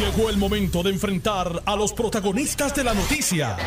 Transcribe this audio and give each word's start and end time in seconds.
Llegó 0.00 0.30
el 0.30 0.38
momento 0.38 0.82
de 0.82 0.88
enfrentar 0.88 1.62
a 1.66 1.76
los 1.76 1.92
protagonistas 1.92 2.74
de 2.74 2.84
la 2.84 2.94
noticia. 2.94 3.58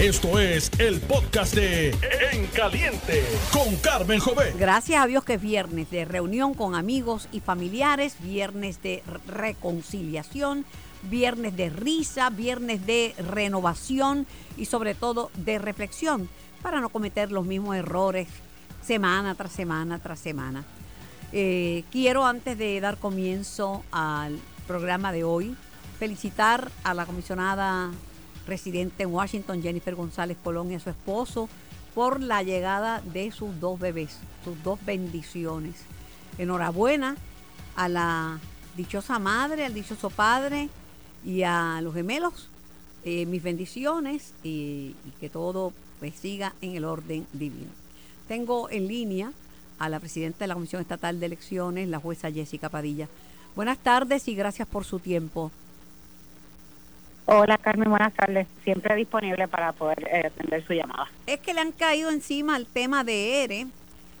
Esto 0.00 0.40
es 0.40 0.68
el 0.80 1.00
podcast 1.00 1.54
de 1.54 1.90
En 2.32 2.48
Caliente 2.48 3.22
con 3.52 3.76
Carmen 3.76 4.18
Jovet. 4.18 4.58
Gracias 4.58 5.00
a 5.00 5.06
Dios 5.06 5.22
que 5.22 5.34
es 5.34 5.40
viernes 5.40 5.88
de 5.92 6.04
reunión 6.04 6.54
con 6.54 6.74
amigos 6.74 7.28
y 7.30 7.38
familiares, 7.38 8.16
viernes 8.20 8.82
de 8.82 9.04
reconciliación, 9.28 10.64
viernes 11.04 11.56
de 11.56 11.70
risa, 11.70 12.30
viernes 12.30 12.84
de 12.84 13.14
renovación 13.18 14.26
y 14.56 14.64
sobre 14.64 14.96
todo 14.96 15.30
de 15.36 15.60
reflexión 15.60 16.28
para 16.62 16.80
no 16.80 16.88
cometer 16.88 17.30
los 17.30 17.46
mismos 17.46 17.76
errores 17.76 18.26
semana 18.82 19.36
tras 19.36 19.52
semana 19.52 20.00
tras 20.00 20.18
semana. 20.18 20.64
Eh, 21.30 21.84
quiero 21.92 22.26
antes 22.26 22.58
de 22.58 22.80
dar 22.80 22.96
comienzo 22.98 23.84
al 23.92 24.36
programa 24.66 25.12
de 25.12 25.22
hoy 25.22 25.56
felicitar 25.98 26.70
a 26.84 26.94
la 26.94 27.06
comisionada 27.06 27.90
residente 28.46 29.02
en 29.02 29.12
Washington, 29.12 29.62
Jennifer 29.62 29.94
González 29.94 30.36
Colón 30.42 30.70
y 30.70 30.74
a 30.74 30.80
su 30.80 30.90
esposo 30.90 31.48
por 31.94 32.20
la 32.20 32.42
llegada 32.42 33.00
de 33.00 33.30
sus 33.32 33.58
dos 33.58 33.80
bebés, 33.80 34.18
sus 34.44 34.62
dos 34.62 34.78
bendiciones. 34.84 35.74
Enhorabuena 36.38 37.16
a 37.74 37.88
la 37.88 38.38
dichosa 38.76 39.18
madre, 39.18 39.64
al 39.64 39.74
dichoso 39.74 40.10
padre 40.10 40.68
y 41.24 41.42
a 41.42 41.80
los 41.82 41.94
gemelos. 41.94 42.48
Eh, 43.04 43.24
mis 43.24 43.42
bendiciones 43.42 44.34
y, 44.42 44.96
que 45.20 45.30
todo 45.30 45.72
pues, 46.00 46.14
siga 46.16 46.54
en 46.60 46.74
el 46.74 46.84
orden 46.84 47.26
divino. 47.32 47.70
Tengo 48.26 48.68
en 48.68 48.88
línea 48.88 49.32
a 49.78 49.88
la 49.88 50.00
presidenta 50.00 50.40
de 50.40 50.48
la 50.48 50.54
Comisión 50.54 50.82
Estatal 50.82 51.20
de 51.20 51.26
Elecciones, 51.26 51.88
la 51.88 52.00
jueza 52.00 52.32
Jessica 52.32 52.68
Padilla. 52.68 53.08
Buenas 53.54 53.78
tardes 53.78 54.26
y 54.28 54.34
gracias 54.34 54.66
por 54.66 54.84
su 54.84 54.98
tiempo. 54.98 55.52
Hola 57.28 57.58
Carmen, 57.58 57.90
buenas 57.90 58.14
tardes. 58.14 58.46
Siempre 58.62 58.94
disponible 58.94 59.48
para 59.48 59.72
poder 59.72 59.98
eh, 60.12 60.28
atender 60.28 60.64
su 60.64 60.74
llamada. 60.74 61.10
Es 61.26 61.40
que 61.40 61.54
le 61.54 61.60
han 61.60 61.72
caído 61.72 62.08
encima 62.10 62.56
el 62.56 62.66
tema 62.66 63.02
de 63.02 63.42
ERE, 63.42 63.66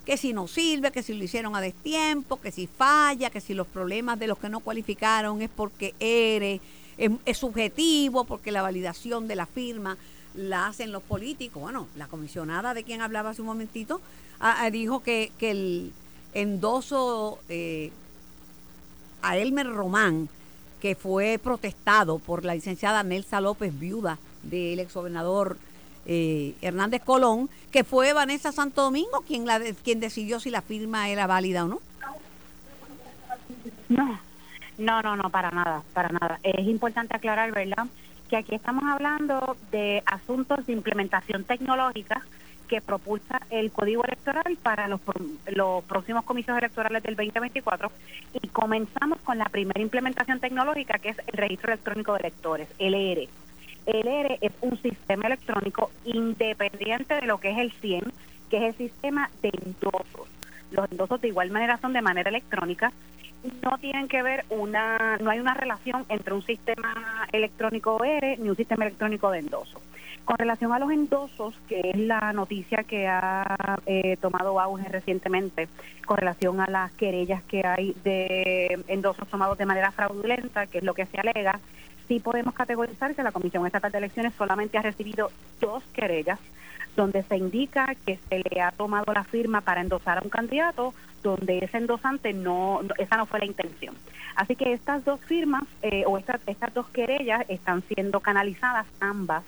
que 0.04 0.16
si 0.16 0.32
no 0.32 0.48
sirve, 0.48 0.90
que 0.90 1.04
si 1.04 1.14
lo 1.14 1.22
hicieron 1.22 1.54
a 1.54 1.60
destiempo, 1.60 2.40
que 2.40 2.50
si 2.50 2.66
falla, 2.66 3.30
que 3.30 3.40
si 3.40 3.54
los 3.54 3.68
problemas 3.68 4.18
de 4.18 4.26
los 4.26 4.38
que 4.38 4.48
no 4.48 4.58
cualificaron 4.58 5.40
es 5.40 5.50
porque 5.50 5.94
ERE 6.00 6.60
es, 6.98 7.38
subjetivo, 7.38 8.24
porque 8.24 8.50
la 8.50 8.62
validación 8.62 9.28
de 9.28 9.36
la 9.36 9.46
firma 9.46 9.96
la 10.34 10.66
hacen 10.66 10.90
los 10.90 11.04
políticos. 11.04 11.62
Bueno, 11.62 11.86
la 11.94 12.08
comisionada 12.08 12.74
de 12.74 12.82
quien 12.82 13.02
hablaba 13.02 13.30
hace 13.30 13.40
un 13.40 13.46
momentito 13.46 14.00
ah, 14.40 14.56
ah, 14.58 14.70
dijo 14.70 15.04
que, 15.04 15.30
que 15.38 15.52
el 15.52 15.92
endoso 16.34 17.38
eh, 17.48 17.92
a 19.22 19.36
Elmer 19.36 19.68
Román 19.68 20.28
que 20.80 20.94
fue 20.94 21.38
protestado 21.42 22.18
por 22.18 22.44
la 22.44 22.54
licenciada 22.54 23.02
Nelsa 23.02 23.40
López, 23.40 23.78
viuda 23.78 24.18
del 24.42 24.78
exgobernador 24.80 25.56
eh, 26.06 26.54
Hernández 26.62 27.02
Colón, 27.02 27.48
que 27.70 27.84
fue 27.84 28.12
Vanessa 28.12 28.52
Santo 28.52 28.82
Domingo 28.82 29.22
quien, 29.26 29.46
la, 29.46 29.60
quien 29.82 30.00
decidió 30.00 30.38
si 30.38 30.50
la 30.50 30.62
firma 30.62 31.08
era 31.08 31.26
válida 31.26 31.64
o 31.64 31.68
no. 31.68 31.80
No, 33.88 34.18
no, 34.78 35.02
no, 35.02 35.16
no, 35.16 35.30
para 35.30 35.50
nada, 35.50 35.82
para 35.92 36.08
nada. 36.08 36.38
Es 36.42 36.66
importante 36.66 37.16
aclarar, 37.16 37.52
¿verdad? 37.52 37.86
Que 38.28 38.36
aquí 38.36 38.54
estamos 38.54 38.84
hablando 38.84 39.56
de 39.70 40.02
asuntos 40.06 40.66
de 40.66 40.72
implementación 40.72 41.44
tecnológica 41.44 42.22
que 42.66 42.80
propulsa 42.80 43.40
el 43.50 43.70
Código 43.70 44.04
Electoral 44.04 44.56
para 44.62 44.88
los, 44.88 45.00
los 45.46 45.84
próximos 45.84 46.24
comicios 46.24 46.58
electorales 46.58 47.02
del 47.02 47.16
2024 47.16 47.90
y 48.42 48.48
comenzamos 48.48 49.18
con 49.20 49.38
la 49.38 49.46
primera 49.46 49.80
implementación 49.80 50.40
tecnológica 50.40 50.98
que 50.98 51.10
es 51.10 51.18
el 51.26 51.34
Registro 51.34 51.72
Electrónico 51.72 52.12
de 52.14 52.20
Electores, 52.20 52.68
el 52.78 52.94
ERE. 52.94 53.28
El 53.86 54.08
ERE 54.08 54.38
es 54.40 54.52
un 54.60 54.80
sistema 54.82 55.26
electrónico 55.26 55.90
independiente 56.04 57.14
de 57.14 57.26
lo 57.26 57.38
que 57.38 57.50
es 57.50 57.58
el 57.58 57.72
CIEM, 57.72 58.04
que 58.50 58.56
es 58.58 58.62
el 58.74 58.88
sistema 58.88 59.30
de 59.42 59.50
endosos. 59.64 60.28
Los 60.72 60.90
endosos 60.90 61.20
de 61.20 61.28
igual 61.28 61.50
manera 61.50 61.78
son 61.78 61.92
de 61.92 62.02
manera 62.02 62.28
electrónica 62.28 62.92
no 63.62 63.78
tienen 63.78 64.08
que 64.08 64.22
ver 64.22 64.44
una, 64.50 65.16
no 65.18 65.30
hay 65.30 65.38
una 65.38 65.54
relación 65.54 66.04
entre 66.08 66.34
un 66.34 66.42
sistema 66.44 67.26
electrónico 67.32 68.02
ERE 68.04 68.36
ni 68.38 68.48
un 68.48 68.56
sistema 68.56 68.84
electrónico 68.84 69.30
de 69.30 69.40
endoso. 69.40 69.80
Con 70.26 70.38
relación 70.38 70.72
a 70.72 70.80
los 70.80 70.90
endosos, 70.90 71.54
que 71.68 71.92
es 71.94 71.96
la 71.96 72.32
noticia 72.32 72.82
que 72.82 73.06
ha 73.06 73.78
eh, 73.86 74.16
tomado 74.20 74.58
auge 74.60 74.88
recientemente, 74.88 75.68
con 76.04 76.16
relación 76.16 76.60
a 76.60 76.66
las 76.66 76.90
querellas 76.92 77.44
que 77.44 77.64
hay 77.64 77.94
de 78.02 78.82
endosos 78.88 79.28
tomados 79.28 79.56
de 79.56 79.66
manera 79.66 79.92
fraudulenta, 79.92 80.66
que 80.66 80.78
es 80.78 80.84
lo 80.84 80.94
que 80.94 81.06
se 81.06 81.20
alega, 81.20 81.60
sí 82.08 82.18
podemos 82.18 82.54
categorizar 82.54 83.14
que 83.14 83.22
la 83.22 83.30
Comisión 83.30 83.64
Estatal 83.66 83.92
de 83.92 83.98
Elecciones 83.98 84.34
solamente 84.36 84.76
ha 84.76 84.82
recibido 84.82 85.30
dos 85.60 85.84
querellas 85.94 86.40
donde 86.96 87.22
se 87.22 87.36
indica 87.36 87.94
que 88.04 88.18
se 88.28 88.42
le 88.50 88.60
ha 88.60 88.72
tomado 88.72 89.12
la 89.12 89.22
firma 89.22 89.60
para 89.60 89.80
endosar 89.80 90.18
a 90.18 90.22
un 90.22 90.30
candidato, 90.30 90.92
donde 91.22 91.58
ese 91.58 91.76
endosante 91.76 92.32
no, 92.32 92.80
esa 92.98 93.16
no 93.16 93.26
fue 93.26 93.38
la 93.38 93.46
intención. 93.46 93.94
Así 94.34 94.56
que 94.56 94.72
estas 94.72 95.04
dos 95.04 95.20
firmas 95.20 95.64
eh, 95.82 96.04
o 96.06 96.18
estas, 96.18 96.40
estas 96.46 96.74
dos 96.74 96.88
querellas 96.88 97.44
están 97.48 97.82
siendo 97.82 98.20
canalizadas 98.20 98.86
ambas 98.98 99.44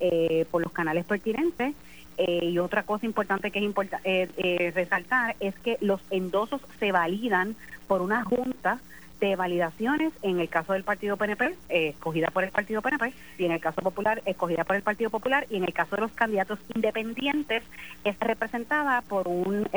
eh, 0.00 0.46
por 0.50 0.62
los 0.62 0.72
canales 0.72 1.04
pertinentes. 1.04 1.74
Eh, 2.16 2.46
y 2.46 2.58
otra 2.58 2.82
cosa 2.82 3.06
importante 3.06 3.50
que 3.50 3.58
es 3.58 3.64
importa, 3.64 4.00
eh, 4.04 4.72
resaltar 4.74 5.36
es 5.40 5.54
que 5.60 5.78
los 5.80 6.00
endosos 6.10 6.60
se 6.78 6.90
validan 6.92 7.54
por 7.86 8.02
una 8.02 8.24
junta 8.24 8.80
de 9.20 9.36
validaciones 9.36 10.12
en 10.22 10.40
el 10.40 10.48
caso 10.48 10.72
del 10.72 10.82
Partido 10.82 11.18
PNP, 11.18 11.54
escogida 11.68 12.28
por 12.28 12.44
el 12.44 12.50
Partido 12.50 12.80
PNP, 12.80 13.12
y 13.36 13.44
en 13.44 13.52
el 13.52 13.60
caso 13.60 13.82
popular, 13.82 14.22
escogida 14.24 14.64
por 14.64 14.76
el 14.76 14.82
Partido 14.82 15.10
Popular, 15.10 15.46
y 15.50 15.56
en 15.56 15.64
el 15.64 15.74
caso 15.74 15.96
de 15.96 16.02
los 16.02 16.12
candidatos 16.12 16.58
independientes, 16.74 17.62
es 18.04 18.18
representada 18.18 19.02
por 19.02 19.28
un 19.28 19.68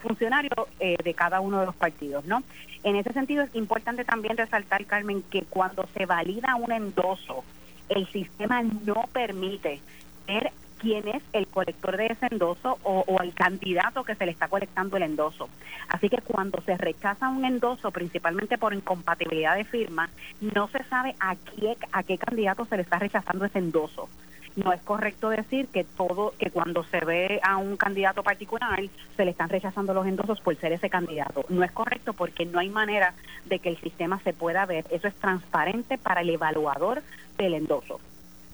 funcionario 0.00 0.68
de 0.78 1.14
cada 1.14 1.40
uno 1.40 1.58
de 1.58 1.66
los 1.66 1.74
partidos, 1.74 2.24
¿no? 2.24 2.44
En 2.84 2.94
ese 2.94 3.12
sentido 3.12 3.42
es 3.42 3.54
importante 3.56 4.04
también 4.04 4.36
resaltar, 4.36 4.84
Carmen, 4.84 5.22
que 5.22 5.42
cuando 5.42 5.88
se 5.96 6.06
valida 6.06 6.54
un 6.54 6.70
endoso, 6.70 7.42
el 7.88 8.06
sistema 8.08 8.62
no 8.62 9.04
permite 9.12 9.80
ver 10.26 10.52
quién 10.78 11.08
es 11.08 11.22
el 11.32 11.46
colector 11.46 11.96
de 11.96 12.06
ese 12.06 12.26
endoso 12.30 12.78
o, 12.82 13.22
el 13.22 13.32
candidato 13.32 14.04
que 14.04 14.14
se 14.14 14.26
le 14.26 14.32
está 14.32 14.48
colectando 14.48 14.96
el 14.96 15.04
endoso. 15.04 15.48
Así 15.88 16.10
que 16.10 16.18
cuando 16.18 16.60
se 16.62 16.76
rechaza 16.76 17.28
un 17.28 17.44
endoso, 17.44 17.90
principalmente 17.90 18.58
por 18.58 18.74
incompatibilidad 18.74 19.56
de 19.56 19.64
firma, 19.64 20.10
no 20.40 20.68
se 20.68 20.84
sabe 20.84 21.14
a 21.20 21.36
qué, 21.36 21.76
a 21.92 22.02
qué 22.02 22.18
candidato 22.18 22.66
se 22.66 22.76
le 22.76 22.82
está 22.82 22.98
rechazando 22.98 23.46
ese 23.46 23.58
endoso 23.58 24.08
no 24.56 24.72
es 24.72 24.80
correcto 24.82 25.30
decir 25.30 25.66
que 25.68 25.84
todo 25.84 26.34
que 26.38 26.50
cuando 26.50 26.84
se 26.84 27.00
ve 27.00 27.40
a 27.42 27.56
un 27.56 27.76
candidato 27.76 28.22
particular 28.22 28.80
se 29.16 29.24
le 29.24 29.32
están 29.32 29.48
rechazando 29.48 29.94
los 29.94 30.06
endosos 30.06 30.40
por 30.40 30.56
ser 30.56 30.72
ese 30.72 30.88
candidato. 30.88 31.44
No 31.48 31.64
es 31.64 31.72
correcto 31.72 32.12
porque 32.12 32.46
no 32.46 32.60
hay 32.60 32.68
manera 32.68 33.14
de 33.46 33.58
que 33.58 33.68
el 33.68 33.80
sistema 33.80 34.20
se 34.22 34.32
pueda 34.32 34.64
ver. 34.66 34.86
Eso 34.90 35.08
es 35.08 35.14
transparente 35.16 35.98
para 35.98 36.20
el 36.20 36.30
evaluador 36.30 37.02
del 37.36 37.54
endoso. 37.54 38.00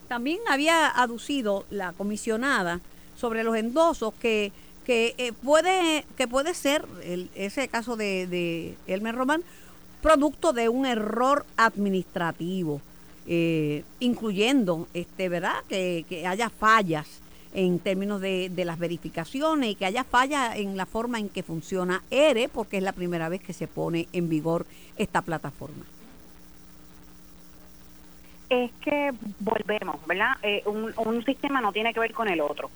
También 0.08 0.40
había 0.48 0.88
aducido 0.88 1.66
la 1.70 1.92
comisionada 1.92 2.80
sobre 3.14 3.44
los 3.44 3.56
endosos 3.56 4.14
que 4.14 4.52
que 4.86 5.14
eh, 5.18 5.32
puede 5.34 6.06
que 6.16 6.26
puede 6.26 6.54
ser 6.54 6.86
el, 7.04 7.28
ese 7.34 7.68
caso 7.68 7.96
de, 7.96 8.26
de 8.26 8.76
Elmer 8.86 9.14
Román 9.14 9.42
producto 10.00 10.54
de 10.54 10.70
un 10.70 10.86
error 10.86 11.44
administrativo 11.58 12.80
eh, 13.32 13.84
incluyendo, 14.00 14.88
este, 14.92 15.28
¿verdad? 15.28 15.54
Que, 15.68 16.04
que, 16.08 16.26
haya 16.26 16.50
fallas 16.50 17.22
en 17.54 17.78
términos 17.78 18.20
de, 18.20 18.48
de, 18.48 18.64
las 18.64 18.76
verificaciones 18.76 19.70
y 19.70 19.74
que 19.76 19.86
haya 19.86 20.02
fallas 20.02 20.56
en 20.56 20.76
la 20.76 20.84
forma 20.84 21.20
en 21.20 21.28
que 21.28 21.44
funciona 21.44 22.02
ERE, 22.10 22.48
porque 22.48 22.78
es 22.78 22.82
la 22.82 22.90
primera 22.90 23.28
vez 23.28 23.40
que 23.40 23.52
se 23.52 23.68
pone 23.68 24.08
en 24.12 24.28
vigor 24.28 24.66
esta 24.96 25.22
plataforma. 25.22 25.84
Es 28.48 28.72
que 28.80 29.12
volvemos, 29.38 30.04
¿verdad? 30.08 30.32
Eh, 30.42 30.64
un, 30.66 30.92
un 30.96 31.24
sistema 31.24 31.60
no 31.60 31.72
tiene 31.72 31.94
que 31.94 32.00
ver 32.00 32.12
con 32.12 32.28
el 32.28 32.40
otro. 32.40 32.68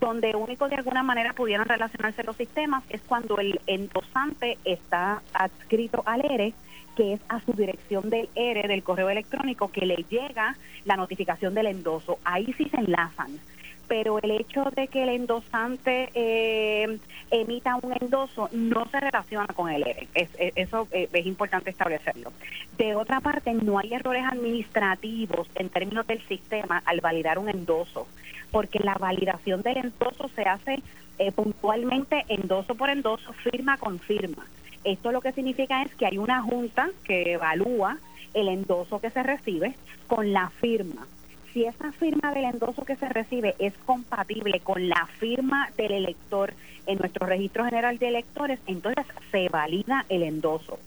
Donde 0.00 0.34
único 0.34 0.70
de 0.70 0.76
alguna 0.76 1.02
manera 1.02 1.34
pudieran 1.34 1.68
relacionarse 1.68 2.24
los 2.24 2.36
sistemas 2.36 2.82
es 2.88 3.02
cuando 3.02 3.36
el 3.36 3.60
endosante 3.66 4.56
está 4.64 5.20
adscrito 5.34 6.02
al 6.06 6.24
ERE 6.24 6.54
que 6.98 7.12
es 7.12 7.20
a 7.28 7.40
su 7.42 7.52
dirección 7.52 8.10
del 8.10 8.28
ERE, 8.34 8.66
del 8.66 8.82
correo 8.82 9.08
electrónico, 9.08 9.70
que 9.70 9.86
le 9.86 10.04
llega 10.10 10.56
la 10.84 10.96
notificación 10.96 11.54
del 11.54 11.68
endoso. 11.68 12.18
Ahí 12.24 12.52
sí 12.58 12.68
se 12.68 12.76
enlazan. 12.76 13.38
Pero 13.86 14.18
el 14.18 14.32
hecho 14.32 14.64
de 14.74 14.88
que 14.88 15.04
el 15.04 15.10
endosante 15.10 16.10
eh, 16.12 16.98
emita 17.30 17.78
un 17.80 17.94
endoso 18.00 18.48
no 18.50 18.84
se 18.90 18.98
relaciona 18.98 19.46
con 19.46 19.70
el 19.70 19.86
ERE. 19.86 20.08
Es, 20.12 20.28
es, 20.40 20.52
eso 20.56 20.88
eh, 20.90 21.08
es 21.12 21.26
importante 21.26 21.70
establecerlo. 21.70 22.32
De 22.76 22.96
otra 22.96 23.20
parte, 23.20 23.54
no 23.54 23.78
hay 23.78 23.94
errores 23.94 24.24
administrativos 24.24 25.48
en 25.54 25.68
términos 25.68 26.04
del 26.04 26.20
sistema 26.26 26.82
al 26.84 27.00
validar 27.00 27.38
un 27.38 27.48
endoso, 27.48 28.08
porque 28.50 28.80
la 28.80 28.94
validación 28.94 29.62
del 29.62 29.76
endoso 29.76 30.28
se 30.34 30.42
hace 30.42 30.82
eh, 31.20 31.30
puntualmente 31.30 32.24
endoso 32.28 32.74
por 32.74 32.90
endoso, 32.90 33.32
firma 33.34 33.76
con 33.76 34.00
firma. 34.00 34.44
Esto 34.84 35.12
lo 35.12 35.20
que 35.20 35.32
significa 35.32 35.82
es 35.82 35.94
que 35.94 36.06
hay 36.06 36.18
una 36.18 36.42
junta 36.42 36.90
que 37.04 37.32
evalúa 37.32 37.98
el 38.34 38.48
endoso 38.48 39.00
que 39.00 39.10
se 39.10 39.22
recibe 39.22 39.74
con 40.06 40.32
la 40.32 40.50
firma. 40.50 41.06
Si 41.52 41.64
esa 41.64 41.92
firma 41.92 42.32
del 42.32 42.44
endoso 42.44 42.84
que 42.84 42.96
se 42.96 43.08
recibe 43.08 43.54
es 43.58 43.74
compatible 43.84 44.60
con 44.60 44.88
la 44.88 45.08
firma 45.18 45.70
del 45.76 45.92
elector 45.92 46.52
en 46.86 46.98
nuestro 46.98 47.26
registro 47.26 47.64
general 47.64 47.98
de 47.98 48.08
electores, 48.08 48.60
entonces 48.66 49.06
se 49.30 49.48
valida 49.48 50.04
el 50.08 50.22
endoso. 50.22 50.78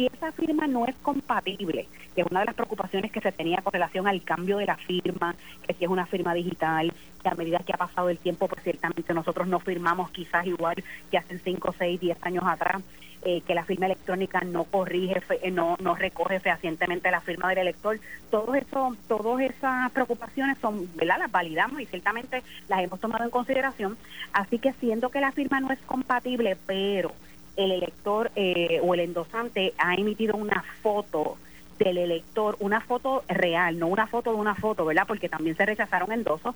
Si 0.00 0.06
esa 0.06 0.32
firma 0.32 0.66
no 0.66 0.86
es 0.86 0.96
compatible, 1.02 1.86
que 2.14 2.22
es 2.22 2.26
una 2.30 2.40
de 2.40 2.46
las 2.46 2.54
preocupaciones 2.54 3.12
que 3.12 3.20
se 3.20 3.32
tenía 3.32 3.60
con 3.60 3.70
relación 3.70 4.08
al 4.08 4.22
cambio 4.22 4.56
de 4.56 4.64
la 4.64 4.78
firma, 4.78 5.36
que 5.66 5.74
si 5.74 5.84
es 5.84 5.90
una 5.90 6.06
firma 6.06 6.32
digital, 6.32 6.90
que 7.22 7.28
a 7.28 7.34
medida 7.34 7.58
que 7.58 7.74
ha 7.74 7.76
pasado 7.76 8.08
el 8.08 8.16
tiempo, 8.16 8.48
pues 8.48 8.62
ciertamente 8.62 9.12
nosotros 9.12 9.46
no 9.46 9.60
firmamos 9.60 10.10
quizás 10.10 10.46
igual 10.46 10.82
que 11.10 11.18
hace 11.18 11.38
5, 11.38 11.74
6, 11.76 12.00
10 12.00 12.16
años 12.22 12.44
atrás, 12.46 12.82
eh, 13.24 13.42
que 13.42 13.54
la 13.54 13.66
firma 13.66 13.84
electrónica 13.84 14.40
no 14.40 14.64
corrige, 14.64 15.20
eh, 15.42 15.50
no, 15.50 15.76
no 15.82 15.94
recoge 15.94 16.40
fehacientemente 16.40 17.10
la 17.10 17.20
firma 17.20 17.50
del 17.50 17.58
elector. 17.58 18.00
Todo 18.30 18.54
eso, 18.54 18.96
todas 19.06 19.42
esas 19.42 19.90
preocupaciones 19.90 20.56
son, 20.62 20.88
¿verdad? 20.96 21.18
Las 21.18 21.30
validamos 21.30 21.78
y 21.78 21.84
ciertamente 21.84 22.42
las 22.70 22.80
hemos 22.80 23.00
tomado 23.00 23.24
en 23.24 23.30
consideración. 23.30 23.98
Así 24.32 24.58
que 24.58 24.72
siendo 24.72 25.10
que 25.10 25.20
la 25.20 25.32
firma 25.32 25.60
no 25.60 25.70
es 25.70 25.78
compatible, 25.80 26.56
pero 26.66 27.12
el 27.60 27.72
elector 27.72 28.30
eh, 28.36 28.80
o 28.82 28.94
el 28.94 29.00
endosante 29.00 29.74
ha 29.78 29.94
emitido 29.94 30.36
una 30.36 30.64
foto 30.82 31.36
del 31.80 31.96
elector, 31.98 32.56
una 32.60 32.80
foto 32.80 33.24
real, 33.26 33.78
no 33.78 33.86
una 33.86 34.06
foto 34.06 34.32
de 34.32 34.36
una 34.36 34.54
foto, 34.54 34.84
¿verdad? 34.84 35.06
Porque 35.08 35.30
también 35.30 35.56
se 35.56 35.64
rechazaron 35.64 36.12
endosos 36.12 36.54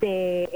de, 0.00 0.48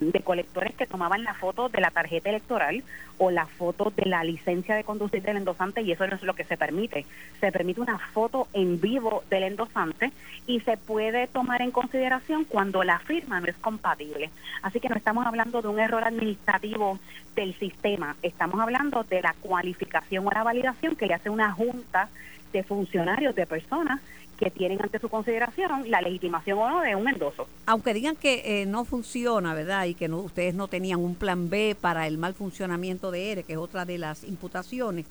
de 0.00 0.20
colectores 0.20 0.74
que 0.74 0.86
tomaban 0.86 1.22
la 1.22 1.34
foto 1.34 1.68
de 1.68 1.80
la 1.80 1.90
tarjeta 1.90 2.30
electoral 2.30 2.82
o 3.18 3.30
la 3.30 3.46
foto 3.46 3.92
de 3.94 4.06
la 4.06 4.24
licencia 4.24 4.74
de 4.74 4.84
conducir 4.84 5.22
del 5.22 5.36
endosante 5.36 5.82
y 5.82 5.92
eso 5.92 6.06
no 6.06 6.16
es 6.16 6.22
lo 6.22 6.34
que 6.34 6.44
se 6.44 6.56
permite. 6.56 7.04
Se 7.40 7.52
permite 7.52 7.80
una 7.80 7.98
foto 7.98 8.48
en 8.54 8.80
vivo 8.80 9.22
del 9.28 9.42
endosante 9.42 10.12
y 10.46 10.60
se 10.60 10.78
puede 10.78 11.26
tomar 11.26 11.60
en 11.60 11.70
consideración 11.70 12.44
cuando 12.44 12.82
la 12.84 12.98
firma 13.00 13.38
no 13.40 13.46
es 13.46 13.56
compatible. 13.56 14.30
Así 14.62 14.80
que 14.80 14.88
no 14.88 14.96
estamos 14.96 15.26
hablando 15.26 15.60
de 15.60 15.68
un 15.68 15.78
error 15.78 16.04
administrativo 16.04 16.98
del 17.36 17.54
sistema, 17.58 18.16
estamos 18.22 18.58
hablando 18.60 19.04
de 19.04 19.22
la 19.22 19.34
cualificación 19.40 20.26
o 20.26 20.30
la 20.30 20.42
validación 20.42 20.96
que 20.96 21.06
le 21.06 21.14
hace 21.14 21.30
una 21.30 21.52
junta 21.52 22.08
de 22.52 22.62
funcionarios, 22.62 23.34
de 23.34 23.46
personas 23.46 24.00
que 24.38 24.50
tienen 24.50 24.80
ante 24.80 25.00
su 25.00 25.08
consideración 25.08 25.90
la 25.90 26.00
legitimación 26.00 26.58
o 26.58 26.68
no 26.70 26.80
de 26.80 26.94
un 26.94 27.08
endoso. 27.08 27.48
Aunque 27.66 27.92
digan 27.92 28.14
que 28.14 28.62
eh, 28.62 28.66
no 28.66 28.84
funciona, 28.84 29.52
¿verdad? 29.52 29.86
Y 29.86 29.94
que 29.94 30.08
no, 30.08 30.18
ustedes 30.18 30.54
no 30.54 30.68
tenían 30.68 31.00
un 31.00 31.16
plan 31.16 31.50
B 31.50 31.76
para 31.78 32.06
el 32.06 32.18
mal 32.18 32.34
funcionamiento 32.34 33.10
de 33.10 33.32
ERE, 33.32 33.42
que 33.42 33.54
es 33.54 33.58
otra 33.58 33.84
de 33.84 33.98
las 33.98 34.22
imputaciones, 34.24 35.06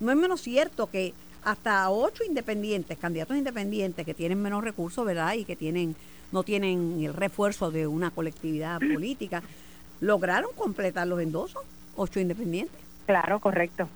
no 0.00 0.10
es 0.10 0.16
menos 0.16 0.40
cierto 0.40 0.88
que 0.88 1.14
hasta 1.44 1.88
ocho 1.90 2.24
independientes, 2.24 2.98
candidatos 2.98 3.36
independientes 3.36 4.04
que 4.04 4.14
tienen 4.14 4.42
menos 4.42 4.64
recursos, 4.64 5.06
¿verdad? 5.06 5.34
Y 5.34 5.44
que 5.44 5.56
tienen 5.56 5.94
no 6.32 6.42
tienen 6.42 7.00
el 7.00 7.14
refuerzo 7.14 7.70
de 7.70 7.86
una 7.86 8.10
colectividad 8.10 8.80
política, 8.80 9.40
lograron 10.00 10.50
completar 10.56 11.06
los 11.06 11.20
endosos, 11.20 11.62
ocho 11.94 12.18
independientes. 12.18 12.80
Claro, 13.06 13.38
correcto 13.38 13.88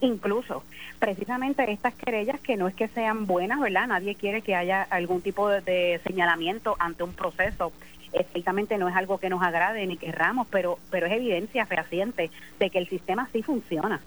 incluso 0.00 0.62
precisamente 0.98 1.70
estas 1.70 1.94
querellas 1.94 2.40
que 2.40 2.56
no 2.56 2.68
es 2.68 2.74
que 2.74 2.88
sean 2.88 3.26
buenas, 3.26 3.60
¿verdad? 3.60 3.88
Nadie 3.88 4.14
quiere 4.14 4.42
que 4.42 4.54
haya 4.54 4.82
algún 4.82 5.20
tipo 5.22 5.48
de, 5.48 6.00
señalamiento 6.06 6.76
ante 6.78 7.02
un 7.02 7.12
proceso. 7.12 7.72
Estrictamente 8.12 8.78
no 8.78 8.88
es 8.88 8.96
algo 8.96 9.18
que 9.18 9.30
nos 9.30 9.42
agrade 9.42 9.86
ni 9.86 9.96
querramos, 9.96 10.46
pero, 10.50 10.78
pero 10.90 11.06
es 11.06 11.12
evidencia 11.12 11.66
fehaciente 11.66 12.30
de 12.58 12.70
que 12.70 12.78
el 12.78 12.88
sistema 12.88 13.28
sí 13.32 13.42
funciona. 13.42 14.00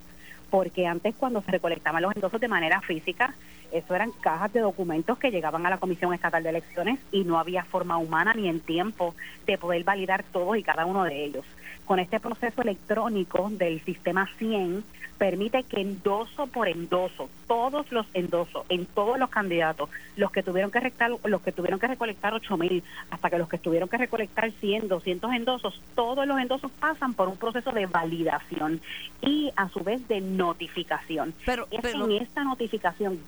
Porque 0.49 0.87
antes 0.87 1.15
cuando 1.15 1.41
se 1.41 1.51
recolectaban 1.51 2.03
los 2.03 2.15
endosos 2.15 2.39
de 2.39 2.47
manera 2.47 2.81
física, 2.81 3.33
eso 3.71 3.95
eran 3.95 4.11
cajas 4.11 4.53
de 4.53 4.61
documentos 4.61 5.17
que 5.17 5.31
llegaban 5.31 5.65
a 5.65 5.69
la 5.69 5.79
Comisión 5.79 6.13
Estatal 6.13 6.43
de 6.43 6.49
Elecciones 6.49 6.99
y 7.11 7.23
no 7.23 7.39
había 7.39 7.63
forma 7.63 7.97
humana 7.97 8.33
ni 8.33 8.47
en 8.47 8.59
tiempo 8.59 9.15
de 9.45 9.57
poder 9.57 9.83
validar 9.83 10.23
todos 10.23 10.55
y 10.57 10.63
cada 10.63 10.85
uno 10.85 11.03
de 11.03 11.25
ellos. 11.25 11.45
Con 11.85 11.99
este 11.99 12.19
proceso 12.19 12.61
electrónico 12.61 13.49
del 13.51 13.79
sistema 13.83 14.27
100, 14.37 14.83
permite 15.17 15.63
que 15.63 15.81
endoso 15.81 16.47
por 16.47 16.67
endoso, 16.67 17.29
todos 17.47 17.91
los 17.91 18.05
endosos, 18.13 18.65
en 18.69 18.85
todos 18.85 19.17
los 19.19 19.29
candidatos, 19.29 19.89
los 20.15 20.31
que 20.31 20.43
tuvieron 20.43 20.71
que 20.71 20.79
recolectar, 20.79 21.11
los 21.23 21.41
que 21.41 21.51
tuvieron 21.51 21.79
que 21.79 21.87
recolectar 21.87 22.33
8 22.33 22.57
mil, 22.57 22.83
hasta 23.11 23.29
que 23.29 23.37
los 23.37 23.47
que 23.47 23.57
tuvieron 23.57 23.87
que 23.87 23.97
recolectar 23.97 24.51
100, 24.51 24.87
200 24.87 25.33
endosos, 25.33 25.81
todos 25.95 26.27
los 26.27 26.39
endosos 26.39 26.71
pasan 26.71 27.13
por 27.13 27.27
un 27.27 27.37
proceso 27.37 27.71
de 27.71 27.85
validación 27.85 28.81
y 29.21 29.51
a 29.55 29.69
su 29.69 29.81
vez 29.81 30.05
de 30.07 30.21
notificación. 30.21 31.33
Pero, 31.45 31.67
es 31.71 31.83
en 31.93 32.11
esta 32.11 32.43
notificación, 32.43 33.19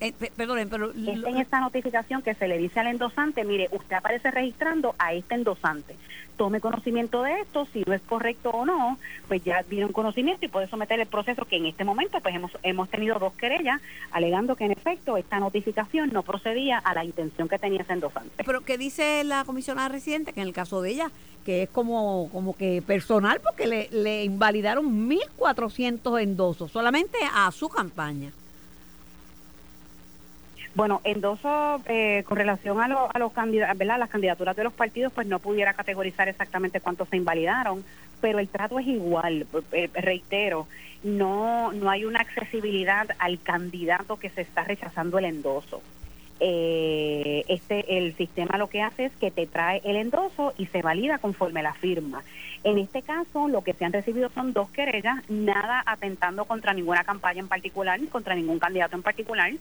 eh, 0.00 0.12
perdonen, 0.12 0.68
pero 0.68 0.90
es 0.92 0.96
en 0.96 1.36
esta 1.36 1.60
notificación 1.60 2.22
que 2.22 2.34
se 2.34 2.48
le 2.48 2.58
dice 2.58 2.80
al 2.80 2.88
endosante, 2.88 3.44
mire, 3.44 3.68
usted 3.70 3.96
aparece 3.96 4.30
registrando 4.30 4.94
a 4.98 5.12
este 5.12 5.34
endosante 5.34 5.94
tome 6.38 6.60
conocimiento 6.60 7.22
de 7.22 7.40
esto, 7.40 7.66
si 7.72 7.82
no 7.86 7.92
es 7.92 8.00
correcto 8.00 8.50
o 8.50 8.64
no, 8.64 8.96
pues 9.26 9.44
ya 9.44 9.62
un 9.70 9.92
conocimiento 9.92 10.46
y 10.46 10.48
puede 10.48 10.68
someter 10.68 10.98
el 11.00 11.06
proceso 11.06 11.44
que 11.44 11.56
en 11.56 11.66
este 11.66 11.84
momento 11.84 12.18
pues 12.20 12.34
hemos, 12.34 12.52
hemos 12.62 12.88
tenido 12.88 13.18
dos 13.18 13.34
querellas 13.34 13.82
alegando 14.12 14.56
que 14.56 14.64
en 14.64 14.72
efecto 14.72 15.18
esta 15.18 15.38
notificación 15.40 16.10
no 16.12 16.22
procedía 16.22 16.78
a 16.78 16.94
la 16.94 17.04
intención 17.04 17.48
que 17.48 17.58
tenía 17.58 17.82
ese 17.82 17.92
endosante. 17.92 18.44
Pero 18.44 18.62
¿qué 18.62 18.78
dice 18.78 19.24
la 19.24 19.44
comisionada 19.44 19.88
residente? 19.88 20.32
Que 20.32 20.40
en 20.40 20.46
el 20.46 20.54
caso 20.54 20.80
de 20.80 20.92
ella, 20.92 21.10
que 21.44 21.64
es 21.64 21.68
como, 21.68 22.30
como 22.32 22.56
que 22.56 22.82
personal 22.86 23.40
porque 23.40 23.66
le, 23.66 23.88
le 23.90 24.24
invalidaron 24.24 25.10
1.400 25.10 26.22
endosos 26.22 26.70
solamente 26.70 27.18
a 27.34 27.50
su 27.50 27.68
campaña. 27.68 28.32
Bueno, 30.74 31.00
endoso 31.04 31.80
eh, 31.86 32.22
con 32.26 32.36
relación 32.36 32.80
a, 32.80 32.84
a 32.84 33.18
los 33.18 33.32
candidatos. 33.32 33.86
Las 33.86 34.10
candidaturas 34.10 34.54
de 34.56 34.64
los 34.64 34.72
partidos, 34.72 35.12
pues 35.12 35.26
no 35.26 35.38
pudiera 35.38 35.74
categorizar 35.74 36.28
exactamente 36.28 36.80
cuántos 36.80 37.08
se 37.08 37.16
invalidaron, 37.16 37.84
pero 38.20 38.38
el 38.38 38.48
trato 38.48 38.78
es 38.78 38.86
igual. 38.86 39.46
Eh, 39.72 39.90
reitero, 39.94 40.68
no 41.02 41.72
no 41.72 41.90
hay 41.90 42.04
una 42.04 42.20
accesibilidad 42.20 43.08
al 43.18 43.40
candidato 43.40 44.18
que 44.18 44.30
se 44.30 44.42
está 44.42 44.64
rechazando 44.64 45.18
el 45.18 45.24
endoso. 45.24 45.82
Eh, 46.40 47.44
este 47.48 47.98
el 47.98 48.14
sistema 48.16 48.58
lo 48.58 48.68
que 48.68 48.80
hace 48.80 49.06
es 49.06 49.12
que 49.16 49.32
te 49.32 49.46
trae 49.46 49.80
el 49.84 49.96
endoso 49.96 50.54
y 50.56 50.66
se 50.66 50.82
valida 50.82 51.18
conforme 51.18 51.62
la 51.62 51.74
firma. 51.74 52.22
En 52.64 52.78
este 52.78 53.02
caso, 53.02 53.48
lo 53.48 53.62
que 53.62 53.72
se 53.72 53.84
han 53.84 53.92
recibido 53.92 54.30
son 54.30 54.52
dos 54.52 54.68
querellas, 54.70 55.22
nada 55.28 55.82
atentando 55.86 56.44
contra 56.44 56.74
ninguna 56.74 57.04
campaña 57.04 57.40
en 57.40 57.48
particular, 57.48 58.00
ni 58.00 58.08
contra 58.08 58.34
ningún 58.34 58.58
candidato 58.58 58.96
en 58.96 59.02
particular. 59.02 59.52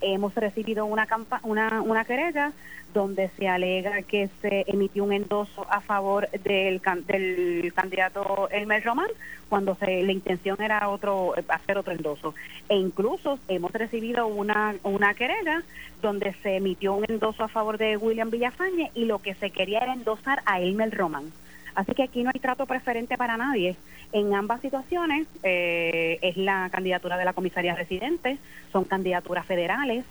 Hemos 0.00 0.34
recibido 0.34 0.86
una, 0.86 1.06
una, 1.42 1.82
una 1.82 2.04
querella 2.04 2.52
donde 2.92 3.28
se 3.36 3.48
alega 3.48 4.02
que 4.02 4.28
se 4.40 4.64
emitió 4.68 5.02
un 5.02 5.12
endoso 5.12 5.66
a 5.68 5.80
favor 5.80 6.30
del, 6.30 6.80
del 7.06 7.72
candidato 7.74 8.48
Elmer 8.50 8.84
Román, 8.84 9.08
cuando 9.48 9.74
se, 9.74 10.02
la 10.04 10.12
intención 10.12 10.62
era 10.62 10.88
otro 10.88 11.34
hacer 11.48 11.76
otro 11.76 11.92
endoso. 11.92 12.34
E 12.68 12.76
incluso 12.76 13.40
hemos 13.48 13.72
recibido 13.72 14.28
una, 14.28 14.76
una 14.84 15.12
querella 15.14 15.64
donde 16.00 16.34
se 16.42 16.56
emitió 16.56 16.94
un 16.94 17.04
endoso 17.08 17.42
a 17.42 17.48
favor 17.48 17.78
de 17.78 17.96
William 17.96 18.30
Villafañe 18.30 18.92
y 18.94 19.06
lo 19.06 19.18
que 19.20 19.34
se 19.34 19.50
quería 19.50 19.80
era 19.80 19.92
endosar 19.92 20.42
a 20.46 20.60
Elmer 20.60 20.96
Román. 20.96 21.32
Así 21.74 21.92
que 21.92 22.04
aquí 22.04 22.22
no 22.22 22.30
hay 22.32 22.40
trato 22.40 22.66
preferente 22.66 23.16
para 23.16 23.36
nadie. 23.36 23.76
En 24.12 24.34
ambas 24.34 24.60
situaciones 24.60 25.26
eh, 25.42 26.18
es 26.22 26.36
la 26.36 26.68
candidatura 26.70 27.16
de 27.16 27.24
la 27.24 27.32
comisaría 27.32 27.74
residente, 27.74 28.38
son 28.72 28.84
candidaturas 28.84 29.44
federales, 29.44 30.04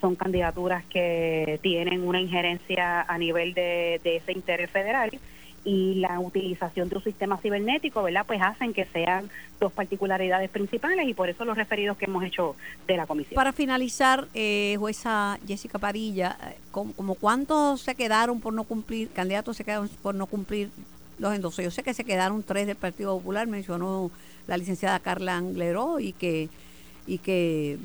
son 0.00 0.16
candidaturas 0.16 0.84
que 0.86 1.58
tienen 1.62 2.06
una 2.06 2.20
injerencia 2.20 3.02
a 3.02 3.18
nivel 3.18 3.54
de, 3.54 4.00
ese 4.02 4.32
interés 4.32 4.70
federal 4.70 5.10
y 5.62 5.96
la 5.96 6.18
utilización 6.20 6.88
de 6.88 6.96
un 6.96 7.04
sistema 7.04 7.36
cibernético, 7.36 8.02
¿verdad? 8.02 8.24
Pues 8.26 8.40
hacen 8.40 8.72
que 8.72 8.86
sean 8.86 9.28
dos 9.60 9.70
particularidades 9.72 10.48
principales 10.48 11.06
y 11.06 11.12
por 11.12 11.28
eso 11.28 11.44
los 11.44 11.54
referidos 11.54 11.98
que 11.98 12.06
hemos 12.06 12.24
hecho 12.24 12.56
de 12.86 12.96
la 12.96 13.06
comisión. 13.06 13.34
Para 13.34 13.52
finalizar, 13.52 14.26
eh, 14.32 14.76
jueza 14.78 15.38
Jessica 15.46 15.78
Padilla, 15.78 16.38
eh, 16.48 16.56
¿como, 16.70 17.14
cuántos 17.14 17.82
se 17.82 17.94
quedaron 17.94 18.40
por 18.40 18.54
no 18.54 18.64
cumplir, 18.64 19.10
candidatos 19.10 19.58
se 19.58 19.64
quedaron 19.64 19.90
por 20.02 20.14
no 20.14 20.24
cumplir 20.24 20.70
los 21.20 21.34
endosos. 21.34 21.64
Yo 21.64 21.70
sé 21.70 21.82
que 21.82 21.94
se 21.94 22.04
quedaron 22.04 22.42
tres 22.42 22.66
del 22.66 22.76
Partido 22.76 23.16
Popular, 23.16 23.46
mencionó 23.46 24.10
la 24.46 24.56
licenciada 24.56 24.98
Carla 24.98 25.36
Angleró 25.36 26.00
y 26.00 26.12
que, 26.12 26.48
y 27.06 27.18
que 27.18 27.78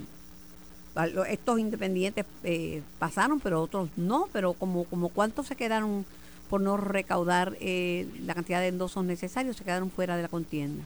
estos 1.28 1.60
independientes 1.60 2.26
eh, 2.44 2.82
pasaron, 2.98 3.40
pero 3.42 3.62
otros 3.62 3.90
no, 3.98 4.28
pero 4.32 4.54
como, 4.54 4.86
como 4.86 5.10
cuántos 5.10 5.48
se 5.48 5.56
quedaron 5.56 6.06
por 6.50 6.62
no 6.62 6.78
recaudar 6.78 7.54
eh, 7.60 8.08
la 8.22 8.34
cantidad 8.34 8.62
de 8.62 8.70
endosos 8.70 9.04
necesarios, 9.04 9.58
se 9.58 9.66
quedaron 9.66 9.92
fuera 9.92 10.16
de 10.16 10.24
la 10.24 10.30
contienda. 10.30 10.84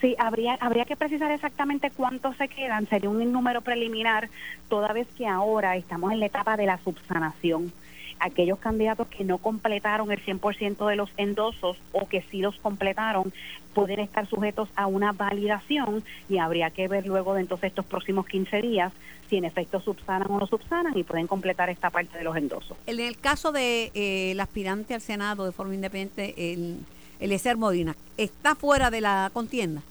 Sí, 0.00 0.14
habría, 0.18 0.54
habría 0.60 0.84
que 0.84 0.94
precisar 0.94 1.32
exactamente 1.32 1.90
cuántos 1.90 2.36
se 2.36 2.48
quedan, 2.48 2.86
sería 2.88 3.08
un 3.08 3.32
número 3.32 3.62
preliminar, 3.62 4.28
toda 4.68 4.92
vez 4.92 5.08
que 5.16 5.26
ahora 5.26 5.76
estamos 5.76 6.12
en 6.12 6.20
la 6.20 6.26
etapa 6.26 6.56
de 6.56 6.66
la 6.66 6.78
subsanación 6.84 7.72
aquellos 8.20 8.58
candidatos 8.58 9.08
que 9.08 9.24
no 9.24 9.38
completaron 9.38 10.12
el 10.12 10.24
100% 10.24 10.88
de 10.88 10.96
los 10.96 11.10
endosos 11.16 11.78
o 11.92 12.06
que 12.06 12.22
sí 12.30 12.40
los 12.40 12.56
completaron 12.56 13.32
pueden 13.74 14.00
estar 14.00 14.26
sujetos 14.28 14.68
a 14.76 14.86
una 14.86 15.12
validación 15.12 16.04
y 16.28 16.38
habría 16.38 16.70
que 16.70 16.88
ver 16.88 17.06
luego 17.06 17.34
de 17.34 17.40
entonces 17.42 17.68
estos 17.68 17.86
próximos 17.86 18.26
15 18.26 18.62
días 18.62 18.92
si 19.28 19.36
en 19.36 19.44
efecto 19.44 19.80
subsanan 19.80 20.30
o 20.30 20.40
no 20.40 20.46
subsanan 20.46 20.98
y 20.98 21.04
pueden 21.04 21.28
completar 21.28 21.70
esta 21.70 21.90
parte 21.90 22.18
de 22.18 22.24
los 22.24 22.36
endosos. 22.36 22.76
En 22.86 22.98
el 22.98 23.16
caso 23.16 23.52
de 23.52 23.92
eh, 23.94 24.32
el 24.32 24.40
aspirante 24.40 24.92
al 24.92 25.00
Senado 25.00 25.46
de 25.46 25.52
forma 25.52 25.74
independiente, 25.74 26.52
el, 26.52 26.78
Eliezer 27.20 27.56
Modina, 27.56 27.96
¿está 28.16 28.54
fuera 28.54 28.90
de 28.90 29.00
la 29.00 29.30
contienda? 29.32 29.82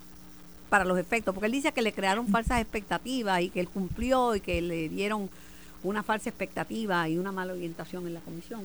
para 0.70 0.86
los 0.86 1.00
efectos, 1.00 1.34
porque 1.34 1.48
él 1.48 1.52
dice 1.52 1.72
que 1.72 1.82
le 1.82 1.94
crearon 1.94 2.28
falsas 2.28 2.62
expectativas 2.62 3.42
y 3.42 3.50
que 3.50 3.60
él 3.60 3.68
cumplió 3.68 4.36
y 4.36 4.40
que 4.40 4.62
le 4.62 4.88
dieron 4.88 5.28
una 5.84 6.04
falsa 6.04 6.30
expectativa 6.30 7.08
y 7.08 7.18
una 7.18 7.32
mala 7.32 7.54
orientación 7.54 8.08
en 8.08 8.14
la 8.14 8.20
comisión. 8.20 8.62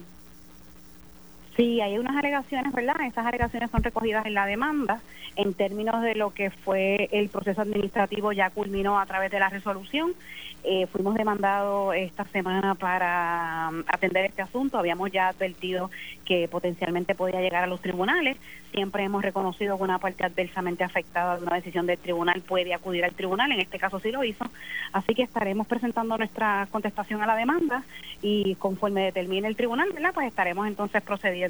Sí, 1.57 1.81
hay 1.81 1.99
unas 1.99 2.17
alegaciones, 2.17 2.73
¿verdad? 2.73 2.97
Esas 3.07 3.27
alegaciones 3.27 3.71
son 3.71 3.83
recogidas 3.83 4.27
en 4.27 4.35
la 4.35 4.47
demanda. 4.47 5.01
En 5.37 5.55
términos 5.55 6.03
de 6.03 6.15
lo 6.15 6.35
que 6.35 6.51
fue 6.51 7.09
el 7.13 7.29
proceso 7.29 7.63
administrativo, 7.63 8.33
ya 8.33 8.51
culminó 8.51 8.99
a 8.99 9.07
través 9.07 9.31
de 9.31 9.39
la 9.39 9.49
resolución. 9.49 10.15
Eh, 10.67 10.87
fuimos 10.87 11.15
demandados 11.15 11.95
esta 11.95 12.25
semana 12.25 12.75
para 12.75 13.69
um, 13.71 13.85
atender 13.87 14.25
este 14.25 14.41
asunto. 14.41 14.79
Habíamos 14.79 15.13
ya 15.13 15.29
advertido 15.29 15.91
que 16.25 16.49
potencialmente 16.49 17.15
podía 17.15 17.43
llegar 17.43 17.65
a 17.65 17.67
los 17.67 17.83
tribunales. 17.83 18.39
Siempre 18.73 19.05
hemos 19.05 19.23
reconocido 19.23 19.77
que 19.77 19.83
una 19.83 19.99
parte 19.99 20.25
adversamente 20.25 20.83
afectada 20.83 21.37
de 21.37 21.45
una 21.45 21.57
decisión 21.57 21.87
del 21.87 21.99
tribunal 21.99 22.41
puede 22.41 22.73
acudir 22.73 23.05
al 23.05 23.13
tribunal. 23.13 23.53
En 23.53 23.61
este 23.61 23.79
caso 23.79 24.01
sí 24.01 24.11
lo 24.11 24.25
hizo. 24.25 24.47
Así 24.93 25.15
que 25.15 25.23
estaremos 25.23 25.67
presentando 25.67 26.17
nuestra 26.17 26.67
contestación 26.71 27.23
a 27.23 27.27
la 27.27 27.37
demanda 27.37 27.85
y 28.23 28.55
conforme 28.55 29.05
determine 29.05 29.47
el 29.47 29.57
tribunal, 29.57 29.93
¿verdad? 29.93 30.15
Pues 30.15 30.29
estaremos 30.29 30.67
entonces 30.67 31.03
procediendo 31.03 31.44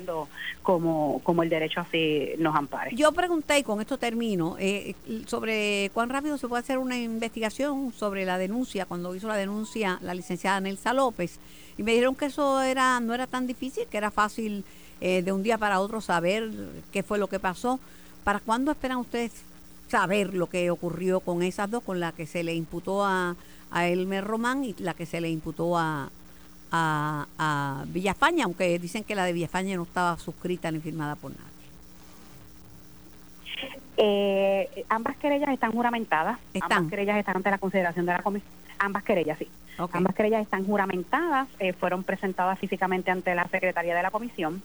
como, 0.62 1.20
como 1.22 1.42
el 1.42 1.48
derecho 1.48 1.80
así 1.80 2.30
nos 2.38 2.54
ampare. 2.54 2.94
Yo 2.94 3.12
pregunté, 3.12 3.58
y 3.58 3.62
con 3.62 3.80
esto 3.80 3.98
termino, 3.98 4.56
eh, 4.58 4.94
sobre 5.26 5.90
cuán 5.92 6.08
rápido 6.08 6.38
se 6.38 6.48
puede 6.48 6.62
hacer 6.62 6.78
una 6.78 6.98
investigación 6.98 7.92
sobre 7.92 8.24
la 8.24 8.38
denuncia, 8.38 8.86
cuando 8.86 9.14
hizo 9.14 9.28
la 9.28 9.36
denuncia 9.36 9.98
la 10.02 10.14
licenciada 10.14 10.60
Nelsa 10.60 10.92
López, 10.92 11.38
y 11.76 11.82
me 11.82 11.92
dijeron 11.92 12.14
que 12.14 12.26
eso 12.26 12.62
era 12.62 13.00
no 13.00 13.14
era 13.14 13.26
tan 13.26 13.46
difícil, 13.46 13.86
que 13.90 13.96
era 13.96 14.10
fácil 14.10 14.64
eh, 15.00 15.22
de 15.22 15.32
un 15.32 15.42
día 15.42 15.58
para 15.58 15.80
otro 15.80 16.00
saber 16.00 16.50
qué 16.92 17.02
fue 17.02 17.18
lo 17.18 17.26
que 17.26 17.40
pasó. 17.40 17.80
¿Para 18.22 18.40
cuándo 18.40 18.70
esperan 18.70 18.98
ustedes 18.98 19.32
saber 19.88 20.34
lo 20.34 20.48
que 20.48 20.70
ocurrió 20.70 21.20
con 21.20 21.42
esas 21.42 21.70
dos, 21.70 21.82
con 21.82 22.00
la 22.00 22.12
que 22.12 22.26
se 22.26 22.42
le 22.42 22.54
imputó 22.54 23.04
a, 23.04 23.36
a 23.70 23.86
Elmer 23.86 24.24
Román 24.24 24.64
y 24.64 24.74
la 24.78 24.94
que 24.94 25.04
se 25.04 25.20
le 25.20 25.28
imputó 25.28 25.76
a, 25.76 26.10
a, 26.70 27.26
a 27.38 27.84
Villafaña, 27.86 28.44
aunque 28.44 28.78
dicen 28.78 29.04
que 29.04 29.14
la 29.14 29.24
de 29.24 29.32
Villafaña 29.32 29.76
no 29.76 29.84
estaba 29.84 30.16
suscrita 30.18 30.70
ni 30.70 30.80
firmada 30.80 31.16
por 31.16 31.30
nadie. 31.30 31.54
Eh, 33.96 34.84
ambas 34.88 35.16
querellas 35.16 35.50
están 35.50 35.72
juramentadas. 35.72 36.38
Ambas 36.60 36.90
querellas 36.90 37.18
están 37.18 37.36
ante 37.36 37.50
la 37.50 37.58
consideración 37.58 38.06
de 38.06 38.12
la 38.12 38.22
comisión. 38.22 38.52
Ambas 38.78 39.04
querellas, 39.04 39.38
sí. 39.38 39.48
Ambas 39.92 40.14
querellas 40.14 40.42
están 40.42 40.64
juramentadas, 40.64 41.48
eh, 41.58 41.72
fueron 41.72 42.04
presentadas 42.04 42.58
físicamente 42.58 43.10
ante 43.10 43.34
la 43.34 43.46
Secretaría 43.48 43.94
de 43.94 44.02
la 44.02 44.10
Comisión. 44.10 44.62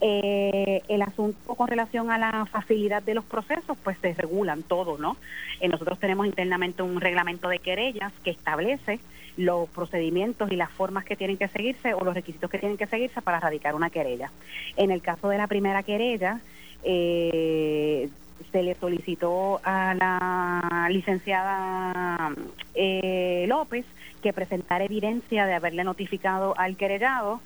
Eh, 0.00 0.82
el 0.88 1.02
asunto 1.02 1.54
con 1.54 1.66
relación 1.66 2.10
a 2.10 2.18
la 2.18 2.46
facilidad 2.46 3.02
de 3.02 3.14
los 3.14 3.24
procesos, 3.24 3.76
pues 3.82 3.98
se 4.00 4.14
regulan 4.14 4.62
todo, 4.62 4.98
¿no? 4.98 5.16
Eh, 5.60 5.68
nosotros 5.68 5.98
tenemos 5.98 6.26
internamente 6.26 6.82
un 6.82 7.00
reglamento 7.00 7.48
de 7.48 7.58
querellas 7.58 8.12
que 8.22 8.30
establece 8.30 9.00
los 9.36 9.68
procedimientos 9.70 10.50
y 10.52 10.56
las 10.56 10.70
formas 10.70 11.04
que 11.04 11.16
tienen 11.16 11.36
que 11.36 11.48
seguirse 11.48 11.94
o 11.94 12.04
los 12.04 12.14
requisitos 12.14 12.50
que 12.50 12.58
tienen 12.58 12.76
que 12.76 12.86
seguirse 12.86 13.22
para 13.22 13.40
radicar 13.40 13.74
una 13.74 13.90
querella. 13.90 14.30
En 14.76 14.90
el 14.90 15.00
caso 15.02 15.28
de 15.28 15.38
la 15.38 15.46
primera 15.46 15.82
querella, 15.82 16.40
eh, 16.84 18.08
se 18.50 18.62
le 18.62 18.74
solicitó 18.74 19.60
a 19.64 19.94
la 19.94 20.88
licenciada 20.90 22.34
eh, 22.74 23.46
López 23.48 23.86
que 24.22 24.32
presentara 24.32 24.84
evidencia 24.84 25.46
de 25.46 25.54
haberle 25.54 25.84
notificado 25.84 26.54
al 26.58 26.76
querellado 26.76 27.40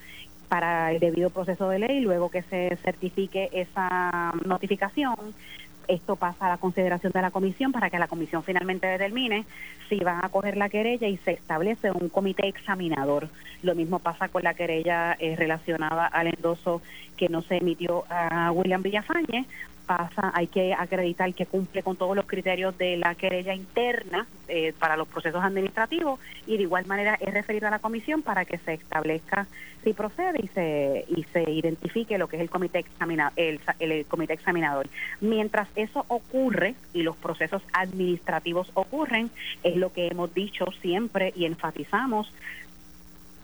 para 0.48 0.92
el 0.92 1.00
debido 1.00 1.30
proceso 1.30 1.68
de 1.68 1.80
ley, 1.80 2.00
luego 2.00 2.30
que 2.30 2.42
se 2.42 2.76
certifique 2.82 3.48
esa 3.52 4.32
notificación, 4.44 5.16
esto 5.88 6.16
pasa 6.16 6.46
a 6.46 6.48
la 6.50 6.56
consideración 6.58 7.12
de 7.12 7.22
la 7.22 7.30
comisión 7.30 7.72
para 7.72 7.90
que 7.90 7.98
la 7.98 8.08
comisión 8.08 8.42
finalmente 8.42 8.86
determine 8.86 9.44
si 9.88 9.98
van 9.98 10.24
a 10.24 10.28
coger 10.28 10.56
la 10.56 10.68
querella 10.68 11.08
y 11.08 11.16
se 11.18 11.32
establece 11.32 11.90
un 11.90 12.08
comité 12.08 12.48
examinador. 12.48 13.28
Lo 13.62 13.74
mismo 13.74 13.98
pasa 13.98 14.28
con 14.28 14.42
la 14.42 14.54
querella 14.54 15.16
eh, 15.18 15.36
relacionada 15.36 16.06
al 16.06 16.28
endoso 16.28 16.82
que 17.16 17.28
no 17.28 17.42
se 17.42 17.56
emitió 17.56 18.04
a 18.08 18.50
William 18.52 18.82
Villafañe, 18.82 19.46
pasa, 19.86 20.32
hay 20.34 20.48
que 20.48 20.74
acreditar 20.74 21.32
que 21.32 21.46
cumple 21.46 21.82
con 21.82 21.96
todos 21.96 22.14
los 22.16 22.26
criterios 22.26 22.76
de 22.76 22.96
la 22.96 23.14
querella 23.14 23.54
interna 23.54 24.26
eh, 24.48 24.74
para 24.78 24.96
los 24.96 25.08
procesos 25.08 25.42
administrativos 25.42 26.20
y 26.46 26.56
de 26.56 26.64
igual 26.64 26.86
manera 26.86 27.16
es 27.20 27.32
referido 27.32 27.68
a 27.68 27.70
la 27.70 27.78
comisión 27.78 28.22
para 28.22 28.44
que 28.44 28.58
se 28.58 28.74
establezca 28.74 29.46
si 29.84 29.92
procede 29.92 30.40
y 30.42 30.48
se 30.48 31.04
y 31.08 31.22
se 31.32 31.48
identifique 31.48 32.18
lo 32.18 32.28
que 32.28 32.36
es 32.36 32.42
el 32.42 32.50
comité 32.50 32.80
examina, 32.80 33.32
el, 33.36 33.60
el 33.78 34.04
comité 34.06 34.32
examinador. 34.32 34.88
Mientras 35.20 35.68
eso 35.76 36.04
ocurre 36.08 36.74
y 36.92 37.02
los 37.02 37.16
procesos 37.16 37.62
administrativos 37.72 38.68
ocurren, 38.74 39.30
es 39.62 39.76
lo 39.76 39.92
que 39.92 40.08
hemos 40.08 40.34
dicho 40.34 40.66
siempre 40.82 41.32
y 41.36 41.44
enfatizamos 41.44 42.32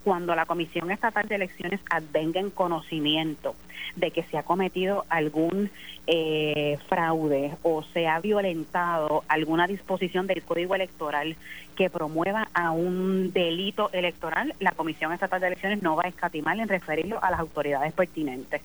cuando 0.03 0.35
la 0.35 0.45
Comisión 0.45 0.91
Estatal 0.91 1.27
de 1.27 1.35
Elecciones 1.35 1.79
advenga 1.89 2.39
en 2.39 2.49
conocimiento 2.49 3.55
de 3.95 4.11
que 4.11 4.23
se 4.23 4.37
ha 4.37 4.43
cometido 4.43 5.05
algún 5.09 5.69
eh, 6.07 6.77
fraude 6.89 7.55
o 7.63 7.83
se 7.93 8.07
ha 8.07 8.19
violentado 8.19 9.23
alguna 9.27 9.67
disposición 9.67 10.27
del 10.27 10.43
Código 10.43 10.75
Electoral 10.75 11.35
que 11.75 11.89
promueva 11.89 12.47
a 12.53 12.71
un 12.71 13.31
delito 13.31 13.89
electoral, 13.93 14.53
la 14.59 14.71
Comisión 14.71 15.11
Estatal 15.11 15.41
de 15.41 15.47
Elecciones 15.47 15.81
no 15.81 15.95
va 15.95 16.03
a 16.05 16.09
escatimar 16.09 16.59
en 16.59 16.67
referirlo 16.67 17.23
a 17.23 17.31
las 17.31 17.39
autoridades 17.39 17.93
pertinentes. 17.93 18.61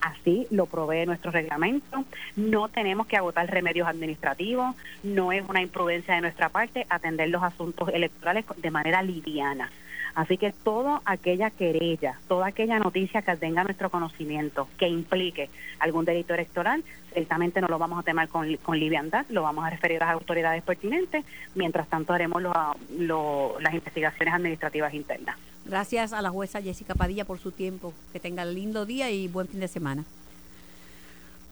Así 0.00 0.46
lo 0.50 0.66
provee 0.66 1.06
nuestro 1.06 1.30
reglamento. 1.30 2.04
No 2.36 2.68
tenemos 2.68 3.06
que 3.06 3.16
agotar 3.16 3.50
remedios 3.50 3.88
administrativos, 3.88 4.74
no 5.02 5.32
es 5.32 5.42
una 5.48 5.62
imprudencia 5.62 6.14
de 6.14 6.20
nuestra 6.20 6.48
parte 6.48 6.86
atender 6.88 7.28
los 7.28 7.42
asuntos 7.42 7.88
electorales 7.88 8.44
de 8.56 8.70
manera 8.70 9.02
liviana. 9.02 9.70
Así 10.16 10.38
que 10.38 10.50
toda 10.50 11.02
aquella 11.04 11.50
querella, 11.50 12.18
toda 12.26 12.46
aquella 12.46 12.78
noticia 12.78 13.20
que 13.20 13.36
tenga 13.36 13.64
nuestro 13.64 13.90
conocimiento, 13.90 14.66
que 14.78 14.88
implique 14.88 15.50
algún 15.78 16.06
delito 16.06 16.32
electoral, 16.32 16.82
ciertamente 17.12 17.60
no 17.60 17.68
lo 17.68 17.78
vamos 17.78 17.98
a 17.98 18.02
tomar 18.02 18.26
con, 18.28 18.56
con 18.56 18.80
liviandad, 18.80 19.26
lo 19.28 19.42
vamos 19.42 19.66
a 19.66 19.70
referir 19.70 20.02
a 20.02 20.06
las 20.06 20.14
autoridades 20.14 20.62
pertinentes, 20.62 21.22
mientras 21.54 21.86
tanto 21.88 22.14
haremos 22.14 22.42
las 22.42 23.74
investigaciones 23.74 24.32
administrativas 24.32 24.94
internas. 24.94 25.36
Gracias 25.66 26.14
a 26.14 26.22
la 26.22 26.30
jueza 26.30 26.62
Jessica 26.62 26.94
Padilla 26.94 27.26
por 27.26 27.38
su 27.38 27.52
tiempo. 27.52 27.92
Que 28.14 28.18
tenga 28.18 28.46
lindo 28.46 28.86
día 28.86 29.10
y 29.10 29.28
buen 29.28 29.48
fin 29.48 29.60
de 29.60 29.68
semana. 29.68 30.04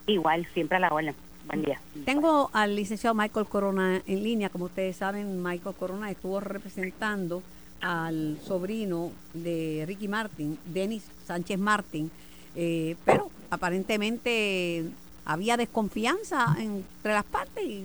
Igual, 0.06 0.46
siempre 0.54 0.78
a 0.78 0.80
la 0.80 0.88
orden. 0.88 1.14
Buen 1.48 1.62
día. 1.62 1.78
Tengo 2.06 2.48
al 2.54 2.74
licenciado 2.74 3.14
Michael 3.14 3.44
Corona 3.44 4.00
en 4.06 4.22
línea. 4.22 4.48
Como 4.48 4.64
ustedes 4.64 4.96
saben, 4.96 5.42
Michael 5.42 5.74
Corona 5.78 6.10
estuvo 6.10 6.40
representando 6.40 7.42
al 7.84 8.38
sobrino 8.42 9.12
de 9.34 9.84
Ricky 9.86 10.08
Martin, 10.08 10.58
Denis 10.64 11.04
Sánchez 11.26 11.58
Martin, 11.58 12.10
eh, 12.56 12.96
pero 13.04 13.30
aparentemente 13.50 14.86
había 15.26 15.58
desconfianza 15.58 16.56
entre 16.58 17.12
las 17.12 17.24
partes 17.24 17.62
y 17.62 17.84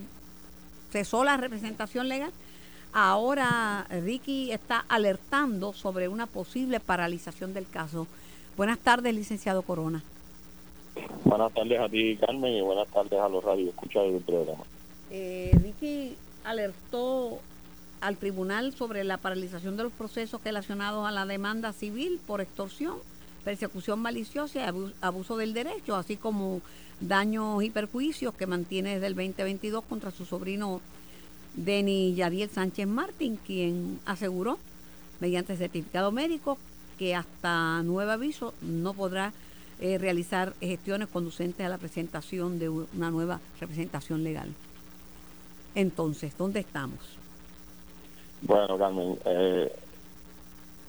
cesó 0.90 1.26
la 1.26 1.36
representación 1.36 2.08
legal. 2.08 2.32
Ahora 2.94 3.86
Ricky 3.90 4.54
está 4.54 4.86
alertando 4.88 5.74
sobre 5.74 6.08
una 6.08 6.28
posible 6.28 6.80
paralización 6.80 7.54
del 7.54 7.68
caso. 7.68 8.08
Buenas 8.56 8.80
tardes, 8.80 9.14
licenciado 9.14 9.64
Corona. 9.64 10.02
Buenas 11.26 11.54
tardes 11.54 11.78
a 11.78 11.90
ti, 11.90 12.18
Carmen, 12.18 12.54
y 12.54 12.62
buenas 12.62 12.88
tardes 12.88 13.20
a 13.20 13.28
los 13.28 13.44
radioescuchadores 13.44 14.14
del 14.14 14.24
programa. 14.24 14.64
Eh, 15.12 15.52
Ricky 15.62 16.16
alertó 16.46 17.40
al 18.02 18.18
tribunal 18.18 18.74
sobre 18.74 19.04
la 19.04 19.18
paralización 19.18 19.78
de 19.78 19.84
los 19.84 19.94
procesos 19.94 20.42
relacionados 20.44 21.08
a 21.08 21.12
la 21.12 21.26
demanda 21.26 21.74
civil 21.74 22.20
por 22.26 22.42
extorsión, 22.42 22.98
persecución 23.44 24.00
maliciosa 24.00 24.60
y 24.60 24.94
abuso 25.02 25.38
del 25.38 25.54
derecho, 25.54 25.96
así 25.96 26.16
como 26.16 26.62
daños 27.00 27.64
y 27.64 27.70
perjuicios 27.70 28.34
que 28.34 28.48
mantiene 28.48 28.96
desde 28.96 29.08
el 29.08 29.16
2022 29.16 29.84
contra 29.86 30.12
su 30.12 30.26
sobrino 30.26 30.82
Denis 31.56 32.16
Yadiel 32.16 32.50
Sánchez 32.50 32.88
Martín, 32.88 33.38
quien 33.46 34.00
aseguró 34.06 34.60
mediante 35.20 35.58
certificado 35.58 36.12
médico 36.12 36.58
que 36.98 37.16
hasta 37.16 37.82
nuevo 37.84 38.12
aviso 38.12 38.54
no 38.62 38.94
podrá 38.94 39.34
eh, 39.80 39.98
realizar 39.98 40.54
gestiones 40.60 41.08
conducentes 41.08 41.66
a 41.66 41.70
la 41.70 41.78
presentación 41.78 42.60
de 42.60 42.70
una 42.70 43.10
nueva 43.10 43.40
representación 43.60 44.24
legal. 44.24 44.54
Entonces, 45.76 46.34
¿dónde 46.38 46.60
estamos? 46.60 47.19
Bueno, 48.42 48.78
Carmen, 48.78 49.20
eh, 49.26 49.72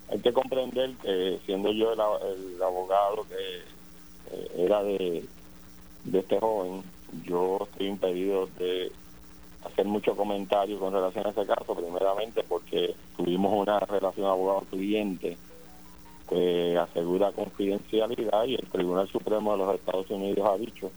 hay 0.09 0.21
que 0.21 0.33
comprender 0.33 0.95
que 1.03 1.41
siendo 1.47 1.73
yo 1.73 1.93
el, 1.93 2.01
el 2.55 2.63
abogado 2.63 3.27
que 3.29 4.35
eh, 4.37 4.51
era 4.57 4.83
de, 4.83 5.25
de 6.05 6.19
este 6.19 6.39
joven, 6.39 6.83
yo 7.25 7.59
estoy 7.71 7.89
impedido 7.89 8.47
de 8.59 8.93
hacer 9.65 9.87
mucho 9.87 10.17
comentario 10.17 10.79
con 10.79 10.93
relación 10.93 11.27
a 11.27 11.31
ese 11.31 11.47
caso, 11.47 11.75
primeramente 11.75 12.43
porque 12.49 12.95
tuvimos 13.17 13.53
una 13.53 13.81
relación 13.81 14.27
abogado-cliente 14.27 15.37
que 16.29 16.79
asegura 16.79 17.33
confidencialidad 17.33 18.45
y 18.45 18.55
el 18.55 18.69
Tribunal 18.71 19.09
Supremo 19.09 19.53
de 19.53 19.59
los 19.59 19.75
Estados 19.75 20.09
Unidos 20.11 20.49
ha 20.49 20.57
dicho 20.57 20.91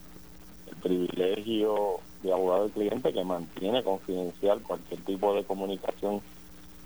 el 0.70 0.76
privilegio 0.78 2.00
de 2.22 2.32
abogado 2.32 2.68
y 2.68 2.72
cliente 2.72 3.12
que 3.12 3.24
mantiene 3.24 3.84
confidencial 3.84 4.62
cualquier 4.62 5.02
tipo 5.02 5.34
de 5.34 5.44
comunicación 5.44 6.22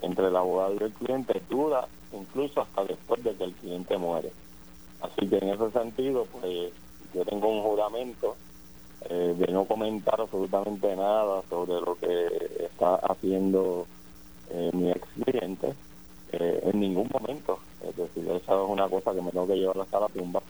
entre 0.01 0.27
el 0.27 0.35
abogado 0.35 0.75
y 0.79 0.83
el 0.83 0.93
cliente 0.93 1.41
dura 1.49 1.87
incluso 2.11 2.61
hasta 2.61 2.83
después 2.85 3.23
de 3.23 3.35
que 3.35 3.43
el 3.43 3.53
cliente 3.53 3.97
muere. 3.97 4.31
Así 5.01 5.27
que 5.27 5.37
en 5.37 5.49
ese 5.49 5.71
sentido, 5.71 6.25
pues 6.25 6.73
yo 7.13 7.25
tengo 7.25 7.49
un 7.49 7.61
juramento 7.61 8.35
eh, 9.09 9.35
de 9.37 9.53
no 9.53 9.65
comentar 9.65 10.19
absolutamente 10.19 10.95
nada 10.95 11.43
sobre 11.49 11.73
lo 11.73 11.95
que 11.95 12.59
está 12.65 12.95
haciendo 12.95 13.85
eh, 14.49 14.71
mi 14.73 14.89
ex 14.89 15.07
cliente 15.23 15.73
eh, 16.31 16.59
en 16.63 16.79
ningún 16.79 17.09
momento. 17.13 17.59
Es 17.87 17.95
decir, 17.95 18.29
esa 18.31 18.53
es 18.53 18.69
una 18.69 18.89
cosa 18.89 19.13
que 19.13 19.21
me 19.21 19.31
tengo 19.31 19.47
que 19.47 19.55
llevar 19.55 19.79
hasta 19.79 19.99
la 19.99 20.07
tumba. 20.07 20.41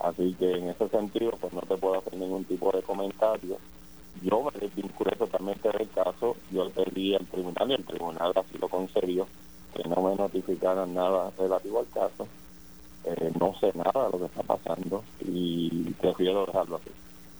Así 0.00 0.34
que 0.38 0.50
en 0.50 0.70
ese 0.70 0.88
sentido, 0.88 1.32
pues 1.40 1.52
no 1.52 1.60
te 1.60 1.76
puedo 1.76 1.98
hacer 1.98 2.14
ningún 2.16 2.44
tipo 2.44 2.70
de 2.72 2.82
comentario. 2.82 3.58
Yo 4.20 4.42
me 4.42 4.60
desvinculé 4.60 5.16
totalmente 5.16 5.70
del 5.70 5.88
caso, 5.90 6.36
yo 6.50 6.70
pedí 6.70 7.14
al 7.14 7.26
tribunal 7.26 7.70
y 7.70 7.74
el 7.74 7.84
tribunal 7.84 8.32
así 8.36 8.58
lo 8.58 8.68
concedió, 8.68 9.26
que 9.74 9.88
no 9.88 10.02
me 10.02 10.14
notificaran 10.14 10.94
nada 10.94 11.30
relativo 11.38 11.80
al 11.80 11.88
caso. 11.88 12.28
no 13.40 13.54
sé 13.58 13.72
nada 13.74 14.06
de 14.06 14.12
lo 14.12 14.18
que 14.18 14.26
está 14.26 14.42
pasando 14.42 15.02
y 15.20 15.90
prefiero 16.00 16.46
dejarlo 16.46 16.76
así. 16.76 16.90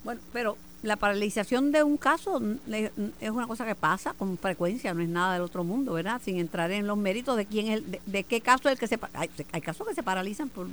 Bueno, 0.04 0.20
pero 0.32 0.56
la 0.82 0.96
paralización 0.96 1.70
de 1.70 1.84
un 1.84 1.96
caso 1.96 2.40
es 2.68 3.30
una 3.30 3.46
cosa 3.46 3.64
que 3.64 3.76
pasa 3.76 4.14
con 4.14 4.36
frecuencia, 4.36 4.92
no 4.94 5.02
es 5.02 5.08
nada 5.08 5.34
del 5.34 5.42
otro 5.42 5.62
mundo, 5.62 5.92
¿verdad? 5.92 6.20
Sin 6.24 6.38
entrar 6.38 6.72
en 6.72 6.88
los 6.88 6.96
méritos 6.96 7.36
de 7.36 7.46
quién 7.46 7.68
es, 7.68 7.82
de, 8.04 8.24
qué 8.24 8.40
caso 8.40 8.68
es 8.68 8.72
el 8.72 8.78
que 8.80 8.88
se 8.88 8.98
hay, 9.14 9.30
hay 9.52 9.60
casos 9.60 9.86
que 9.86 9.94
se 9.94 10.02
paralizan 10.02 10.48
por 10.48 10.66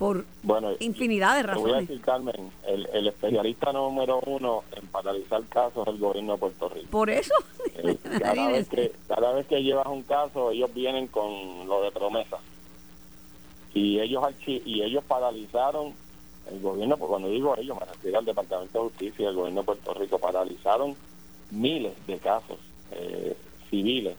por 0.00 0.24
infinidad 0.78 1.36
de 1.36 1.42
razones. 1.42 1.62
Voy 1.62 1.76
a 1.76 1.80
decir, 1.82 2.00
Carmen, 2.00 2.50
el, 2.66 3.06
especialista 3.06 3.70
número 3.70 4.18
uno 4.24 4.64
en 4.72 4.86
paralizar 4.86 5.42
casos 5.44 5.86
es 5.86 5.92
el 5.92 6.00
gobierno 6.00 6.32
de 6.32 6.38
Puerto 6.38 6.70
Rico. 6.70 6.86
Por 6.90 7.10
eso. 7.10 7.34
Eh, 7.76 7.96
cada, 8.20 8.48
vez 8.48 8.68
que, 8.68 8.92
cada 9.06 9.32
vez 9.32 9.46
que 9.46 9.62
llevas 9.62 9.86
un 9.86 10.02
caso, 10.02 10.50
ellos 10.50 10.72
vienen 10.72 11.06
con 11.08 11.68
lo 11.68 11.82
de 11.82 11.92
promesa. 11.92 12.38
Y 13.74 14.00
ellos, 14.00 14.24
y 14.46 14.82
ellos 14.82 15.04
paralizaron 15.04 15.92
el 16.50 16.60
gobierno, 16.60 16.96
pues 16.96 17.08
cuando 17.10 17.28
digo 17.28 17.54
ellos, 17.58 17.78
me 17.78 17.86
refiero 17.86 18.18
al 18.18 18.24
Departamento 18.24 18.78
de 18.78 18.84
Justicia 18.88 19.24
y 19.24 19.28
el 19.28 19.34
gobierno 19.34 19.60
de 19.60 19.66
Puerto 19.66 19.94
Rico, 19.94 20.18
paralizaron 20.18 20.96
miles 21.50 21.92
de 22.06 22.18
casos 22.18 22.58
eh, 22.92 23.36
civiles 23.68 24.16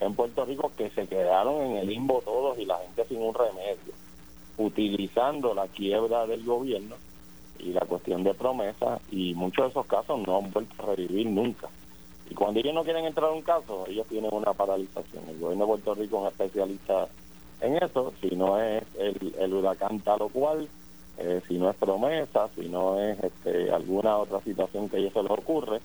en 0.00 0.14
Puerto 0.14 0.44
Rico 0.44 0.70
que 0.76 0.90
se 0.90 1.06
quedaron 1.06 1.62
en 1.62 1.76
el 1.78 1.88
limbo 1.88 2.20
todos 2.22 2.58
y 2.58 2.66
la 2.66 2.78
gente 2.78 3.06
sin 3.06 3.22
un 3.22 3.34
remedio, 3.34 3.94
utilizando 4.58 5.54
la 5.54 5.66
quiebra 5.68 6.26
del 6.26 6.44
gobierno 6.44 6.96
y 7.58 7.72
la 7.72 7.80
cuestión 7.82 8.22
de 8.24 8.34
promesa 8.34 9.00
y 9.10 9.34
muchos 9.34 9.66
de 9.66 9.70
esos 9.70 9.86
casos 9.86 10.20
no 10.26 10.38
han 10.38 10.50
vuelto 10.52 10.82
a 10.82 10.94
revivir 10.94 11.26
nunca. 11.26 11.68
Y 12.30 12.34
cuando 12.34 12.60
ellos 12.60 12.74
no 12.74 12.84
quieren 12.84 13.04
entrar 13.04 13.30
en 13.30 13.36
un 13.36 13.42
caso, 13.42 13.84
ellos 13.86 14.06
tienen 14.08 14.32
una 14.32 14.52
paralización. 14.52 15.24
El 15.28 15.38
gobierno 15.38 15.64
de 15.64 15.68
Puerto 15.68 15.94
Rico 15.94 16.26
es 16.26 16.32
especialista 16.32 17.08
en 17.60 17.76
eso, 17.76 18.12
si 18.20 18.34
no 18.34 18.60
es 18.60 18.82
el, 18.98 19.34
el 19.38 19.54
huracán 19.54 20.00
tal 20.00 20.22
o 20.22 20.28
cual, 20.28 20.68
eh, 21.18 21.40
si 21.46 21.58
no 21.58 21.70
es 21.70 21.76
promesa, 21.76 22.48
si 22.54 22.68
no 22.68 23.00
es 23.00 23.22
este, 23.22 23.70
alguna 23.70 24.18
otra 24.18 24.40
situación 24.40 24.88
que 24.88 24.96
a 24.96 25.00
ellos 25.00 25.12
se 25.12 25.22
les 25.22 25.30
ocurre, 25.30 25.80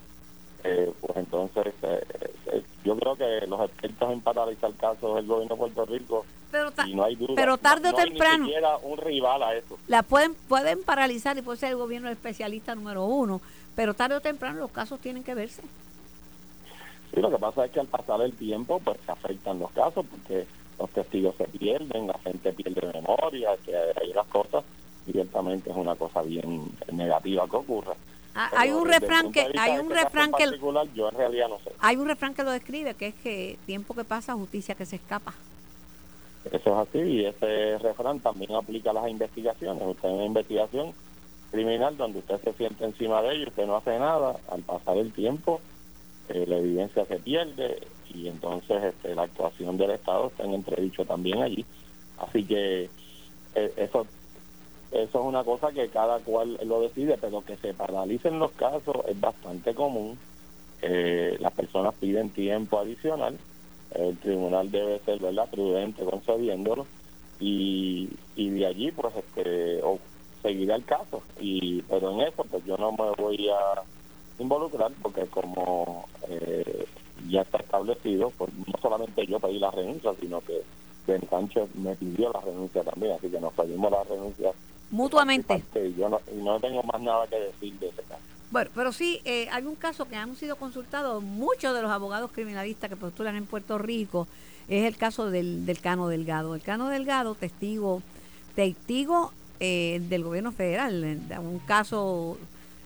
eh, 0.63 0.91
pues 1.01 1.17
entonces 1.17 1.73
eh, 1.83 2.63
yo 2.83 2.97
creo 2.97 3.15
que 3.15 3.47
los 3.47 3.61
expertos 3.61 4.11
en 4.11 4.21
paralizar 4.21 4.73
casos 4.73 5.15
del 5.15 5.27
gobierno 5.27 5.55
de 5.55 5.59
Puerto 5.59 5.85
Rico 5.85 6.25
pero 6.51 6.71
y 6.87 6.95
no 6.95 7.03
hay 7.03 7.15
duda, 7.15 7.33
pero 7.35 7.57
tarde 7.57 7.89
o 7.89 7.93
temprano 7.93 8.45
ni 8.45 8.53
un 8.83 8.97
rival 8.97 9.43
a 9.43 9.55
eso 9.55 9.77
la 9.87 10.03
pueden 10.03 10.33
pueden 10.47 10.83
paralizar 10.83 11.37
y 11.37 11.41
puede 11.41 11.57
ser 11.57 11.71
el 11.71 11.77
gobierno 11.77 12.09
especialista 12.09 12.75
número 12.75 13.05
uno 13.05 13.41
pero 13.75 13.93
tarde 13.93 14.15
o 14.15 14.21
temprano 14.21 14.59
los 14.59 14.71
casos 14.71 14.99
tienen 14.99 15.23
que 15.23 15.35
verse 15.35 15.61
sí 17.13 17.21
lo 17.21 17.29
que 17.29 17.37
pasa 17.37 17.65
es 17.65 17.71
que 17.71 17.79
al 17.79 17.87
pasar 17.87 18.21
el 18.21 18.33
tiempo 18.33 18.81
pues 18.83 18.97
se 19.05 19.11
afectan 19.11 19.59
los 19.59 19.71
casos 19.71 20.05
porque 20.09 20.47
los 20.79 20.89
testigos 20.89 21.35
se 21.35 21.45
pierden 21.45 22.07
la 22.07 22.17
gente 22.19 22.51
pierde 22.53 22.81
memoria 22.93 23.49
que 23.65 23.75
hay 23.75 24.13
las 24.13 24.27
cosas 24.27 24.63
ciertamente 25.11 25.69
es 25.69 25.75
una 25.75 25.95
cosa 25.95 26.21
bien 26.21 26.63
negativa 26.91 27.47
que 27.47 27.55
ocurre. 27.55 27.93
Ah, 28.41 28.49
hay 28.55 28.71
un 28.71 28.87
refrán 28.87 29.33
que 29.33 29.51
hay 29.59 29.79
un 29.79 29.89
refrán 29.89 30.31
que 30.31 30.45
yo 30.95 31.09
en 31.09 31.17
realidad 31.17 31.49
no 31.49 31.59
sé. 31.59 31.71
Hay 31.81 31.97
un 31.97 32.07
refrán 32.07 32.33
que 32.33 32.43
lo 32.43 32.51
describe 32.51 32.93
que 32.93 33.07
es 33.07 33.15
que 33.15 33.57
tiempo 33.65 33.93
que 33.93 34.05
pasa 34.05 34.33
justicia 34.33 34.75
que 34.75 34.85
se 34.85 34.95
escapa. 34.95 35.33
Eso 36.45 36.55
es 36.55 36.87
así 36.87 36.99
y 36.99 37.25
ese 37.25 37.77
refrán 37.79 38.21
también 38.21 38.55
aplica 38.55 38.91
a 38.91 38.93
las 38.93 39.09
investigaciones. 39.09 39.83
Usted 39.85 40.07
en 40.07 40.15
una 40.15 40.23
investigación 40.23 40.93
criminal 41.51 41.97
donde 41.97 42.19
usted 42.19 42.39
se 42.41 42.53
siente 42.53 42.85
encima 42.85 43.21
de 43.23 43.35
ello, 43.35 43.49
usted 43.49 43.67
no 43.67 43.75
hace 43.75 43.99
nada, 43.99 44.37
al 44.49 44.61
pasar 44.61 44.95
el 44.95 45.11
tiempo 45.11 45.59
eh, 46.29 46.45
la 46.47 46.59
evidencia 46.59 47.03
se 47.07 47.17
pierde 47.17 47.79
y 48.13 48.29
entonces 48.29 48.81
este, 48.85 49.15
la 49.15 49.23
actuación 49.23 49.77
del 49.77 49.91
Estado 49.91 50.27
está 50.27 50.43
en 50.43 50.53
entredicho 50.53 51.03
también 51.03 51.41
allí. 51.41 51.65
Así 52.19 52.45
que 52.45 52.89
eh, 53.55 53.73
eso 53.75 54.07
eso 54.91 55.19
es 55.19 55.25
una 55.25 55.43
cosa 55.43 55.71
que 55.71 55.89
cada 55.89 56.19
cual 56.19 56.59
lo 56.65 56.81
decide, 56.81 57.17
pero 57.19 57.41
que 57.41 57.57
se 57.57 57.73
paralicen 57.73 58.39
los 58.39 58.51
casos 58.51 58.95
es 59.07 59.19
bastante 59.19 59.73
común. 59.75 60.17
Eh, 60.81 61.37
las 61.39 61.53
personas 61.53 61.93
piden 61.95 62.29
tiempo 62.29 62.79
adicional, 62.79 63.37
el 63.91 64.17
tribunal 64.17 64.71
debe 64.71 64.99
ser 64.99 65.19
¿verdad? 65.19 65.49
prudente 65.49 66.03
concediéndolo 66.03 66.85
y, 67.39 68.09
y 68.35 68.49
de 68.49 68.65
allí 68.65 68.91
pues 68.91 69.13
este 69.15 69.81
o 69.83 69.99
seguirá 70.41 70.75
el 70.75 70.85
caso 70.85 71.21
y 71.39 71.81
pero 71.83 72.11
en 72.11 72.21
eso 72.21 72.43
pues 72.49 72.63
yo 72.65 72.77
no 72.77 72.91
me 72.91 73.11
voy 73.17 73.49
a 73.49 73.81
involucrar 74.41 74.91
porque 75.01 75.25
como 75.27 76.05
eh, 76.29 76.85
ya 77.29 77.41
está 77.41 77.57
establecido 77.57 78.31
pues 78.37 78.51
no 78.53 78.79
solamente 78.81 79.25
yo 79.25 79.39
pedí 79.39 79.59
la 79.59 79.71
renuncia 79.71 80.13
sino 80.19 80.39
que 80.41 80.61
Ben 81.07 81.27
Sánchez 81.29 81.75
me 81.75 81.95
pidió 81.95 82.31
la 82.31 82.41
renuncia 82.41 82.83
también 82.83 83.13
así 83.13 83.29
que 83.29 83.39
nos 83.39 83.53
pedimos 83.53 83.91
la 83.91 84.03
renuncia 84.03 84.51
mutuamente. 84.91 85.63
Yo 85.97 86.09
no, 86.09 86.59
tengo 86.59 86.83
más 86.83 87.01
nada 87.01 87.27
que 87.27 87.39
decir 87.39 87.73
de 87.79 87.89
ese 87.89 88.01
caso. 88.03 88.21
Bueno, 88.51 88.71
pero 88.73 88.91
sí, 88.91 89.21
eh, 89.25 89.47
hay 89.51 89.65
un 89.65 89.75
caso 89.75 90.05
que 90.05 90.15
han 90.15 90.35
sido 90.35 90.55
consultados 90.55 91.21
muchos 91.23 91.75
de 91.75 91.81
los 91.83 91.91
abogados 91.91 92.31
criminalistas 92.31 92.89
que 92.89 92.95
postulan 92.95 93.35
en 93.35 93.45
Puerto 93.45 93.77
Rico, 93.77 94.27
es 94.67 94.85
el 94.85 94.97
caso 94.97 95.29
del, 95.29 95.65
del 95.65 95.81
Cano 95.81 96.07
Delgado. 96.07 96.55
El 96.55 96.61
Cano 96.61 96.89
Delgado, 96.89 97.35
testigo, 97.35 98.01
testigo 98.55 99.31
eh, 99.59 100.01
del 100.07 100.23
gobierno 100.23 100.51
federal, 100.51 101.19
un 101.39 101.59
caso 101.59 102.37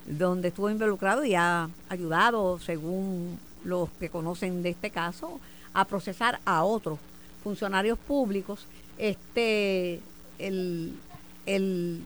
donde 0.05 0.47
estuvo 0.47 0.69
involucrado 0.69 1.23
y 1.23 1.35
ha 1.35 1.69
ayudado, 1.87 2.59
según 2.59 3.39
los 3.63 3.89
que 3.91 4.09
conocen 4.09 4.63
de 4.63 4.69
este 4.69 4.89
caso, 4.89 5.39
a 5.73 5.85
procesar 5.85 6.39
a 6.45 6.63
otros 6.63 6.99
funcionarios 7.43 7.99
públicos. 7.99 8.65
Este, 8.97 9.99
el, 10.39 10.93
el, 11.45 12.03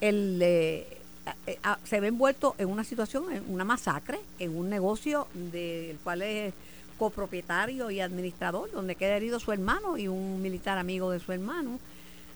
el 0.00 0.40
eh, 0.42 1.58
se 1.84 2.00
ve 2.00 2.08
envuelto 2.08 2.54
en 2.58 2.68
una 2.68 2.84
situación, 2.84 3.32
en 3.32 3.44
una 3.48 3.64
masacre, 3.64 4.20
en 4.38 4.56
un 4.56 4.68
negocio 4.68 5.26
del 5.34 5.96
cual 5.98 6.22
es 6.22 6.54
copropietario 6.98 7.90
y 7.90 8.00
administrador, 8.00 8.70
donde 8.70 8.94
queda 8.94 9.16
herido 9.16 9.40
su 9.40 9.52
hermano 9.52 9.96
y 9.96 10.08
un 10.08 10.42
militar 10.42 10.78
amigo 10.78 11.10
de 11.10 11.20
su 11.20 11.32
hermano. 11.32 11.78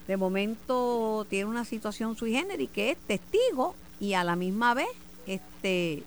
De 0.06 0.16
momento 0.16 1.26
tiene 1.28 1.44
una 1.44 1.64
situación 1.64 2.16
sui 2.16 2.32
generis 2.32 2.70
que 2.70 2.92
es 2.92 2.98
testigo 2.98 3.74
y 4.00 4.14
a 4.14 4.24
la 4.24 4.36
misma 4.36 4.74
vez 4.74 4.88
este 5.26 6.02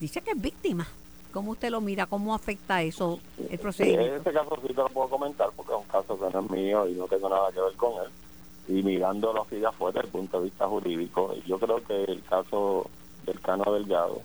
dice 0.00 0.20
que 0.20 0.32
es 0.32 0.40
víctima. 0.40 0.88
¿Cómo 1.32 1.52
usted 1.52 1.70
lo 1.70 1.80
mira? 1.80 2.06
¿Cómo 2.06 2.34
afecta 2.34 2.82
eso 2.82 3.18
el 3.50 3.58
procedimiento? 3.58 4.06
En 4.06 4.18
este 4.18 4.32
caso 4.32 4.56
sí 4.60 4.68
te 4.68 4.74
lo 4.74 4.88
puedo 4.88 5.08
comentar 5.08 5.50
porque 5.56 5.72
es 5.72 5.78
un 5.78 5.84
caso 5.84 6.18
que 6.18 6.30
no 6.32 6.40
es 6.40 6.50
mío 6.50 6.88
y 6.88 6.92
no 6.92 7.06
tengo 7.06 7.28
nada 7.28 7.50
que 7.50 7.60
ver 7.60 7.72
con 7.74 7.92
él. 8.04 8.10
Y 8.68 8.82
mirándolo 8.82 9.42
así 9.42 9.56
de 9.56 9.66
afuera 9.66 10.02
desde 10.02 10.06
el 10.06 10.12
punto 10.12 10.38
de 10.38 10.44
vista 10.44 10.68
jurídico, 10.68 11.34
yo 11.46 11.58
creo 11.58 11.82
que 11.82 12.04
el 12.04 12.22
caso 12.22 12.86
del 13.24 13.40
Cano 13.40 13.72
Delgado 13.72 14.20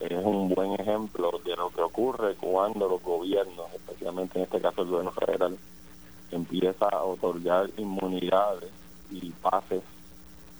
es 0.00 0.24
un 0.24 0.48
buen 0.50 0.72
ejemplo 0.74 1.40
de 1.44 1.56
lo 1.56 1.70
que 1.70 1.80
ocurre 1.80 2.34
cuando 2.34 2.88
los 2.88 3.02
gobiernos, 3.02 3.66
especialmente 3.74 4.38
en 4.38 4.44
este 4.44 4.60
caso 4.60 4.82
el 4.82 4.88
gobierno 4.88 5.12
federal, 5.12 5.58
empieza 6.30 6.86
a 6.86 7.02
otorgar 7.02 7.70
inmunidades 7.76 8.70
y 9.10 9.30
pases 9.30 9.82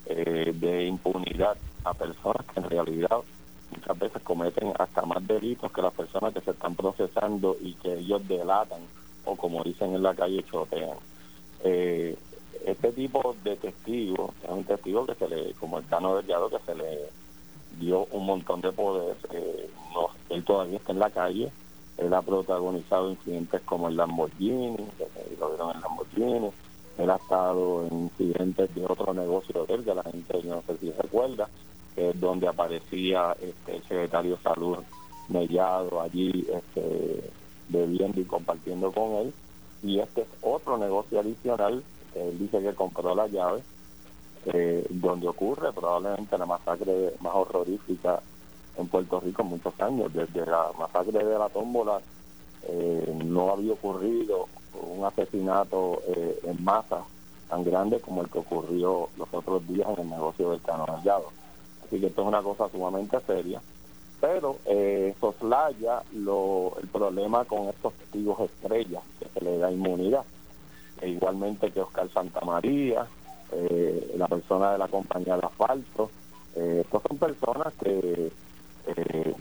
eh, 0.07 0.53
de 0.55 0.85
impunidad 0.87 1.57
a 1.85 1.95
personas 1.95 2.47
que 2.47 2.61
en 2.61 2.71
realidad 2.71 3.21
muchas 3.71 3.99
veces 3.99 4.23
cometen 4.23 4.73
hasta 4.79 5.03
más 5.03 5.27
delitos 5.27 5.73
que 5.73 5.83
las 5.83 5.95
personas 5.95 6.33
que 6.33 6.41
se 6.41 6.51
están 6.53 6.75
procesando 6.75 7.57
y 7.61 7.75
que 7.75 7.95
ellos 7.95 8.27
delatan 8.27 8.81
o 9.27 9.37
como 9.37 9.63
dicen 9.63 9.95
en 9.95 10.03
la 10.03 10.15
calle, 10.15 10.45
chotean. 10.45 10.97
Eh, 11.65 12.17
este 12.65 12.93
tipo 12.93 13.37
de 13.45 13.57
testigo 13.57 14.33
es 14.43 14.51
un 14.51 14.65
testigo 14.65 15.05
que 15.05 15.15
se 15.15 15.29
le, 15.29 15.53
como 15.55 15.79
el 15.79 15.87
Cano 15.87 16.17
Delgado, 16.17 16.49
que 16.49 16.59
se 16.65 16.75
le 16.75 17.11
dio 17.79 18.07
un 18.13 18.25
montón 18.25 18.61
de 18.61 18.73
poder. 18.73 19.17
Eh, 19.33 19.69
no, 19.93 20.09
él 20.31 20.45
todavía 20.45 20.79
está 20.79 20.93
en 20.93 20.99
la 20.99 21.11
calle. 21.11 21.53
Él 21.99 22.13
ha 22.15 22.23
protagonizado 22.23 23.11
incidentes 23.11 23.61
como 23.63 23.89
el 23.89 23.97
Lamborghini, 23.97 24.77
que 24.77 25.37
lo 25.39 25.49
vieron 25.51 25.75
en 25.75 25.81
Lamborghini. 25.81 26.51
Él 26.99 27.11
ha 27.11 27.17
estado 27.17 27.87
en 27.87 27.99
incidentes 28.05 28.75
de 28.75 28.85
otro 28.85 29.13
negocio 29.13 29.65
de 29.65 29.75
él, 29.75 29.85
que 29.85 29.95
la 29.95 30.03
gente 30.05 30.43
no 30.45 30.63
sé 30.67 30.79
si 30.79 30.91
recuerda, 30.93 31.49
es 31.97 32.21
donde 32.21 32.47
aparecía 32.47 33.35
este, 33.41 33.77
el 33.77 33.83
secretario 33.83 34.37
de 34.37 34.43
Salud 34.43 34.79
Mellado 35.29 36.01
allí 36.01 36.47
este, 36.53 37.31
bebiendo 37.69 38.21
y 38.21 38.25
compartiendo 38.25 38.93
con 38.93 39.15
él. 39.15 39.35
Y 39.83 39.99
este 39.99 40.23
es 40.23 40.29
otro 40.43 40.79
negocio 40.79 41.21
adicional, 41.21 41.83
él 42.15 42.39
dice 42.39 42.61
que 42.61 42.75
compró 42.75 43.15
la 43.15 43.27
llave, 43.27 43.63
eh, 44.47 44.87
donde 44.91 45.29
ocurre 45.29 45.73
probablemente 45.73 46.39
la 46.39 46.47
masacre 46.47 47.15
más 47.21 47.35
horrorífica 47.35 48.21
en 48.79 48.89
Puerto 48.89 49.21
Rico 49.21 49.43
en 49.43 49.49
muchos 49.49 49.81
años. 49.81 50.13
Desde 50.13 50.47
la 50.47 50.71
masacre 50.79 51.25
de 51.25 51.39
la 51.39 51.49
tómbola 51.49 52.01
eh, 52.69 53.19
no 53.25 53.51
había 53.51 53.73
ocurrido 53.73 54.47
un 54.75 55.05
asesinato 55.05 56.03
eh, 56.09 56.41
en 56.45 56.63
masa 56.63 57.05
tan 57.49 57.65
grande 57.65 58.01
como 58.01 58.23
el 58.23 58.29
que 58.29 58.39
ocurrió 58.39 59.09
los 59.17 59.29
otros 59.33 59.67
días 59.69 59.89
en 59.97 60.05
el 60.05 60.11
negocio 60.11 60.51
del 60.51 60.61
Cano 60.63 60.85
Así 61.87 62.01
que 62.01 62.07
esto 62.07 62.23
es 62.23 62.29
una 62.29 62.43
cosa 62.43 62.69
sumamente 62.69 63.19
seria. 63.27 63.61
Pero 64.21 64.57
eh, 64.67 65.15
soslaya 65.21 66.03
lo, 66.15 66.77
el 66.81 66.89
problema 66.89 67.45
con 67.45 67.69
estos 67.69 67.93
testigos 67.95 68.41
estrellas, 68.41 69.03
que 69.21 69.29
se 69.29 69.45
le 69.45 69.59
da 69.59 69.71
inmunidad. 69.71 70.25
E 71.01 71.11
igualmente 71.11 71.71
que 71.71 71.81
Oscar 71.81 72.09
Santamaría, 72.11 73.07
eh, 73.53 74.15
la 74.17 74.27
persona 74.27 74.73
de 74.73 74.79
la 74.79 74.89
compañía 74.89 75.37
de 75.37 75.47
asfalto. 75.47 76.11
Eh, 76.55 76.83
estos 76.85 77.03
son 77.07 77.19
personas 77.19 77.73
que 77.75 78.33
eh, 78.87 79.35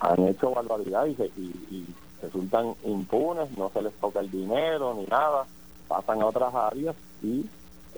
han 0.00 0.28
hecho 0.28 0.50
barbaridad 0.50 1.06
y, 1.06 1.42
y, 1.70 1.86
resultan 2.22 2.74
impunes, 2.84 3.50
no 3.58 3.70
se 3.70 3.82
les 3.82 3.92
toca 3.94 4.20
el 4.20 4.30
dinero 4.30 4.94
ni 4.94 5.04
nada, 5.04 5.44
pasan 5.88 6.22
a 6.22 6.26
otras 6.26 6.54
áreas 6.54 6.96
y 7.22 7.44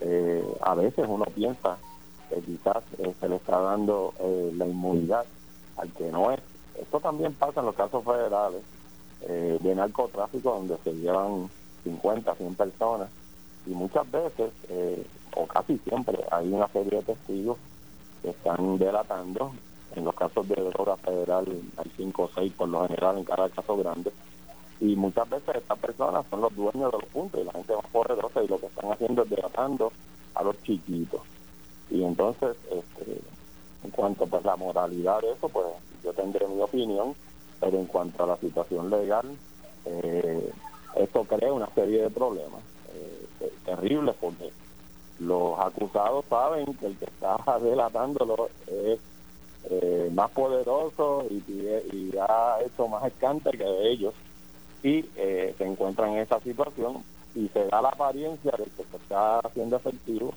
eh, 0.00 0.44
a 0.62 0.74
veces 0.74 1.06
uno 1.08 1.24
piensa 1.26 1.76
que 2.28 2.40
quizás 2.40 2.82
eh, 2.98 3.14
se 3.18 3.28
le 3.28 3.36
está 3.36 3.60
dando 3.60 4.14
eh, 4.20 4.52
la 4.56 4.66
inmunidad 4.66 5.24
al 5.76 5.90
que 5.92 6.10
no 6.10 6.30
es. 6.30 6.40
Esto 6.80 7.00
también 7.00 7.32
pasa 7.34 7.60
en 7.60 7.66
los 7.66 7.74
casos 7.74 8.04
federales 8.04 8.62
de 9.26 9.74
narcotráfico 9.74 10.50
donde 10.50 10.76
se 10.84 10.92
llevan 10.92 11.48
50, 11.84 12.34
100 12.34 12.54
personas 12.54 13.08
y 13.66 13.70
muchas 13.70 14.08
veces, 14.10 14.52
o 15.34 15.46
casi 15.46 15.78
siempre, 15.78 16.18
hay 16.30 16.52
una 16.52 16.68
serie 16.68 16.98
de 16.98 17.02
testigos 17.02 17.56
que 18.22 18.30
están 18.30 18.76
delatando 18.78 19.52
en 19.96 20.04
los 20.04 20.14
casos 20.14 20.46
de 20.48 20.56
droga 20.56 20.96
federal 20.96 21.46
hay 21.76 21.90
cinco 21.96 22.24
o 22.24 22.30
seis 22.34 22.52
por 22.52 22.68
lo 22.68 22.86
general 22.86 23.18
en 23.18 23.24
cada 23.24 23.48
caso 23.48 23.76
grande. 23.76 24.12
Y 24.80 24.94
muchas 24.94 25.28
veces 25.30 25.56
estas 25.56 25.78
personas 25.78 26.26
son 26.28 26.42
los 26.42 26.54
dueños 26.54 26.92
de 26.92 26.98
los 26.98 27.04
puntos 27.06 27.40
y 27.40 27.44
la 27.44 27.52
gente 27.52 27.74
más 27.74 27.86
poderosa 27.86 28.42
y 28.42 28.48
lo 28.48 28.58
que 28.58 28.66
están 28.66 28.92
haciendo 28.92 29.22
es 29.22 29.30
delatando 29.30 29.92
a 30.34 30.42
los 30.42 30.62
chiquitos. 30.62 31.22
Y 31.90 32.02
entonces, 32.02 32.56
este, 32.70 33.20
en 33.84 33.90
cuanto 33.90 34.26
pues 34.26 34.44
la 34.44 34.56
moralidad 34.56 35.20
de 35.20 35.32
eso, 35.32 35.48
pues 35.48 35.66
yo 36.02 36.12
tendré 36.12 36.46
mi 36.48 36.60
opinión, 36.60 37.14
pero 37.60 37.78
en 37.78 37.86
cuanto 37.86 38.24
a 38.24 38.26
la 38.26 38.36
situación 38.36 38.90
legal, 38.90 39.26
eh, 39.84 40.50
esto 40.96 41.24
crea 41.24 41.52
una 41.52 41.68
serie 41.74 42.02
de 42.02 42.10
problemas 42.10 42.62
eh, 42.94 43.52
terribles 43.64 44.14
porque 44.20 44.50
los 45.18 45.58
acusados 45.58 46.24
saben 46.28 46.66
que 46.74 46.86
el 46.86 46.96
que 46.96 47.06
está 47.06 47.36
delatándolo 47.62 48.48
es 48.66 48.98
eh, 49.70 50.10
más 50.14 50.30
poderoso 50.30 51.26
y, 51.28 51.42
y, 51.50 52.12
ha 52.18 52.58
hecho 52.64 52.86
más 52.86 53.04
escante 53.04 53.50
que 53.50 53.90
ellos 53.90 54.14
y 54.82 55.04
eh, 55.16 55.54
se 55.58 55.64
encuentran 55.64 56.10
en 56.12 56.18
esa 56.18 56.38
situación 56.40 57.02
y 57.34 57.48
se 57.48 57.64
da 57.66 57.82
la 57.82 57.88
apariencia 57.88 58.52
de 58.52 58.64
que 58.64 58.84
se 58.84 58.96
está 58.96 59.40
haciendo 59.40 59.76
efectivo 59.76 60.32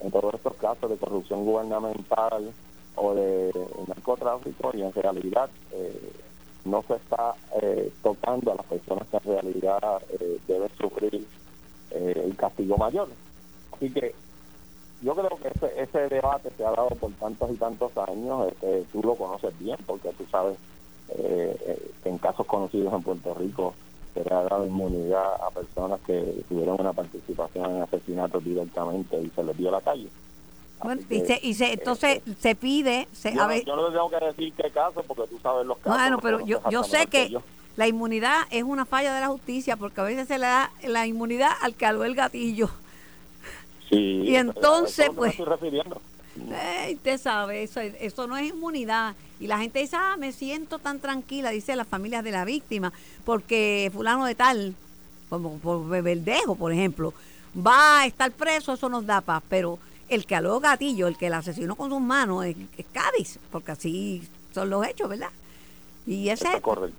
en 0.00 0.10
todos 0.10 0.34
estos 0.34 0.54
casos 0.54 0.90
de 0.90 0.96
corrupción 0.96 1.44
gubernamental 1.44 2.52
o 2.96 3.14
de 3.14 3.52
narcotráfico 3.86 4.70
y 4.74 4.82
en 4.82 4.92
realidad 4.92 5.48
eh, 5.72 6.12
no 6.64 6.82
se 6.86 6.94
está 6.94 7.34
tocando 8.02 8.52
a 8.52 8.56
las 8.56 8.66
personas 8.66 9.08
que 9.08 9.16
en 9.16 9.22
realidad 9.22 10.02
deben 10.46 10.68
sufrir 10.78 11.26
el 11.90 12.36
castigo 12.36 12.76
mayor. 12.76 13.08
Así 13.72 13.90
que 13.90 14.14
yo 15.02 15.14
creo 15.14 15.30
que 15.38 15.48
ese, 15.48 15.82
ese 15.82 16.14
debate 16.14 16.50
se 16.56 16.64
ha 16.64 16.70
dado 16.70 16.90
por 16.90 17.10
tantos 17.12 17.50
y 17.50 17.54
tantos 17.54 17.96
años, 17.96 18.48
este, 18.48 18.84
tú 18.92 19.02
lo 19.02 19.14
conoces 19.14 19.58
bien 19.58 19.78
porque 19.86 20.10
tú 20.10 20.24
sabes 20.30 20.58
eh, 21.08 21.56
eh, 21.66 21.90
que 22.02 22.08
en 22.08 22.18
casos 22.18 22.46
conocidos 22.46 22.92
en 22.92 23.02
Puerto 23.02 23.34
Rico 23.34 23.74
se 24.14 24.24
le 24.24 24.34
ha 24.34 24.42
dado 24.42 24.66
inmunidad 24.66 25.34
a 25.46 25.50
personas 25.50 26.00
que 26.06 26.42
tuvieron 26.48 26.80
una 26.80 26.92
participación 26.92 27.76
en 27.76 27.82
asesinatos 27.82 28.44
directamente 28.44 29.20
y 29.20 29.30
se 29.30 29.42
les 29.42 29.56
dio 29.56 29.70
la 29.70 29.80
calle. 29.80 30.08
Bueno, 30.82 31.02
y, 31.10 31.20
se, 31.20 31.38
y 31.42 31.54
se, 31.54 31.74
entonces 31.74 32.22
eh, 32.26 32.34
se 32.38 32.54
pide... 32.54 33.06
Se, 33.12 33.34
yo, 33.34 33.46
no, 33.46 33.54
yo, 33.54 33.90
tengo 33.90 34.10
que 34.10 34.24
decir 34.24 34.52
qué 34.54 34.70
caso 34.70 35.02
porque 35.06 35.24
tú 35.28 35.38
sabes 35.42 35.66
los 35.66 35.76
casos. 35.78 35.98
Bueno, 36.00 36.18
pero 36.22 36.40
yo, 36.40 36.60
yo 36.70 36.84
sé 36.84 37.06
que, 37.06 37.38
la 37.76 37.86
inmunidad 37.86 38.42
es 38.50 38.62
una 38.62 38.84
falla 38.84 39.14
de 39.14 39.20
la 39.20 39.28
justicia 39.28 39.76
porque 39.76 40.00
a 40.00 40.04
veces 40.04 40.28
se 40.28 40.38
le 40.38 40.46
da 40.46 40.70
la 40.82 41.06
inmunidad 41.06 41.50
al 41.62 41.74
que 41.74 41.86
aló 41.86 42.04
el 42.04 42.14
gatillo 42.14 42.68
y 43.90 44.34
entonces, 44.34 45.10
pues, 45.14 45.36
eh, 46.52 46.94
usted 46.94 47.18
sabe, 47.18 47.62
eso, 47.62 47.80
eso 47.80 48.26
no 48.26 48.36
es 48.36 48.50
inmunidad. 48.50 49.14
Y 49.38 49.46
la 49.46 49.58
gente 49.58 49.78
dice, 49.78 49.96
ah, 49.96 50.16
me 50.18 50.32
siento 50.32 50.78
tan 50.78 51.00
tranquila, 51.00 51.50
dice 51.50 51.76
las 51.76 51.86
familias 51.86 52.24
de 52.24 52.30
la 52.30 52.44
víctima, 52.44 52.92
porque 53.24 53.90
fulano 53.92 54.24
de 54.24 54.34
tal, 54.34 54.74
como 55.28 55.58
por 55.58 55.88
Beberdejo, 55.88 56.56
por 56.56 56.72
ejemplo, 56.72 57.14
va 57.56 58.00
a 58.00 58.06
estar 58.06 58.30
preso, 58.32 58.74
eso 58.74 58.88
nos 58.88 59.06
da 59.06 59.20
paz. 59.20 59.42
Pero 59.48 59.78
el 60.08 60.26
que 60.26 60.36
aló 60.36 60.60
gatillo, 60.60 61.06
el 61.08 61.16
que 61.16 61.30
la 61.30 61.38
asesinó 61.38 61.76
con 61.76 61.90
sus 61.90 62.00
manos, 62.00 62.44
es, 62.44 62.56
Cádiz, 62.92 63.38
porque 63.50 63.72
así 63.72 64.28
son 64.52 64.70
los 64.70 64.86
hechos, 64.86 65.08
¿verdad? 65.08 65.30
Y 66.06 66.28
ese 66.28 66.48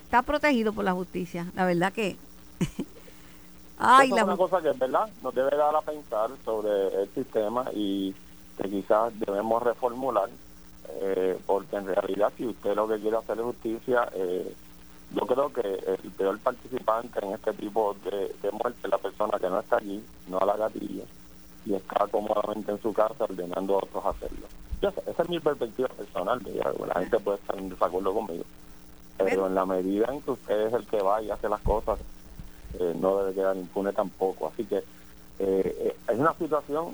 está 0.04 0.22
protegido 0.22 0.74
por 0.74 0.86
la 0.86 0.94
justicia. 0.94 1.48
La 1.56 1.66
verdad 1.66 1.92
que 1.92 2.16
Ay, 3.84 4.12
es 4.16 4.24
una 4.24 4.38
cosa 4.38 4.62
que 4.62 4.70
es 4.70 4.78
verdad, 4.78 5.10
nos 5.24 5.34
debe 5.34 5.58
dar 5.58 5.76
a 5.76 5.82
pensar 5.82 6.30
sobre 6.46 7.02
el 7.02 7.10
sistema 7.16 7.66
y 7.74 8.14
que 8.58 8.70
quizás 8.70 9.18
debemos 9.20 9.62
reformular, 9.64 10.30
eh, 11.02 11.40
porque 11.46 11.78
en 11.78 11.88
realidad 11.88 12.32
si 12.38 12.48
usted 12.48 12.76
lo 12.76 12.88
que 12.88 13.00
quiere 13.00 13.18
hacer 13.18 13.38
es 13.38 13.44
justicia, 13.44 14.10
eh, 14.14 14.54
yo 15.14 15.26
creo 15.28 15.52
que 15.52 15.62
el 15.62 16.12
peor 16.12 16.40
participante 16.40 17.20
en 17.24 17.34
este 17.34 17.54
tipo 17.54 17.96
de, 18.06 18.52
muerte 18.52 18.80
es 18.84 18.90
la 18.90 18.98
persona 18.98 19.38
que 19.40 19.50
no 19.50 19.60
está 19.60 19.78
allí, 19.78 20.04
no 20.28 20.40
a 20.40 20.46
la 20.46 20.56
gatilla, 20.56 21.04
y 21.66 21.74
está 21.74 22.08
cómodamente 22.08 22.72
en 22.72 22.82
su 22.82 22.94
casa 22.94 23.26
ordenando 23.26 23.76
a 23.76 23.78
otros 23.78 24.06
hacerlo. 24.06 24.48
esa 24.82 25.24
es 25.24 25.30
mi 25.30 25.40
perspectiva 25.40 25.90
personal, 25.90 26.42
la 26.88 27.00
gente 27.02 27.20
puede 27.20 27.38
estar 27.40 27.58
en 27.58 27.70
desacuerdo 27.70 28.14
conmigo, 28.14 28.46
pero 29.18 29.48
en 29.48 29.56
la 29.56 29.66
medida 29.66 30.06
en 30.10 30.22
que 30.22 30.32
usted 30.32 30.68
es 30.68 30.74
el 30.74 30.86
que 30.88 31.02
va 31.02 31.22
y 31.22 31.30
hace 31.30 31.50
las 31.50 31.62
cosas 31.62 32.00
eh, 32.80 32.96
no 33.00 33.18
debe 33.18 33.34
quedar 33.34 33.58
impune 33.58 33.92
tampoco. 33.92 34.48
Así 34.48 34.64
que 34.66 34.84
eh, 35.44 35.76
eh, 35.80 35.96
es 36.08 36.20
una 36.20 36.36
situación 36.36 36.94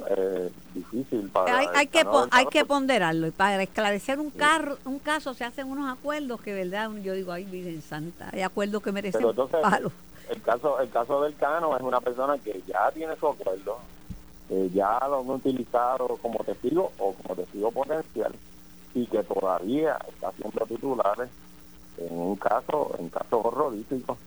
difícil 0.73 1.29
para... 1.29 1.57
Hay, 1.57 1.67
hay 1.75 1.87
que, 1.87 2.05
hay 2.31 2.45
que 2.45 2.63
ponderarlo 2.63 3.27
y 3.27 3.31
para 3.31 3.61
esclarecer 3.61 4.19
un, 4.19 4.31
carro, 4.31 4.77
un 4.85 4.99
caso 4.99 5.33
se 5.33 5.43
hacen 5.43 5.67
unos 5.67 5.91
acuerdos 5.91 6.39
que, 6.39 6.53
verdad, 6.53 6.89
yo 7.03 7.11
digo, 7.11 7.33
ay, 7.33 7.43
Virgen 7.43 7.81
Santa, 7.81 8.29
hay 8.31 8.43
acuerdos 8.43 8.81
que 8.81 8.93
merecen 8.93 9.21
palo. 9.61 9.91
El 10.29 10.41
caso, 10.41 10.79
el 10.79 10.89
caso 10.89 11.21
del 11.23 11.35
Cano 11.35 11.75
es 11.75 11.83
una 11.83 11.99
persona 11.99 12.37
que 12.37 12.61
ya 12.65 12.89
tiene 12.91 13.17
su 13.17 13.27
acuerdo, 13.27 13.79
ya 14.73 14.97
lo 15.09 15.19
han 15.19 15.29
utilizado 15.29 16.17
como 16.21 16.41
testigo 16.45 16.91
o 16.99 17.13
como 17.13 17.35
testigo 17.35 17.69
potencial 17.71 18.31
y 18.93 19.05
que 19.07 19.23
todavía 19.23 19.97
está 20.07 20.29
haciendo 20.29 20.65
titulares 20.65 21.29
en 21.97 22.17
un 22.17 22.35
caso, 22.37 22.95
en 22.97 23.09
casos 23.09 23.41
horroríficos 23.43 24.17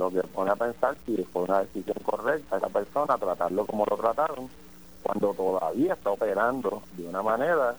lo 0.00 0.10
que 0.10 0.22
pone 0.28 0.50
a 0.50 0.56
pensar 0.56 0.96
si 1.04 1.14
fue 1.24 1.42
una 1.42 1.60
decisión 1.60 1.98
correcta 2.02 2.56
esa 2.56 2.68
persona 2.68 3.18
tratarlo 3.18 3.66
como 3.66 3.84
lo 3.84 3.98
trataron 3.98 4.48
cuando 5.02 5.34
todavía 5.34 5.92
está 5.92 6.10
operando 6.10 6.82
de 6.96 7.06
una 7.06 7.22
manera 7.22 7.76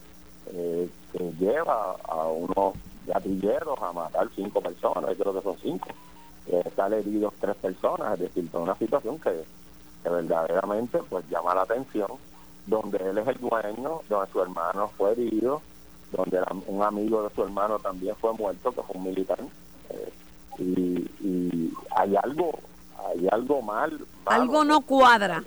eh, 0.52 0.88
que 1.12 1.32
lleva 1.40 1.96
a 2.04 2.26
unos 2.28 2.74
gatilleros 3.06 3.76
a 3.82 3.92
matar 3.92 4.28
cinco 4.36 4.60
personas, 4.60 5.16
yo 5.18 5.24
creo 5.24 5.34
que 5.34 5.42
son 5.42 5.56
cinco, 5.60 5.88
eh, 6.46 6.62
están 6.64 6.92
heridos 6.92 7.34
tres 7.40 7.56
personas, 7.56 8.14
es 8.14 8.20
decir, 8.20 8.48
toda 8.50 8.64
una 8.64 8.76
situación 8.76 9.18
que, 9.18 9.44
verdaderamente 10.04 10.98
pues 11.08 11.28
llama 11.28 11.54
la 11.54 11.62
atención, 11.62 12.08
donde 12.66 12.98
él 12.98 13.18
es 13.18 13.26
el 13.26 13.38
dueño, 13.38 14.00
donde 14.08 14.32
su 14.32 14.42
hermano 14.42 14.88
fue 14.96 15.12
herido, 15.12 15.60
donde 16.12 16.40
un 16.66 16.82
amigo 16.82 17.22
de 17.22 17.34
su 17.34 17.42
hermano 17.42 17.78
también 17.78 18.14
fue 18.16 18.32
muerto, 18.34 18.72
que 18.72 18.82
fue 18.82 18.96
un 18.96 19.04
militar, 19.04 19.38
eh, 19.90 20.12
y, 20.58 21.08
y 21.20 21.72
hay 21.96 22.16
algo 22.16 22.52
hay 23.10 23.28
algo 23.30 23.62
mal. 23.62 23.98
algo 24.26 24.64
no 24.64 24.80
cuadra. 24.82 25.42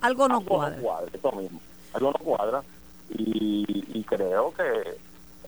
algo 0.00 0.28
no 0.28 0.40
cuadra. 0.40 0.78
Eso 1.12 1.32
mismo. 1.32 1.60
Algo 1.92 2.12
no 2.12 2.18
cuadra. 2.24 2.62
Y, 3.10 4.02
creo 4.04 4.52
que, 4.54 4.98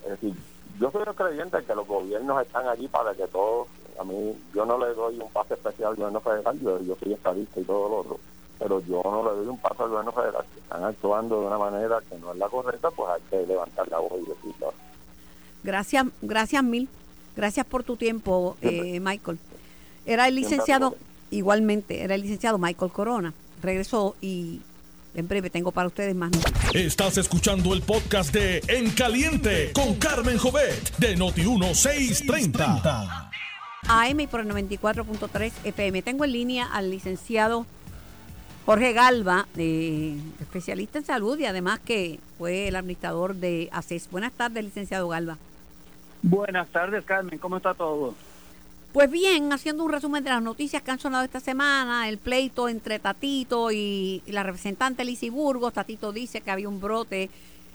es 0.03 0.11
decir, 0.11 0.35
yo 0.81 0.91
soy 0.91 1.05
creyente 1.15 1.63
que 1.65 1.75
los 1.75 1.87
gobiernos 1.87 2.43
están 2.43 2.67
allí 2.67 2.89
para 2.89 3.15
que 3.15 3.27
todos, 3.29 3.69
a 3.99 4.05
mí, 4.05 4.37
yo 4.53 4.65
no 4.67 4.79
le 4.79 4.93
doy 4.95 5.19
un 5.19 5.31
pase 5.31 5.55
especial 5.55 5.91
al 5.91 5.97
gobierno 5.97 6.21
federal, 6.21 6.59
yo, 6.61 6.81
yo 6.83 6.97
soy 7.03 7.13
estadista 7.13 7.61
y 7.61 7.65
todo 7.65 7.89
lo 7.89 7.97
otro 7.99 8.21
pero 8.59 8.81
yo 8.81 9.01
no 9.05 9.23
le 9.23 9.39
doy 9.39 9.47
un 9.47 9.59
paso 9.59 9.85
al 9.85 9.91
gobierno 9.91 10.11
federal, 10.11 10.45
que 10.53 10.59
están 10.59 10.83
actuando 10.83 11.41
de 11.41 11.47
una 11.47 11.59
manera 11.59 12.01
que 12.11 12.19
no 12.19 12.33
es 12.33 12.39
la 12.39 12.49
correcta, 12.49 12.91
pues 12.91 13.09
hay 13.11 13.23
que 13.31 13.47
levantar 13.47 13.87
la 13.89 13.99
voz 14.01 14.15
y 14.15 14.29
decirlo. 14.29 14.75
Gracias, 15.63 16.07
gracias 16.23 16.65
mil. 16.65 16.89
Gracias 17.39 17.65
por 17.65 17.85
tu 17.85 17.95
tiempo, 17.95 18.57
eh, 18.63 18.99
Michael. 18.99 19.39
Era 20.05 20.27
el 20.27 20.35
licenciado, 20.35 20.97
igualmente, 21.31 22.03
era 22.03 22.17
el 22.17 22.23
licenciado 22.23 22.59
Michael 22.59 22.91
Corona. 22.91 23.33
Regresó 23.63 24.17
y 24.21 24.61
en 25.15 25.29
breve 25.29 25.49
tengo 25.49 25.71
para 25.71 25.87
ustedes 25.87 26.17
más 26.17 26.33
noticias. 26.33 26.75
Estás 26.75 27.17
escuchando 27.17 27.75
el 27.75 27.83
podcast 27.83 28.35
de 28.35 28.61
En 28.67 28.91
Caliente 28.91 29.71
con 29.73 29.95
Carmen 29.95 30.37
Jovet 30.37 30.97
de 30.97 31.17
Noti1630. 31.17 33.31
AM 33.87 34.27
por 34.29 34.41
el 34.41 34.49
94.3 34.49 35.53
FM. 35.63 36.03
Tengo 36.03 36.25
en 36.25 36.33
línea 36.33 36.67
al 36.67 36.91
licenciado 36.91 37.67
Jorge 38.67 38.93
Galva, 38.93 39.47
eh, 39.57 40.19
especialista 40.41 40.99
en 40.99 41.05
salud 41.05 41.39
y 41.39 41.45
además 41.45 41.79
que 41.79 42.19
fue 42.37 42.67
el 42.67 42.75
administrador 42.75 43.37
de 43.37 43.69
ACES. 43.71 44.11
Buenas 44.11 44.33
tardes, 44.33 44.65
licenciado 44.65 45.07
Galva. 45.07 45.39
Buenas 46.23 46.69
tardes, 46.69 47.05
Carmen. 47.05 47.39
¿Cómo 47.39 47.59
está 47.59 47.75
todo? 47.75 48.15
Pues 48.93 49.11
bien, 49.11 49.53
haciendo 49.53 49.85
un 49.85 49.93
resumen 49.93 50.25
de 50.25 50.31
las 50.31 50.43
noticias 50.43 50.83
que 50.83 50.91
han 50.91 50.99
sonado 50.99 51.25
esta 51.25 51.41
semana, 51.41 52.09
el 52.09 52.19
pleito 52.19 52.69
entre 52.69 52.99
Tatito 52.99 53.71
y, 53.71 54.23
la 54.27 54.43
representante 54.43 55.05
Lizy 55.05 55.29
Burgos. 55.29 55.75
Tatito 55.75 56.13
dice 56.13 56.41
que 56.41 56.51
había 56.51 56.69
un 56.69 56.81
brote, 56.81 57.31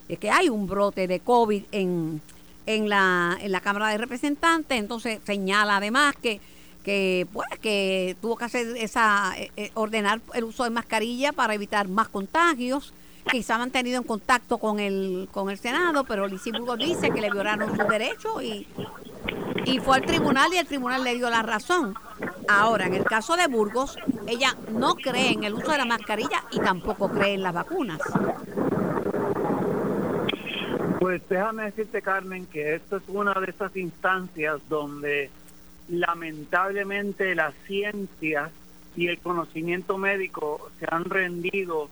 eh, 0.08 0.16
que 0.16 0.30
hay 0.30 0.48
un 0.48 0.66
brote 0.66 1.06
de 1.06 1.20
COVID 1.20 1.64
en, 1.72 2.20
en, 2.66 2.88
la, 2.88 3.38
en 3.40 3.52
la 3.52 3.60
Cámara 3.60 3.88
de 3.88 3.98
Representantes. 3.98 4.78
Entonces 4.78 5.20
señala 5.24 5.76
además 5.76 6.14
que 6.20 6.40
que 6.84 7.26
pues 7.32 7.48
que 7.60 8.14
tuvo 8.20 8.36
que 8.36 8.44
hacer 8.44 8.76
esa 8.76 9.32
eh, 9.38 9.50
eh, 9.56 9.70
ordenar 9.74 10.20
el 10.34 10.44
uso 10.44 10.64
de 10.64 10.70
mascarilla 10.70 11.32
para 11.32 11.54
evitar 11.54 11.88
más 11.88 12.08
contagios 12.08 12.92
quizá 13.30 13.56
han 13.56 13.70
tenido 13.70 13.98
en 13.98 14.04
contacto 14.04 14.58
con 14.58 14.80
el 14.80 15.28
con 15.32 15.50
el 15.50 15.58
senado 15.58 16.04
pero 16.04 16.28
Burgos 16.28 16.78
dice 16.78 17.10
que 17.10 17.20
le 17.20 17.30
violaron 17.30 17.76
sus 17.76 17.88
derechos 17.88 18.42
y 18.42 18.66
y 19.66 19.78
fue 19.78 19.96
al 19.96 20.02
tribunal 20.02 20.52
y 20.52 20.58
el 20.58 20.66
tribunal 20.66 21.02
le 21.04 21.14
dio 21.14 21.30
la 21.30 21.42
razón. 21.42 21.94
Ahora 22.48 22.86
en 22.86 22.94
el 22.94 23.04
caso 23.04 23.36
de 23.36 23.46
Burgos 23.46 23.96
ella 24.26 24.54
no 24.70 24.94
cree 24.94 25.32
en 25.32 25.44
el 25.44 25.54
uso 25.54 25.72
de 25.72 25.78
la 25.78 25.86
mascarilla 25.86 26.44
y 26.50 26.60
tampoco 26.60 27.08
cree 27.08 27.34
en 27.34 27.42
las 27.42 27.54
vacunas. 27.54 27.98
Pues 31.00 31.22
déjame 31.28 31.64
decirte 31.64 32.02
Carmen 32.02 32.46
que 32.46 32.74
esto 32.74 32.96
es 32.96 33.02
una 33.08 33.34
de 33.34 33.50
esas 33.50 33.76
instancias 33.76 34.60
donde 34.68 35.30
lamentablemente 35.88 37.34
la 37.34 37.52
ciencia 37.66 38.50
y 38.96 39.08
el 39.08 39.18
conocimiento 39.18 39.98
médico 39.98 40.70
se 40.78 40.86
han 40.90 41.04
rendido 41.04 41.90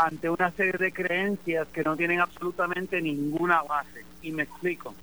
ante 0.00 0.30
una 0.30 0.50
serie 0.52 0.78
de 0.78 0.92
creencias 0.92 1.68
que 1.68 1.84
no 1.84 1.96
tienen 1.96 2.20
absolutamente 2.20 3.02
ninguna 3.02 3.62
base. 3.62 4.04
Y 4.22 4.32
me 4.32 4.44
explico. 4.44 4.94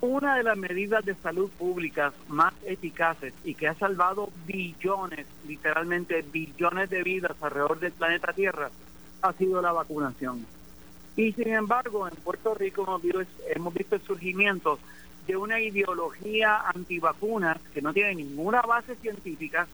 Una 0.00 0.36
de 0.36 0.42
las 0.42 0.56
medidas 0.56 1.04
de 1.04 1.14
salud 1.14 1.50
públicas 1.50 2.12
más 2.28 2.52
eficaces 2.64 3.32
y 3.44 3.54
que 3.54 3.66
ha 3.66 3.74
salvado 3.74 4.30
billones, 4.46 5.26
literalmente 5.46 6.22
billones 6.22 6.90
de 6.90 7.02
vidas 7.02 7.36
alrededor 7.40 7.80
del 7.80 7.92
planeta 7.92 8.32
Tierra, 8.32 8.70
ha 9.22 9.32
sido 9.32 9.60
la 9.62 9.72
vacunación. 9.72 10.46
Y 11.16 11.32
sin 11.32 11.48
embargo, 11.48 12.06
en 12.06 12.14
Puerto 12.16 12.54
Rico 12.54 12.82
hemos 12.82 13.02
visto, 13.02 13.22
hemos 13.48 13.74
visto 13.74 13.96
el 13.96 14.02
surgimiento 14.02 14.78
de 15.26 15.36
una 15.36 15.60
ideología 15.60 16.60
antivacunas 16.68 17.56
que 17.72 17.82
no 17.82 17.92
tiene 17.92 18.16
ninguna 18.16 18.60
base 18.60 18.94
científica 18.96 19.66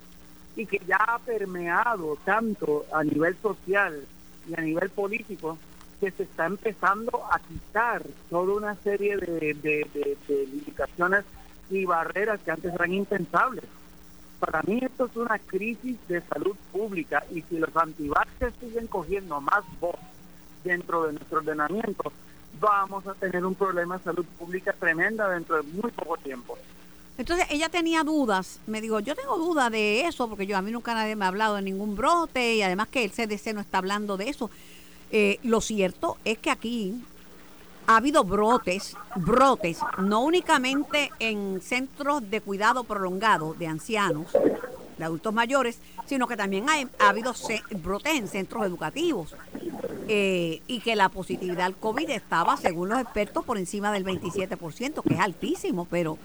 y 0.56 0.66
que 0.66 0.80
ya 0.86 0.96
ha 0.96 1.18
permeado 1.18 2.16
tanto 2.24 2.86
a 2.92 3.02
nivel 3.02 3.36
social 3.42 4.06
y 4.48 4.58
a 4.58 4.62
nivel 4.62 4.90
político 4.90 5.58
que 6.00 6.10
se 6.10 6.24
está 6.24 6.46
empezando 6.46 7.22
a 7.30 7.38
quitar 7.38 8.02
toda 8.28 8.54
una 8.54 8.74
serie 8.76 9.16
de, 9.16 9.54
de, 9.54 10.46
limitaciones 10.50 11.24
y 11.70 11.84
barreras 11.84 12.40
que 12.44 12.50
antes 12.50 12.74
eran 12.74 12.92
impensables. 12.92 13.64
Para 14.40 14.62
mí 14.62 14.80
esto 14.82 15.06
es 15.06 15.16
una 15.16 15.38
crisis 15.38 15.96
de 16.08 16.20
salud 16.22 16.56
pública 16.72 17.24
y 17.30 17.42
si 17.42 17.56
los 17.58 17.74
antivaxes 17.76 18.52
siguen 18.58 18.88
cogiendo 18.88 19.40
más 19.40 19.62
voz 19.80 19.94
dentro 20.64 21.04
de 21.04 21.12
nuestro 21.12 21.38
ordenamiento, 21.38 22.12
vamos 22.58 23.06
a 23.06 23.14
tener 23.14 23.44
un 23.44 23.54
problema 23.54 23.98
de 23.98 24.04
salud 24.04 24.26
pública 24.38 24.72
tremenda 24.72 25.28
dentro 25.28 25.62
de 25.62 25.62
muy 25.62 25.90
poco 25.92 26.16
tiempo. 26.16 26.58
Entonces 27.18 27.46
ella 27.50 27.68
tenía 27.68 28.04
dudas, 28.04 28.60
me 28.66 28.80
dijo, 28.80 28.98
yo 29.00 29.14
tengo 29.14 29.36
dudas 29.36 29.70
de 29.70 30.06
eso, 30.06 30.28
porque 30.28 30.46
yo 30.46 30.56
a 30.56 30.62
mí 30.62 30.70
nunca 30.70 30.94
nadie 30.94 31.14
me 31.14 31.24
ha 31.24 31.28
hablado 31.28 31.56
de 31.56 31.62
ningún 31.62 31.94
brote 31.94 32.54
y 32.54 32.62
además 32.62 32.88
que 32.88 33.04
el 33.04 33.10
CDC 33.10 33.54
no 33.54 33.60
está 33.60 33.78
hablando 33.78 34.16
de 34.16 34.28
eso. 34.28 34.50
Eh, 35.10 35.38
lo 35.42 35.60
cierto 35.60 36.16
es 36.24 36.38
que 36.38 36.50
aquí 36.50 36.94
ha 37.86 37.96
habido 37.96 38.24
brotes, 38.24 38.96
brotes, 39.16 39.78
no 39.98 40.22
únicamente 40.22 41.10
en 41.18 41.60
centros 41.60 42.28
de 42.30 42.40
cuidado 42.40 42.84
prolongado 42.84 43.54
de 43.54 43.66
ancianos, 43.66 44.28
de 44.96 45.04
adultos 45.04 45.34
mayores, 45.34 45.78
sino 46.06 46.26
que 46.26 46.36
también 46.36 46.66
ha 46.68 47.08
habido 47.08 47.34
brotes 47.82 48.14
en 48.14 48.28
centros 48.28 48.64
educativos. 48.64 49.34
Eh, 50.08 50.62
y 50.66 50.80
que 50.80 50.96
la 50.96 51.08
positividad 51.08 51.66
al 51.66 51.76
COVID 51.76 52.10
estaba, 52.10 52.56
según 52.56 52.88
los 52.88 53.00
expertos, 53.00 53.44
por 53.44 53.56
encima 53.56 53.92
del 53.92 54.04
27%, 54.04 55.02
que 55.02 55.14
es 55.14 55.20
altísimo, 55.20 55.86
pero, 55.88 56.18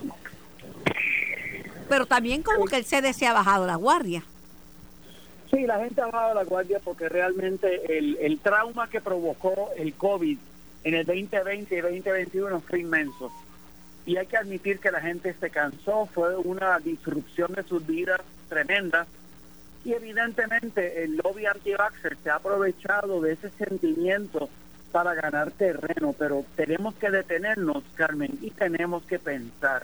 pero 1.89 2.05
también 2.05 2.43
como 2.43 2.65
que 2.65 2.77
el 2.77 2.85
CDC 2.85 3.23
ha 3.23 3.33
bajado 3.33 3.65
la 3.65 3.75
guardia. 3.75 4.23
Sí, 5.49 5.65
la 5.65 5.79
gente 5.79 6.01
ha 6.01 6.07
bajado 6.07 6.33
la 6.33 6.43
guardia 6.43 6.79
porque 6.83 7.07
realmente 7.07 7.97
el, 7.97 8.39
trauma 8.39 8.89
que 8.89 8.99
provocó 8.99 9.69
el 9.77 9.93
COVID 9.93 10.37
en 10.83 10.93
el 10.93 11.05
2020 11.05 11.75
y 11.75 11.81
2021 11.81 12.61
fue 12.61 12.79
inmenso. 12.81 13.31
Y 14.05 14.17
hay 14.17 14.27
que 14.27 14.37
admitir 14.37 14.79
que 14.79 14.91
la 14.91 15.01
gente 15.01 15.33
se 15.39 15.49
cansó, 15.49 16.07
fue 16.13 16.35
una 16.37 16.79
disrupción 16.79 17.53
de 17.53 17.63
sus 17.63 17.85
vidas 17.85 18.21
tremenda 18.49 19.05
y 19.83 19.93
evidentemente 19.93 21.03
el 21.03 21.17
lobby 21.17 21.45
anti 21.45 21.71
se 22.23 22.29
ha 22.29 22.35
aprovechado 22.35 23.21
de 23.21 23.33
ese 23.33 23.49
sentimiento 23.51 24.49
para 24.91 25.13
ganar 25.13 25.51
terreno, 25.51 26.13
pero 26.17 26.43
tenemos 26.55 26.95
que 26.95 27.09
detenernos, 27.09 27.83
Carmen, 27.95 28.37
y 28.41 28.51
tenemos 28.51 29.03
que 29.03 29.19
pensar. 29.19 29.83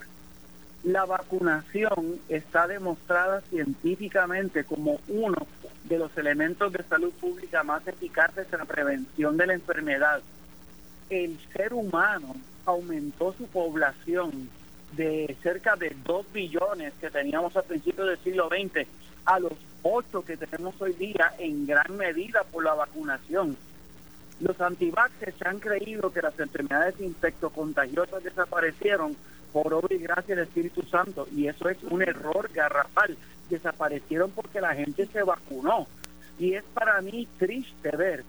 La 0.84 1.06
vacunación 1.06 2.19
está 2.28 2.67
demostrada 2.67 3.39
científicamente 3.50 4.65
como 4.65 5.00
uno 5.08 5.48
de 5.86 5.98
los 5.98 6.15
elementos 6.17 6.74
de 6.74 6.84
salud 6.84 7.13
pública 7.13 7.63
más 7.63 7.88
eficaces 7.88 8.48
en 8.52 8.60
la 8.60 8.65
prevención 8.65 9.38
de 9.38 9.48
la 9.48 9.54
enfermedad. 9.54 10.22
El 11.10 11.39
ser 11.54 11.74
humano 11.74 12.36
aumentó 12.65 13.34
su 13.34 13.48
población 13.48 14.50
de 14.98 15.38
cerca 15.41 15.78
de 15.78 15.96
2 16.04 16.34
billones 16.34 16.93
que 17.00 17.10
teníamos 17.10 17.56
a 17.56 17.62
principios 17.62 18.08
del 18.08 18.19
siglo 18.19 18.50
XX 18.50 18.86
a 19.26 19.39
los 19.39 19.54
ocho 19.84 20.24
que 20.24 20.36
tenemos 20.36 20.76
hoy 20.82 20.93
día 20.93 21.34
en 21.38 21.65
gran 21.65 21.96
medida 21.96 22.43
por 22.43 22.63
la 22.63 22.74
vacunación. 22.74 23.56
Los 24.41 24.60
antivaxxers 24.60 25.41
han 25.43 25.60
creído 25.60 26.12
que 26.12 26.22
las 26.22 26.38
enfermedades 26.39 27.00
infectocontagiosas 27.00 28.24
desaparecieron 28.24 29.15
por 29.54 29.74
obra 29.74 29.96
y 29.96 30.00
gracia 30.00 30.36
del 30.36 30.46
Espíritu 30.46 30.82
Santo 30.84 31.28
y 31.32 31.48
eso 31.48 31.70
es 31.70 31.78
un 31.84 32.02
error 32.02 32.50
garrafal. 32.54 33.16
Desaparecieron 33.50 34.32
porque 34.32 34.60
la 34.60 34.74
gente 34.74 35.06
se 35.06 35.24
vacunó 35.24 35.88
y 36.39 36.56
es 36.56 36.63
para 36.74 37.00
mí 37.02 37.28
triste 37.38 37.96
ver 37.96 38.24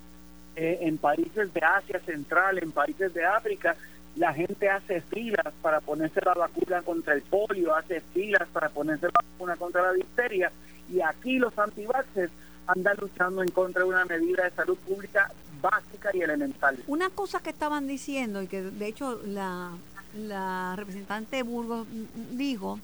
eh, 0.54 0.78
en 0.82 0.98
países 0.98 1.52
de 1.52 1.60
Asia 1.60 1.98
Central, 2.00 2.58
en 2.62 2.70
países 2.70 3.12
de 3.14 3.24
África, 3.24 3.74
la 4.16 4.32
gente 4.32 4.68
hace 4.68 5.00
filas 5.00 5.52
para 5.60 5.80
ponerse 5.80 6.20
la 6.24 6.34
vacuna 6.34 6.82
contra 6.82 7.14
el 7.14 7.22
polio, 7.22 7.74
hace 7.74 8.00
filas 8.00 8.46
para 8.52 8.68
ponerse 8.68 9.06
la 9.06 9.20
vacuna 9.32 9.56
contra 9.56 9.82
la 9.82 9.92
difteria 9.92 10.52
y 10.88 11.00
aquí 11.00 11.38
los 11.38 11.58
antivaxes 11.58 12.30
andan 12.66 12.96
luchando 13.00 13.42
en 13.42 13.50
contra 13.50 13.82
de 13.82 13.88
una 13.88 14.04
medida 14.04 14.44
de 14.44 14.50
salud 14.50 14.78
pública 14.78 15.30
básica 15.60 16.10
y 16.12 16.20
elemental. 16.20 16.78
Una 16.86 17.10
cosa 17.10 17.40
que 17.40 17.50
estaban 17.50 17.86
diciendo 17.88 18.42
y 18.42 18.46
que 18.46 18.62
de 18.62 18.86
hecho 18.86 19.20
la, 19.24 19.72
la 20.16 20.74
representante 20.76 21.42
Burgos 21.42 21.86
dijo, 22.32 22.78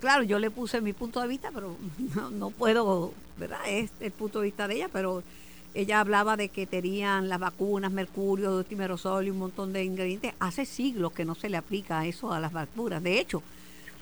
claro, 0.00 0.22
yo 0.22 0.38
le 0.38 0.50
puse 0.50 0.80
mi 0.80 0.92
punto 0.92 1.20
de 1.20 1.28
vista, 1.28 1.50
pero 1.54 1.76
no, 2.32 2.50
puedo, 2.50 3.12
¿verdad? 3.38 3.60
Es 3.66 3.90
el 4.00 4.12
punto 4.12 4.40
de 4.40 4.46
vista 4.46 4.68
de 4.68 4.76
ella, 4.76 4.88
pero 4.92 5.22
ella 5.74 6.00
hablaba 6.00 6.36
de 6.36 6.48
que 6.48 6.66
tenían 6.66 7.28
las 7.28 7.38
vacunas, 7.38 7.92
mercurio, 7.92 8.64
timerosol 8.64 9.26
y 9.26 9.30
un 9.30 9.38
montón 9.38 9.72
de 9.72 9.84
ingredientes. 9.84 10.34
Hace 10.40 10.66
siglos 10.66 11.12
que 11.12 11.24
no 11.24 11.34
se 11.34 11.48
le 11.48 11.56
aplica 11.56 12.04
eso 12.06 12.32
a 12.32 12.40
las 12.40 12.52
vacunas. 12.52 13.02
De 13.02 13.20
hecho, 13.20 13.42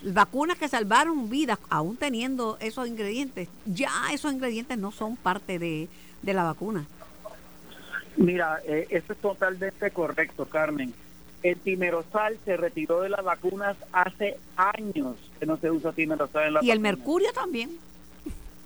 vacunas 0.02 0.56
que 0.56 0.68
salvaron 0.68 1.28
vidas, 1.28 1.58
aún 1.68 1.96
teniendo 1.96 2.56
esos 2.60 2.88
ingredientes, 2.88 3.48
ya 3.66 3.90
esos 4.12 4.32
ingredientes 4.32 4.78
no 4.78 4.92
son 4.92 5.16
parte 5.16 5.58
de, 5.58 5.88
de 6.22 6.34
la 6.34 6.44
vacuna. 6.44 6.86
Mira, 8.16 8.58
eh, 8.66 8.86
eso 8.90 9.12
es 9.12 9.18
totalmente 9.20 9.90
correcto, 9.92 10.46
Carmen. 10.46 10.92
El 11.42 11.58
timerosal 11.60 12.38
se 12.44 12.56
retiró 12.56 13.02
de 13.02 13.10
las 13.10 13.24
vacunas 13.24 13.76
hace 13.92 14.38
años 14.56 15.16
que 15.38 15.46
no 15.46 15.56
se 15.56 15.70
usa 15.70 15.92
timerosal 15.92 16.48
en 16.48 16.54
la 16.54 16.64
Y 16.64 16.70
el 16.70 16.80
mercurio 16.80 17.32
también. 17.32 17.70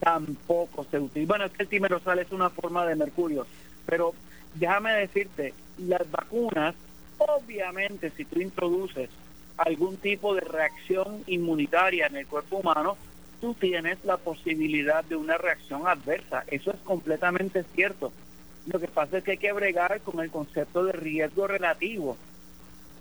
Tampoco 0.00 0.84
se 0.90 0.98
utiliza. 0.98 1.28
Bueno, 1.28 1.44
es 1.44 1.52
que 1.52 1.62
el 1.62 1.68
timerosal 1.68 2.18
es 2.18 2.32
una 2.32 2.50
forma 2.50 2.86
de 2.86 2.96
mercurio, 2.96 3.46
pero 3.86 4.14
déjame 4.54 4.92
decirte, 4.92 5.54
las 5.78 6.10
vacunas, 6.10 6.74
obviamente, 7.18 8.10
si 8.16 8.24
tú 8.24 8.40
introduces 8.40 9.10
algún 9.56 9.96
tipo 9.96 10.34
de 10.34 10.40
reacción 10.40 11.22
inmunitaria 11.26 12.06
en 12.06 12.16
el 12.16 12.26
cuerpo 12.26 12.56
humano, 12.56 12.96
tú 13.40 13.54
tienes 13.54 13.98
la 14.04 14.16
posibilidad 14.16 15.04
de 15.04 15.16
una 15.16 15.36
reacción 15.36 15.86
adversa. 15.86 16.44
Eso 16.46 16.70
es 16.70 16.80
completamente 16.84 17.64
cierto. 17.74 18.12
Lo 18.66 18.78
que 18.78 18.88
pasa 18.88 19.18
es 19.18 19.24
que 19.24 19.32
hay 19.32 19.38
que 19.38 19.52
bregar 19.52 20.00
con 20.00 20.20
el 20.20 20.30
concepto 20.30 20.84
de 20.84 20.92
riesgo 20.92 21.46
relativo. 21.46 22.16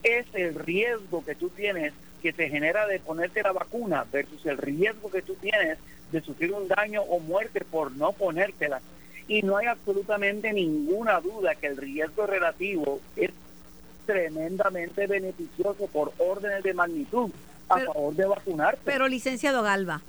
Es 0.04 0.26
el 0.34 0.56
riesgo 0.56 1.24
que 1.24 1.36
tú 1.36 1.50
tienes 1.50 1.94
que 2.22 2.34
te 2.34 2.50
genera 2.50 2.88
de 2.88 3.00
ponerte 3.00 3.42
la 3.42 3.52
vacuna 3.52 4.06
versus 4.12 4.46
el 4.46 4.58
riesgo 4.58 5.10
que 5.10 5.22
tú 5.22 5.36
tienes 5.36 5.80
de 6.12 6.22
sufrir 6.22 6.54
un 6.54 6.68
daño 6.68 7.02
o 7.02 7.20
muerte 7.20 7.64
por 7.70 7.92
no 7.94 8.12
ponértela. 8.12 8.82
Y 9.28 9.42
no 9.42 9.58
hay 9.58 9.68
absolutamente 9.68 10.54
ninguna 10.54 11.20
duda 11.20 11.56
que 11.56 11.68
el 11.68 11.78
riesgo 11.78 12.28
relativo 12.28 13.00
es 13.16 13.32
tremendamente 14.06 15.08
beneficioso 15.08 15.88
por 15.88 16.14
órdenes 16.18 16.64
de 16.64 16.74
magnitud 16.74 17.32
a 17.70 17.80
favor 17.80 18.14
de 18.14 18.26
vacunarte. 18.26 18.82
Pero 18.84 19.08
licenciado 19.08 19.64
Galva, 19.64 20.02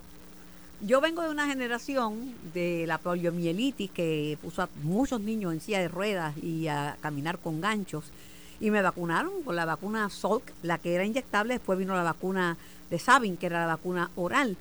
yo 0.80 1.00
vengo 1.00 1.22
de 1.22 1.30
una 1.30 1.46
generación 1.46 2.34
de 2.52 2.84
la 2.86 2.98
poliomielitis 2.98 3.90
que 3.90 4.36
puso 4.42 4.62
a 4.62 4.68
muchos 4.82 5.20
niños 5.20 5.52
en 5.52 5.60
silla 5.60 5.80
de 5.80 5.88
ruedas 5.88 6.36
y 6.42 6.66
a 6.66 6.96
caminar 7.00 7.38
con 7.38 7.60
ganchos. 7.60 8.04
Y 8.62 8.70
me 8.70 8.80
vacunaron 8.80 9.42
con 9.42 9.56
la 9.56 9.66
vacuna 9.66 10.08
Salk, 10.08 10.42
la 10.62 10.78
que 10.78 10.94
era 10.94 11.04
inyectable. 11.04 11.54
Después 11.54 11.78
vino 11.78 11.94
la 11.94 12.02
vacuna 12.02 12.56
de 12.88 12.98
Sabin, 12.98 13.36
que 13.36 13.46
era 13.46 13.60
la 13.60 13.66
vacuna 13.66 14.10
oral. 14.16 14.56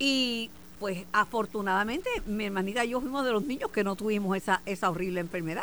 Y 0.00 0.50
pues 0.80 1.04
afortunadamente 1.12 2.10
mi 2.26 2.46
hermanita 2.46 2.84
y 2.84 2.88
yo 2.88 3.00
fuimos 3.00 3.24
de 3.24 3.30
los 3.30 3.44
niños 3.44 3.70
que 3.70 3.84
no 3.84 3.94
tuvimos 3.94 4.36
esa, 4.36 4.62
esa 4.66 4.90
horrible 4.90 5.20
enfermedad. 5.20 5.62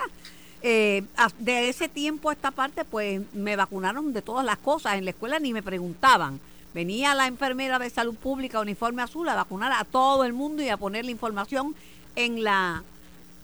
Eh, 0.62 1.04
de 1.39 1.67
ese 1.67 1.89
tiempo 1.89 2.30
a 2.30 2.34
esta 2.34 2.52
parte, 2.52 2.86
pues 2.86 3.21
me 3.34 3.58
vacunaron 3.58 4.13
de 4.13 4.21
todas 4.21 4.45
las 4.45 4.60
cosas. 4.60 4.95
En 4.95 5.04
la 5.04 5.12
escuela 5.12 5.39
ni 5.39 5.52
me 5.52 5.62
preguntaban 5.62 6.39
Venía 6.73 7.15
la 7.15 7.25
enfermera 7.25 7.80
de 7.80 7.89
salud 7.89 8.15
pública, 8.15 8.60
uniforme 8.60 9.02
azul, 9.02 9.28
a 9.28 9.36
vacunar 9.36 9.71
a 9.71 9.86
todo 9.86 10.23
el 10.23 10.34
mundo 10.34 10.62
y 10.62 10.69
a 10.69 10.78
poner 10.78 11.04
la 11.04 11.12
información 11.12 11.75
en 12.15 12.43
la, 12.43 12.84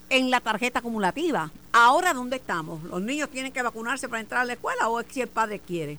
en 0.10 0.30
la 0.30 0.40
tarjeta 0.40 0.80
acumulativa. 0.80 1.52
Ahora, 1.72 2.14
¿dónde 2.14 2.38
estamos? 2.38 2.84
¿Los 2.84 3.02
niños 3.02 3.30
tienen 3.30 3.52
que 3.52 3.62
vacunarse 3.62 4.08
para 4.08 4.22
entrar 4.22 4.42
a 4.42 4.46
la 4.46 4.54
escuela 4.54 4.88
o 4.90 5.00
es 5.00 5.08
si 5.10 5.22
el 5.22 5.28
padre 5.28 5.60
quiere? 5.60 5.98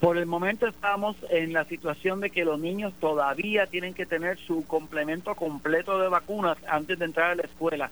Por 0.00 0.18
el 0.18 0.26
momento 0.26 0.66
estamos 0.66 1.16
en 1.30 1.52
la 1.52 1.64
situación 1.64 2.20
de 2.20 2.30
que 2.30 2.44
los 2.44 2.58
niños 2.58 2.92
todavía 3.00 3.66
tienen 3.66 3.94
que 3.94 4.04
tener 4.04 4.38
su 4.38 4.64
complemento 4.66 5.34
completo 5.34 5.98
de 5.98 6.08
vacunas 6.08 6.58
antes 6.68 6.98
de 6.98 7.04
entrar 7.06 7.30
a 7.30 7.34
la 7.36 7.42
escuela, 7.42 7.90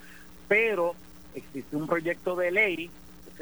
pero 0.49 0.95
existe 1.35 1.77
un 1.77 1.87
proyecto 1.87 2.37
de 2.37 2.51
ley 2.51 2.90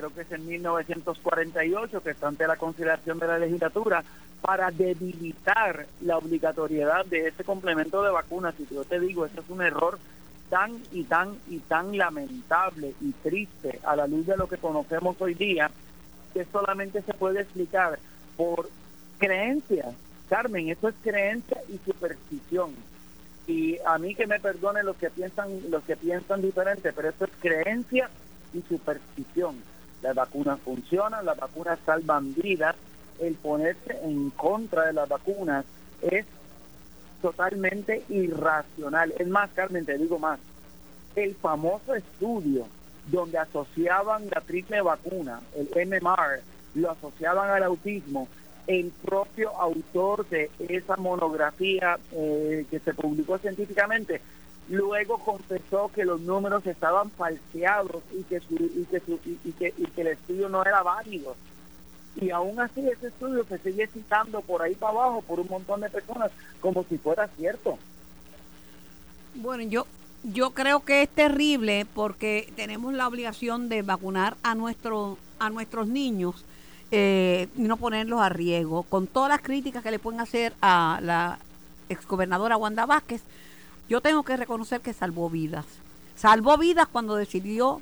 creo 0.00 0.14
que 0.14 0.22
es 0.22 0.33
en 0.33 0.46
1948, 0.46 2.03
que 2.03 2.11
está 2.11 2.29
ante 2.29 2.46
la 2.46 2.57
consideración 2.57 3.18
de 3.18 3.26
la 3.26 3.38
legislatura, 3.38 4.03
para 4.40 4.70
debilitar 4.70 5.87
la 6.00 6.16
obligatoriedad 6.16 7.05
de 7.05 7.29
ese 7.29 7.44
complemento 7.44 8.03
de 8.03 8.11
vacunas. 8.11 8.55
Y 8.59 8.74
yo 8.74 8.85
te 8.85 8.98
digo, 8.98 9.26
ese 9.26 9.40
es 9.40 9.50
un 9.50 9.61
error 9.61 9.98
tan 10.51 10.83
y 10.93 11.05
tan 11.05 11.39
y 11.49 11.59
tan 11.61 11.97
lamentable 11.97 12.95
y 13.01 13.13
triste 13.13 13.81
a 13.85 13.97
la 13.97 14.07
luz 14.07 14.27
de 14.27 14.37
lo 14.37 14.49
que 14.49 14.59
conocemos 14.59 15.17
hoy 15.21 15.35
día, 15.35 15.71
que 16.35 16.45
solamente 16.45 17.01
se 17.03 17.15
puede 17.15 17.41
explicar 17.41 17.99
por 18.37 18.69
creencias. 19.19 19.95
Carmen, 20.29 20.69
eso 20.69 20.89
es 20.89 20.95
creencia 21.03 21.59
y 21.69 21.79
superstición. 21.85 22.75
Y 23.47 23.79
a 23.87 23.97
mí 23.99 24.15
que 24.15 24.27
me 24.27 24.39
perdonen 24.39 24.85
los 24.85 24.97
que 24.97 25.11
piensan, 25.11 25.49
los 25.71 25.83
que 25.85 25.97
piensan 25.97 26.43
diferente, 26.43 26.93
pero 26.93 27.09
eso 27.09 27.25
es 27.25 27.31
creencia 27.41 28.11
y 28.53 28.61
superstición 28.69 29.57
las 30.03 30.15
vacunas 30.15 30.59
funcionan, 30.61 31.25
las 31.25 31.37
vacunas 31.37 31.79
salvan 31.85 32.35
vidas, 32.35 32.75
el 33.21 33.35
ponerse 33.35 33.99
en 34.03 34.31
contra 34.31 34.87
de 34.87 34.93
las 34.95 35.09
vacunas 35.09 35.65
es 36.01 36.25
totalmente 37.20 38.02
irracional. 38.09 39.14
Es 39.18 39.28
más, 39.28 39.50
Carmen, 39.54 39.85
te 39.85 39.98
digo 39.98 40.18
más, 40.18 40.38
el 41.16 41.35
famoso 41.35 41.94
estudio 41.94 42.66
donde 43.06 43.38
asociaban 43.38 44.28
la 44.30 44.40
triple 44.40 44.80
vacuna, 44.83 45.40
el 45.56 45.68
MMR, 45.87 46.40
lo 46.74 46.90
asociaban 46.90 47.50
al 47.50 47.62
autismo, 47.64 48.28
el 48.66 48.92
propio 49.04 49.50
autor 49.59 50.28
de 50.28 50.50
esa 50.68 50.96
monografía 50.96 51.98
eh, 52.12 52.66
que 52.70 52.78
se 52.78 52.94
publicó 52.94 53.38
científicamente 53.38 54.20
luego 54.70 55.18
confesó 55.18 55.90
que 55.92 56.04
los 56.04 56.20
números 56.20 56.64
estaban 56.66 57.11
falseados 57.11 58.02
y 58.12 58.22
que, 58.22 58.40
y, 58.50 58.85
que 58.85 59.02
y, 59.44 59.52
que, 59.52 59.74
y 59.76 59.85
que 59.87 60.00
el 60.00 60.06
estudio 60.09 60.48
no 60.48 60.62
era 60.62 60.83
válido. 60.83 61.35
Y 62.16 62.31
aún 62.31 62.61
así 62.61 62.81
ese 62.88 63.09
estudio 63.09 63.44
se 63.44 63.59
sigue 63.59 63.87
citando 63.87 64.40
por 64.40 64.62
ahí 64.62 64.75
para 64.75 64.92
abajo 64.92 65.23
por 65.23 65.40
un 65.40 65.49
montón 65.49 65.81
de 65.81 65.90
personas 65.90 66.31
como 66.61 66.85
si 66.85 66.99
fuera 66.99 67.29
cierto. 67.29 67.79
Bueno, 69.35 69.62
yo 69.62 69.87
yo 70.23 70.51
creo 70.51 70.81
que 70.81 71.03
es 71.03 71.09
terrible 71.09 71.87
porque 71.94 72.53
tenemos 72.57 72.92
la 72.92 73.09
obligación 73.09 73.68
de 73.68 73.83
vacunar 73.83 74.37
a 74.42 74.55
nuestro, 74.55 75.16
a 75.38 75.49
nuestros 75.51 75.88
niños 75.88 76.44
eh, 76.90 77.49
y 77.57 77.62
no 77.62 77.77
ponerlos 77.77 78.20
a 78.20 78.29
riesgo. 78.29 78.83
Con 78.83 79.07
todas 79.07 79.31
las 79.31 79.40
críticas 79.40 79.83
que 79.83 79.90
le 79.90 79.99
pueden 79.99 80.20
hacer 80.20 80.53
a 80.61 80.99
la 81.03 81.38
exgobernadora 81.88 82.57
Wanda 82.57 82.87
Vázquez, 82.87 83.23
yo 83.88 84.01
tengo 84.01 84.23
que 84.23 84.37
reconocer 84.37 84.81
que 84.81 84.92
salvó 84.92 85.31
vidas. 85.31 85.64
Salvó 86.16 86.59
vidas 86.59 86.87
cuando 86.87 87.16
decidió 87.16 87.81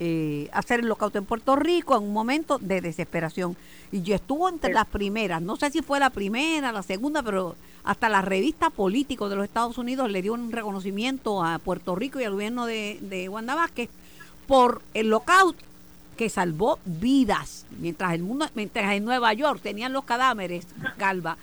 eh, 0.00 0.48
hacer 0.52 0.80
el 0.80 0.86
lockout 0.86 1.16
en 1.16 1.24
Puerto 1.24 1.56
Rico 1.56 1.96
en 1.96 2.02
un 2.02 2.12
momento 2.12 2.58
de 2.58 2.80
desesperación. 2.80 3.56
Y 3.92 4.02
yo 4.02 4.14
estuvo 4.14 4.48
entre 4.48 4.72
las 4.72 4.86
primeras, 4.86 5.42
no 5.42 5.56
sé 5.56 5.70
si 5.70 5.82
fue 5.82 6.00
la 6.00 6.10
primera, 6.10 6.72
la 6.72 6.82
segunda, 6.82 7.22
pero 7.22 7.56
hasta 7.84 8.08
la 8.08 8.22
revista 8.22 8.70
Político 8.70 9.28
de 9.28 9.36
los 9.36 9.44
Estados 9.44 9.78
Unidos 9.78 10.10
le 10.10 10.22
dio 10.22 10.34
un 10.34 10.50
reconocimiento 10.50 11.44
a 11.44 11.58
Puerto 11.58 11.94
Rico 11.94 12.20
y 12.20 12.24
al 12.24 12.32
gobierno 12.32 12.66
de, 12.66 12.98
de 13.00 13.28
Wanda 13.28 13.54
Vázquez 13.54 13.88
por 14.46 14.82
el 14.94 15.10
lockout 15.10 15.56
que 16.16 16.28
salvó 16.28 16.78
vidas. 16.84 17.64
Mientras 17.78 18.12
el 18.14 18.22
mundo, 18.22 18.46
mientras 18.54 18.92
en 18.92 19.04
Nueva 19.04 19.32
York 19.34 19.60
tenían 19.62 19.92
los 19.92 20.04
cadáveres, 20.04 20.66
Calva, 20.96 21.36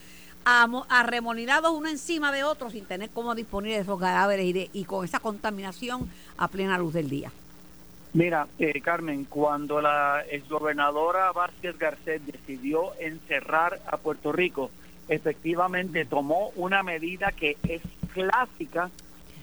arremolinados 0.46 1.72
uno 1.72 1.88
encima 1.88 2.32
de 2.32 2.44
otro 2.44 2.70
sin 2.70 2.86
tener 2.86 3.10
cómo 3.10 3.36
disponer 3.36 3.76
de 3.76 3.80
esos 3.80 4.00
cadáveres 4.00 4.46
y, 4.46 4.54
de, 4.54 4.70
y 4.74 4.84
con 4.84 5.06
esa 5.06 5.20
contaminación 5.20 6.10
a 6.38 6.48
plena 6.48 6.78
luz 6.78 6.94
del 6.94 7.10
día. 7.10 7.32
Mira, 8.13 8.47
eh, 8.60 8.80
Carmen, 8.82 9.26
cuando 9.26 9.82
la 9.82 10.23
exgobernadora 10.30 11.32
Vázquez 11.32 11.78
Garcet 11.80 12.21
decidió 12.21 12.93
encerrar 12.99 13.80
a 13.88 13.97
Puerto 13.97 14.32
Rico, 14.32 14.69
efectivamente 15.08 16.06
tomó 16.06 16.49
una 16.56 16.84
medida 16.84 17.32
que 17.32 17.58
es 17.67 17.82
clásica 18.13 18.91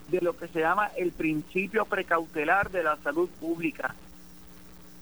de 0.09 0.21
lo 0.21 0.37
que 0.37 0.47
se 0.49 0.61
llama 0.61 0.91
el 0.97 1.11
principio 1.11 1.85
precautelar 1.85 2.71
de 2.71 2.85
la 2.85 2.97
salud 2.99 3.29
pública. 3.41 3.95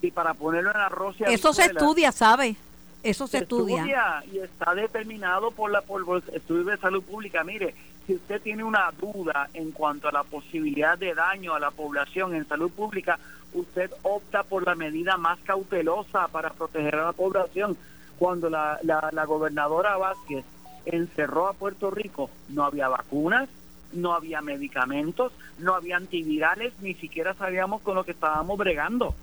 Y 0.01 0.11
para 0.11 0.33
ponerlo 0.33 0.71
en 0.71 0.77
arroz 0.77 1.15
y 1.19 1.25
Eso 1.25 1.53
se 1.53 1.65
estudia, 1.65 2.11
¿sabe? 2.11 2.55
Eso 3.03 3.27
se, 3.27 3.39
estudia. 3.39 4.23
y 4.31 4.39
está 4.39 4.75
determinado 4.75 5.51
por 5.51 5.71
la 5.71 5.81
por 5.81 6.21
de 6.23 6.77
salud 6.77 7.03
pública. 7.03 7.43
Mire, 7.43 7.73
si 8.05 8.15
usted 8.15 8.41
tiene 8.41 8.63
una 8.63 8.91
duda 8.99 9.49
en 9.53 9.71
cuanto 9.71 10.09
a 10.09 10.11
la 10.11 10.23
posibilidad 10.23 10.97
de 10.97 11.13
daño 11.13 11.53
a 11.53 11.59
la 11.59 11.71
población 11.71 12.35
en 12.35 12.45
salud 12.47 12.71
pública, 12.71 13.17
usted 13.53 13.91
opta 14.03 14.43
por 14.43 14.65
la 14.65 14.75
medida 14.75 15.17
más 15.17 15.39
cautelosa 15.39 16.27
para 16.27 16.51
proteger 16.51 16.95
a 16.95 17.05
la 17.05 17.13
población. 17.13 17.77
Cuando 18.17 18.49
la, 18.49 18.79
la, 18.83 19.25
gobernadora 19.25 19.95
Vázquez 19.97 20.43
encerró 20.85 21.47
a 21.47 21.53
Puerto 21.53 21.89
Rico, 21.89 22.29
no 22.49 22.65
había 22.65 22.89
vacunas, 22.89 23.47
no 23.93 24.13
había 24.13 24.41
medicamentos, 24.41 25.31
no 25.57 25.73
había 25.73 25.97
antivirales, 25.97 26.73
ni 26.81 26.93
siquiera 26.95 27.33
sabíamos 27.33 27.81
con 27.81 27.95
lo 27.95 28.03
que 28.03 28.11
estábamos 28.11 28.57
bregando 28.57 29.15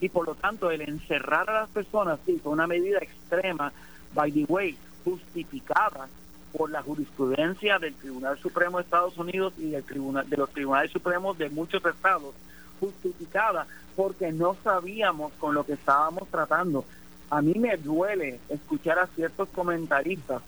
y 0.00 0.08
por 0.10 0.26
lo 0.26 0.34
tanto 0.34 0.70
el 0.70 0.82
encerrar 0.82 1.48
a 1.48 1.60
las 1.60 1.70
personas 1.70 2.18
sí 2.26 2.38
fue 2.42 2.52
una 2.52 2.66
medida 2.66 2.98
extrema, 2.98 3.72
by 4.12 4.30
the 4.30 4.44
way, 4.48 4.76
justificada 5.04 6.08
por 6.56 6.70
la 6.70 6.82
jurisprudencia 6.82 7.78
del 7.78 7.94
Tribunal 7.94 8.38
Supremo 8.38 8.78
de 8.78 8.84
Estados 8.84 9.16
Unidos 9.16 9.54
y 9.58 9.70
del 9.70 9.82
tribunal, 9.82 10.28
de 10.28 10.36
los 10.36 10.50
tribunales 10.50 10.90
supremos 10.90 11.36
de 11.38 11.48
muchos 11.50 11.84
estados, 11.84 12.34
justificada 12.80 13.66
porque 13.96 14.32
no 14.32 14.56
sabíamos 14.62 15.32
con 15.34 15.54
lo 15.54 15.64
que 15.64 15.74
estábamos 15.74 16.28
tratando. 16.28 16.84
A 17.30 17.42
mí 17.42 17.54
me 17.54 17.76
duele 17.76 18.40
escuchar 18.48 18.98
a 18.98 19.06
ciertos 19.08 19.48
comentaristas 19.48 20.42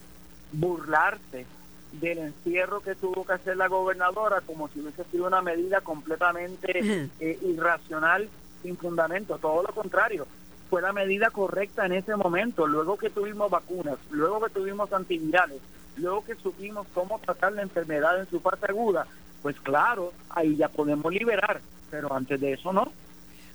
burlarse 0.51 1.45
del 1.93 2.17
encierro 2.19 2.81
que 2.81 2.95
tuvo 2.95 3.25
que 3.25 3.33
hacer 3.33 3.57
la 3.57 3.67
gobernadora 3.67 4.41
como 4.41 4.67
si 4.69 4.81
hubiese 4.81 5.03
sido 5.05 5.27
una 5.27 5.41
medida 5.41 5.81
completamente 5.81 7.09
eh, 7.19 7.39
irracional, 7.43 8.29
sin 8.61 8.77
fundamento, 8.77 9.37
todo 9.37 9.63
lo 9.63 9.73
contrario. 9.73 10.27
Fue 10.69 10.81
la 10.81 10.91
medida 10.91 11.29
correcta 11.29 11.85
en 11.85 11.93
ese 11.93 12.15
momento, 12.15 12.67
luego 12.67 12.97
que 12.97 13.09
tuvimos 13.09 13.49
vacunas, 13.49 13.97
luego 14.11 14.41
que 14.41 14.49
tuvimos 14.49 14.91
antivirales, 14.91 15.61
luego 15.95 16.25
que 16.25 16.35
supimos 16.35 16.85
cómo 16.93 17.19
tratar 17.19 17.53
la 17.53 17.61
enfermedad 17.61 18.19
en 18.19 18.29
su 18.29 18.41
parte 18.41 18.65
aguda, 18.69 19.07
pues 19.41 19.59
claro, 19.59 20.13
ahí 20.29 20.55
ya 20.55 20.69
podemos 20.69 21.11
liberar, 21.13 21.61
pero 21.89 22.13
antes 22.13 22.39
de 22.39 22.53
eso 22.53 22.73
no. 22.73 22.91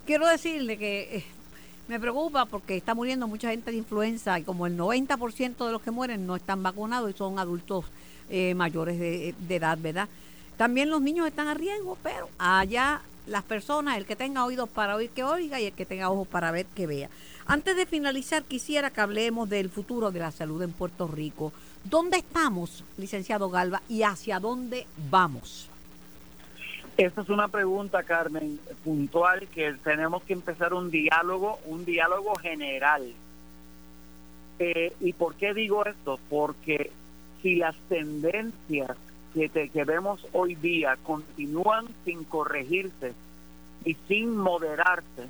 Quiero 0.07 0.27
decirle 0.27 0.79
que 0.79 1.17
eh, 1.17 1.25
me 1.89 2.01
preocupa 2.01 2.47
porque 2.47 2.77
está 2.77 2.95
muriendo 2.95 3.29
mucha 3.29 3.51
gente 3.51 3.71
de 3.71 3.77
influenza 3.77 4.39
y 4.39 4.45
como 4.45 4.67
el 4.67 4.77
90% 4.77 5.67
de 5.67 5.73
los 5.73 5.83
que 5.83 5.91
mueren 5.91 6.27
no 6.27 6.37
están 6.37 6.63
vacunados 6.63 7.11
y 7.11 7.17
son 7.17 7.39
adultos 7.39 7.85
eh, 8.31 8.55
mayores 8.55 8.99
de, 8.99 9.35
edad, 9.49 9.79
¿verdad? 9.81 10.09
También 10.57 10.91
los 10.91 11.03
niños 11.03 11.27
están 11.27 11.49
a 11.49 11.55
riesgo, 11.55 11.99
pero 12.03 12.29
allá 12.39 13.03
las 13.27 13.43
personas, 13.43 13.97
el 13.97 14.07
que 14.07 14.17
tenga 14.17 14.45
oídos 14.45 14.69
para 14.69 14.97
oír 14.97 15.11
que 15.11 15.23
oiga 15.23 15.61
y 15.61 15.67
el 15.67 15.73
que 15.73 15.87
tenga 15.87 16.11
ojos 16.11 16.27
para 16.29 16.51
ver 16.51 16.67
que 16.67 16.87
vea. 16.87 17.09
Antes 17.47 17.77
de 17.77 17.87
finalizar, 17.87 18.45
quisiera 18.45 18.91
que 18.91 19.01
hablemos 19.01 19.49
del 19.49 19.71
futuro 19.71 20.11
de 20.11 20.21
la 20.21 20.31
salud 20.31 20.63
en 20.63 20.73
Puerto 20.73 21.07
Rico. 21.09 21.53
¿Dónde 21.85 22.19
estamos, 22.19 22.85
licenciado 22.97 23.51
Galva, 23.51 23.83
y 23.89 24.03
hacia 24.03 24.39
dónde 24.39 24.87
vamos? 25.11 25.69
Esta 26.97 27.23
es 27.23 27.29
una 27.31 27.49
pregunta, 27.49 28.03
Carmen, 28.03 28.61
puntual, 28.85 29.49
que 29.49 29.73
tenemos 29.83 30.23
que 30.25 30.35
empezar 30.35 30.75
un 30.75 30.91
diálogo, 30.91 31.59
un 31.67 31.85
diálogo 31.85 32.35
general. 32.35 33.13
Eh, 34.59 34.93
¿Y 35.01 35.13
por 35.15 35.35
qué 35.37 35.55
digo 35.55 35.85
esto? 35.87 36.21
Porque 36.29 36.91
si 37.41 37.57
las 37.57 37.75
tendencias 37.89 38.97
que, 39.33 39.49
que 39.49 39.85
vemos 39.85 40.27
hoy 40.33 40.55
día 40.55 40.99
continúan 41.03 41.87
sin 42.05 42.25
corregirse 42.25 43.15
y 43.87 43.97
sin 44.07 44.37
moderarse, 44.37 45.27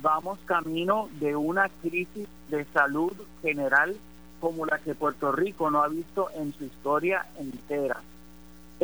vamos 0.00 0.38
camino 0.46 1.10
de 1.20 1.36
una 1.36 1.68
crisis 1.82 2.26
de 2.48 2.64
salud 2.72 3.12
general 3.42 3.94
como 4.40 4.64
la 4.64 4.78
que 4.78 4.94
Puerto 4.94 5.32
Rico 5.32 5.70
no 5.70 5.82
ha 5.82 5.88
visto 5.88 6.28
en 6.34 6.52
su 6.54 6.64
historia 6.64 7.26
entera. 7.38 8.00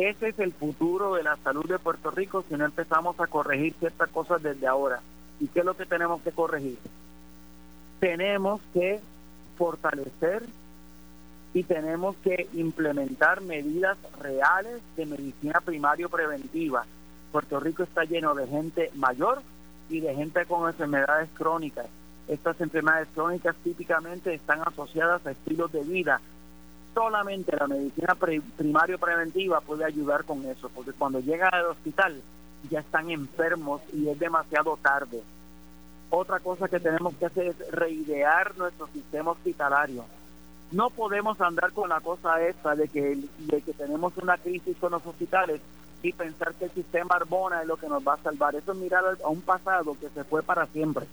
Ese 0.01 0.29
es 0.29 0.39
el 0.39 0.51
futuro 0.51 1.13
de 1.13 1.21
la 1.21 1.37
salud 1.43 1.63
de 1.69 1.77
Puerto 1.77 2.09
Rico 2.09 2.43
si 2.49 2.55
no 2.55 2.65
empezamos 2.65 3.19
a 3.19 3.27
corregir 3.27 3.75
ciertas 3.77 4.09
cosas 4.09 4.41
desde 4.41 4.65
ahora. 4.65 4.99
¿Y 5.39 5.47
qué 5.47 5.59
es 5.59 5.65
lo 5.65 5.77
que 5.77 5.85
tenemos 5.85 6.23
que 6.23 6.31
corregir? 6.31 6.79
Tenemos 7.99 8.59
que 8.73 8.99
fortalecer 9.59 10.41
y 11.53 11.61
tenemos 11.61 12.15
que 12.23 12.47
implementar 12.53 13.41
medidas 13.41 13.95
reales 14.19 14.81
de 14.97 15.05
medicina 15.05 15.61
primaria 15.63 16.09
preventiva. 16.09 16.83
Puerto 17.31 17.59
Rico 17.59 17.83
está 17.83 18.03
lleno 18.03 18.33
de 18.33 18.47
gente 18.47 18.89
mayor 18.95 19.43
y 19.87 19.99
de 19.99 20.15
gente 20.15 20.47
con 20.47 20.67
enfermedades 20.67 21.29
crónicas. 21.35 21.85
Estas 22.27 22.59
enfermedades 22.59 23.07
crónicas 23.13 23.55
típicamente 23.63 24.33
están 24.33 24.61
asociadas 24.65 25.23
a 25.27 25.31
estilos 25.31 25.71
de 25.71 25.83
vida. 25.83 26.21
Solamente 26.93 27.55
la 27.55 27.67
medicina 27.67 28.15
primaria 28.57 28.97
preventiva 28.97 29.61
puede 29.61 29.85
ayudar 29.85 30.25
con 30.25 30.45
eso, 30.45 30.69
porque 30.69 30.91
cuando 30.91 31.19
llegan 31.19 31.53
al 31.53 31.67
hospital 31.67 32.21
ya 32.69 32.79
están 32.79 33.09
enfermos 33.09 33.81
y 33.93 34.09
es 34.09 34.19
demasiado 34.19 34.77
tarde. 34.81 35.21
Otra 36.09 36.39
cosa 36.39 36.67
que 36.67 36.79
tenemos 36.79 37.15
que 37.15 37.25
hacer 37.25 37.47
es 37.47 37.71
reidear 37.71 38.57
nuestro 38.57 38.87
sistema 38.87 39.31
hospitalario 39.31 40.03
no 40.71 40.89
podemos 40.89 41.39
andar 41.41 41.71
con 41.73 41.89
la 41.89 41.99
cosa 41.99 42.41
esta 42.41 42.75
de 42.75 42.87
que, 42.87 43.17
de 43.39 43.61
que 43.61 43.73
tenemos 43.73 44.17
una 44.17 44.37
crisis 44.37 44.77
con 44.77 44.91
los 44.91 45.05
hospitales 45.05 45.61
y 46.01 46.13
pensar 46.13 46.53
que 46.55 46.65
el 46.65 46.71
sistema 46.71 47.15
Arbona 47.15 47.61
es 47.61 47.67
lo 47.67 47.77
que 47.77 47.89
nos 47.89 48.05
va 48.07 48.13
a 48.13 48.23
salvar. 48.23 48.55
Eso 48.55 48.71
es 48.71 48.77
mirar 48.77 49.03
a 49.23 49.27
un 49.27 49.41
pasado 49.41 49.95
que 49.99 50.09
se 50.09 50.23
fue 50.23 50.41
para 50.41 50.65
siempre. 50.67 51.05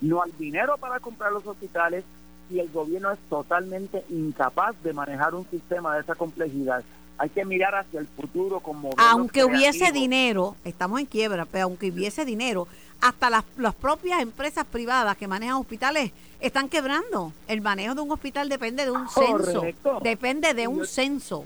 No 0.00 0.22
hay 0.22 0.32
dinero 0.32 0.76
para 0.78 1.00
comprar 1.00 1.32
los 1.32 1.46
hospitales 1.46 2.04
y 2.50 2.60
el 2.60 2.70
gobierno 2.70 3.10
es 3.12 3.18
totalmente 3.28 4.04
incapaz 4.10 4.74
de 4.82 4.92
manejar 4.92 5.34
un 5.34 5.48
sistema 5.50 5.94
de 5.94 6.02
esa 6.02 6.14
complejidad. 6.14 6.82
Hay 7.16 7.30
que 7.30 7.44
mirar 7.44 7.74
hacia 7.74 8.00
el 8.00 8.06
futuro 8.08 8.60
como... 8.60 8.90
Aunque 8.96 9.44
hubiese 9.44 9.92
dinero, 9.92 10.56
estamos 10.64 11.00
en 11.00 11.06
quiebra, 11.06 11.44
pero 11.44 11.64
aunque 11.64 11.90
hubiese 11.90 12.24
dinero, 12.24 12.66
hasta 13.00 13.30
las, 13.30 13.44
las 13.56 13.74
propias 13.74 14.20
empresas 14.20 14.64
privadas 14.66 15.16
que 15.16 15.28
manejan 15.28 15.56
hospitales 15.56 16.10
están 16.40 16.68
quebrando. 16.68 17.32
El 17.48 17.60
manejo 17.60 17.94
de 17.94 18.00
un 18.00 18.10
hospital 18.10 18.48
depende 18.48 18.84
de 18.84 18.90
un 18.90 19.08
censo. 19.08 19.62
Depende 20.02 20.54
de 20.54 20.68
un 20.68 20.86
censo. 20.86 21.44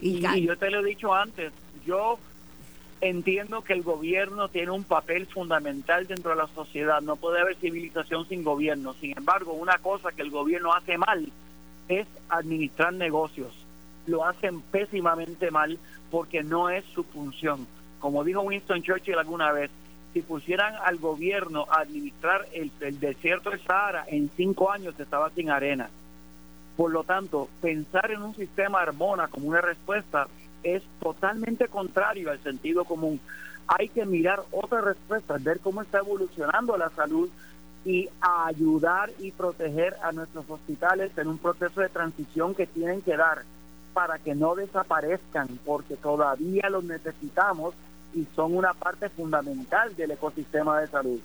Y, 0.00 0.20
yo 0.20 0.56
te 0.56 0.70
lo 0.70 0.80
he 0.80 0.84
dicho 0.84 1.12
antes, 1.12 1.52
yo 1.84 2.18
entiendo 3.00 3.62
que 3.62 3.72
el 3.72 3.82
gobierno 3.82 4.48
tiene 4.48 4.70
un 4.70 4.84
papel 4.84 5.26
fundamental 5.26 6.06
dentro 6.06 6.30
de 6.30 6.36
la 6.36 6.48
sociedad. 6.48 7.00
No 7.00 7.16
puede 7.16 7.40
haber 7.40 7.56
civilización 7.56 8.28
sin 8.28 8.44
gobierno. 8.44 8.94
Sin 8.94 9.16
embargo, 9.16 9.52
una 9.52 9.78
cosa 9.78 10.12
que 10.12 10.22
el 10.22 10.30
gobierno 10.30 10.72
hace 10.72 10.98
mal 10.98 11.30
es 11.88 12.06
administrar 12.28 12.92
negocios. 12.92 13.54
Lo 14.06 14.24
hacen 14.24 14.60
pésimamente 14.60 15.50
mal 15.50 15.78
porque 16.10 16.42
no 16.42 16.68
es 16.68 16.84
su 16.94 17.04
función. 17.04 17.66
Como 18.00 18.24
dijo 18.24 18.40
Winston 18.42 18.82
Churchill 18.82 19.18
alguna 19.18 19.52
vez, 19.52 19.70
si 20.12 20.22
pusieran 20.22 20.74
al 20.84 20.98
gobierno 20.98 21.66
a 21.70 21.80
administrar 21.80 22.46
el, 22.52 22.70
desierto 22.98 23.50
de 23.50 23.58
Sahara, 23.58 24.04
en 24.08 24.30
cinco 24.36 24.70
años 24.72 24.98
estaba 24.98 25.30
sin 25.30 25.50
arena. 25.50 25.88
Por 26.76 26.90
lo 26.90 27.04
tanto, 27.04 27.48
pensar 27.60 28.10
en 28.10 28.22
un 28.22 28.34
sistema 28.34 28.80
armona 28.80 29.28
como 29.28 29.46
una 29.46 29.60
respuesta 29.60 30.26
es 30.62 30.82
totalmente 31.00 31.68
contrario 31.68 32.30
al 32.30 32.42
sentido 32.42 32.84
común. 32.84 33.20
Hay 33.66 33.88
que 33.88 34.04
mirar 34.04 34.42
otras 34.50 34.84
respuestas, 34.84 35.42
ver 35.42 35.60
cómo 35.60 35.82
está 35.82 35.98
evolucionando 35.98 36.76
la 36.76 36.90
salud 36.90 37.28
y 37.84 38.08
ayudar 38.20 39.10
y 39.18 39.32
proteger 39.32 39.96
a 40.02 40.12
nuestros 40.12 40.48
hospitales 40.48 41.16
en 41.16 41.28
un 41.28 41.38
proceso 41.38 41.80
de 41.80 41.88
transición 41.88 42.54
que 42.54 42.66
tienen 42.66 43.00
que 43.00 43.16
dar 43.16 43.42
para 43.94 44.18
que 44.18 44.34
no 44.34 44.54
desaparezcan, 44.54 45.48
porque 45.64 45.96
todavía 45.96 46.68
los 46.70 46.84
necesitamos 46.84 47.74
y 48.14 48.26
son 48.34 48.56
una 48.56 48.74
parte 48.74 49.08
fundamental 49.08 49.94
del 49.96 50.12
ecosistema 50.12 50.80
de 50.80 50.86
salud. 50.88 51.20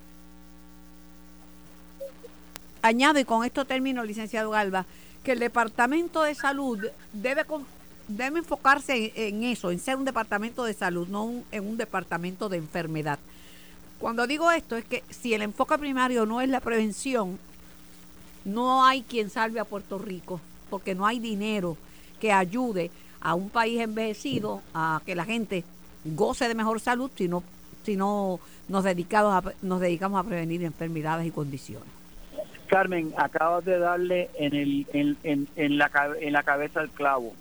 Añado, 2.82 3.20
y 3.20 3.26
con 3.26 3.44
esto 3.44 3.66
termino, 3.66 4.04
licenciado 4.04 4.52
Galva, 4.52 4.86
que 5.24 5.32
el 5.32 5.40
Departamento 5.40 6.22
de 6.22 6.36
Salud 6.36 6.86
debe, 7.14 7.44
debe 8.08 8.40
enfocarse 8.40 9.12
en, 9.16 9.44
eso, 9.44 9.72
en 9.72 9.80
ser 9.80 9.96
un 9.96 10.06
departamento 10.06 10.64
de 10.64 10.74
salud, 10.74 11.08
no 11.08 11.44
en 11.52 11.68
un 11.68 11.78
departamento 11.78 12.50
de 12.50 12.58
enfermedad. 12.58 13.20
Cuando 14.00 14.28
digo 14.28 14.52
esto 14.52 14.76
es 14.76 14.86
que 14.86 15.04
si 15.10 15.34
el 15.34 15.42
enfoque 15.42 15.78
primario 15.78 16.26
no 16.26 16.42
es 16.42 16.50
la 16.50 16.60
prevención, 16.60 17.40
no 18.44 18.86
hay 18.86 19.02
quien 19.02 19.30
salve 19.30 19.60
a 19.60 19.66
Puerto 19.66 19.98
Rico, 19.98 20.40
porque 20.70 20.96
no 20.96 21.06
hay 21.06 21.20
dinero 21.20 21.78
que 22.20 22.32
ayude 22.32 22.92
a 23.22 23.34
un 23.34 23.50
país 23.50 23.80
envejecido 23.80 24.62
a 24.74 25.02
que 25.06 25.16
la 25.16 25.26
gente 25.26 25.64
goce 26.04 26.48
de 26.48 26.56
mejor 26.56 26.80
salud 26.80 27.10
si 27.16 27.28
no, 27.28 27.44
si 27.84 27.96
no 27.96 28.40
nos, 28.68 28.84
dedicamos 28.84 29.34
a, 29.34 29.54
nos 29.64 29.80
dedicamos 29.80 30.20
a 30.20 30.28
prevenir 30.28 30.64
enfermedades 30.64 31.26
y 31.26 31.32
condiciones. 31.32 31.88
Carmen, 32.68 33.14
acabas 33.18 33.64
de 33.66 33.80
darle 33.80 34.30
en, 34.36 34.56
el, 34.56 34.88
en, 34.94 35.48
en, 35.56 35.78
la, 35.78 35.92
en 36.20 36.34
la 36.34 36.44
cabeza 36.44 36.82
el 36.82 36.90
clavo. 36.90 37.34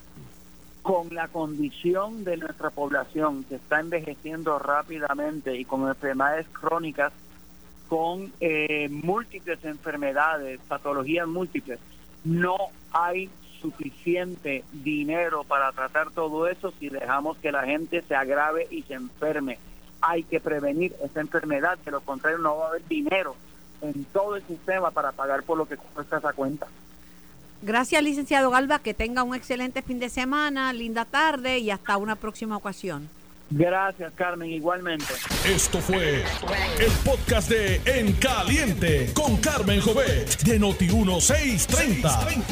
Con 0.84 1.14
la 1.14 1.28
condición 1.28 2.24
de 2.24 2.36
nuestra 2.36 2.68
población 2.68 3.42
que 3.44 3.54
está 3.54 3.80
envejeciendo 3.80 4.58
rápidamente 4.58 5.56
y 5.56 5.64
con 5.64 5.88
enfermedades 5.88 6.46
crónicas, 6.52 7.10
con 7.88 8.30
eh, 8.38 8.90
múltiples 8.90 9.64
enfermedades, 9.64 10.60
patologías 10.68 11.26
múltiples, 11.26 11.78
no 12.24 12.54
hay 12.92 13.30
suficiente 13.62 14.62
dinero 14.72 15.42
para 15.44 15.72
tratar 15.72 16.10
todo 16.10 16.46
eso 16.48 16.70
si 16.78 16.90
dejamos 16.90 17.38
que 17.38 17.50
la 17.50 17.64
gente 17.64 18.02
se 18.02 18.14
agrave 18.14 18.66
y 18.70 18.82
se 18.82 18.92
enferme. 18.92 19.58
Hay 20.02 20.22
que 20.22 20.38
prevenir 20.38 20.94
esa 21.02 21.22
enfermedad, 21.22 21.78
de 21.78 21.92
lo 21.92 22.02
contrario 22.02 22.36
no 22.36 22.58
va 22.58 22.66
a 22.66 22.68
haber 22.68 22.86
dinero 22.86 23.34
en 23.80 24.04
todo 24.04 24.36
el 24.36 24.46
sistema 24.46 24.90
para 24.90 25.12
pagar 25.12 25.44
por 25.44 25.56
lo 25.56 25.66
que 25.66 25.78
cuesta 25.78 26.18
esa 26.18 26.34
cuenta. 26.34 26.66
Gracias, 27.62 28.02
licenciado 28.02 28.50
Galva, 28.50 28.78
que 28.78 28.94
tenga 28.94 29.22
un 29.22 29.34
excelente 29.34 29.82
fin 29.82 29.98
de 29.98 30.08
semana, 30.08 30.72
linda 30.72 31.04
tarde 31.04 31.58
y 31.58 31.70
hasta 31.70 31.96
una 31.96 32.16
próxima 32.16 32.56
ocasión. 32.56 33.08
Gracias, 33.50 34.12
Carmen, 34.14 34.50
igualmente. 34.50 35.12
Esto 35.46 35.78
fue 35.78 36.24
el 36.78 36.92
podcast 37.04 37.48
de 37.48 37.80
En 37.84 38.12
Caliente 38.14 39.12
con 39.14 39.36
Carmen 39.36 39.80
Jovet 39.80 40.42
de 40.42 40.60
Noti1630. 40.60 42.44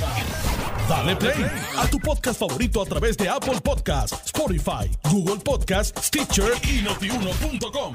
Dale 0.89 1.17
play 1.17 1.47
a 1.79 1.87
tu 1.89 1.99
podcast 1.99 2.39
favorito 2.39 2.83
a 2.83 2.85
través 2.85 3.17
de 3.17 3.29
Apple 3.29 3.61
Podcasts, 3.63 4.27
Spotify, 4.27 4.91
Google 5.11 5.41
Podcasts, 5.43 6.07
Stitcher 6.07 6.53
y 6.69 6.83
notiuno.com. 6.83 7.95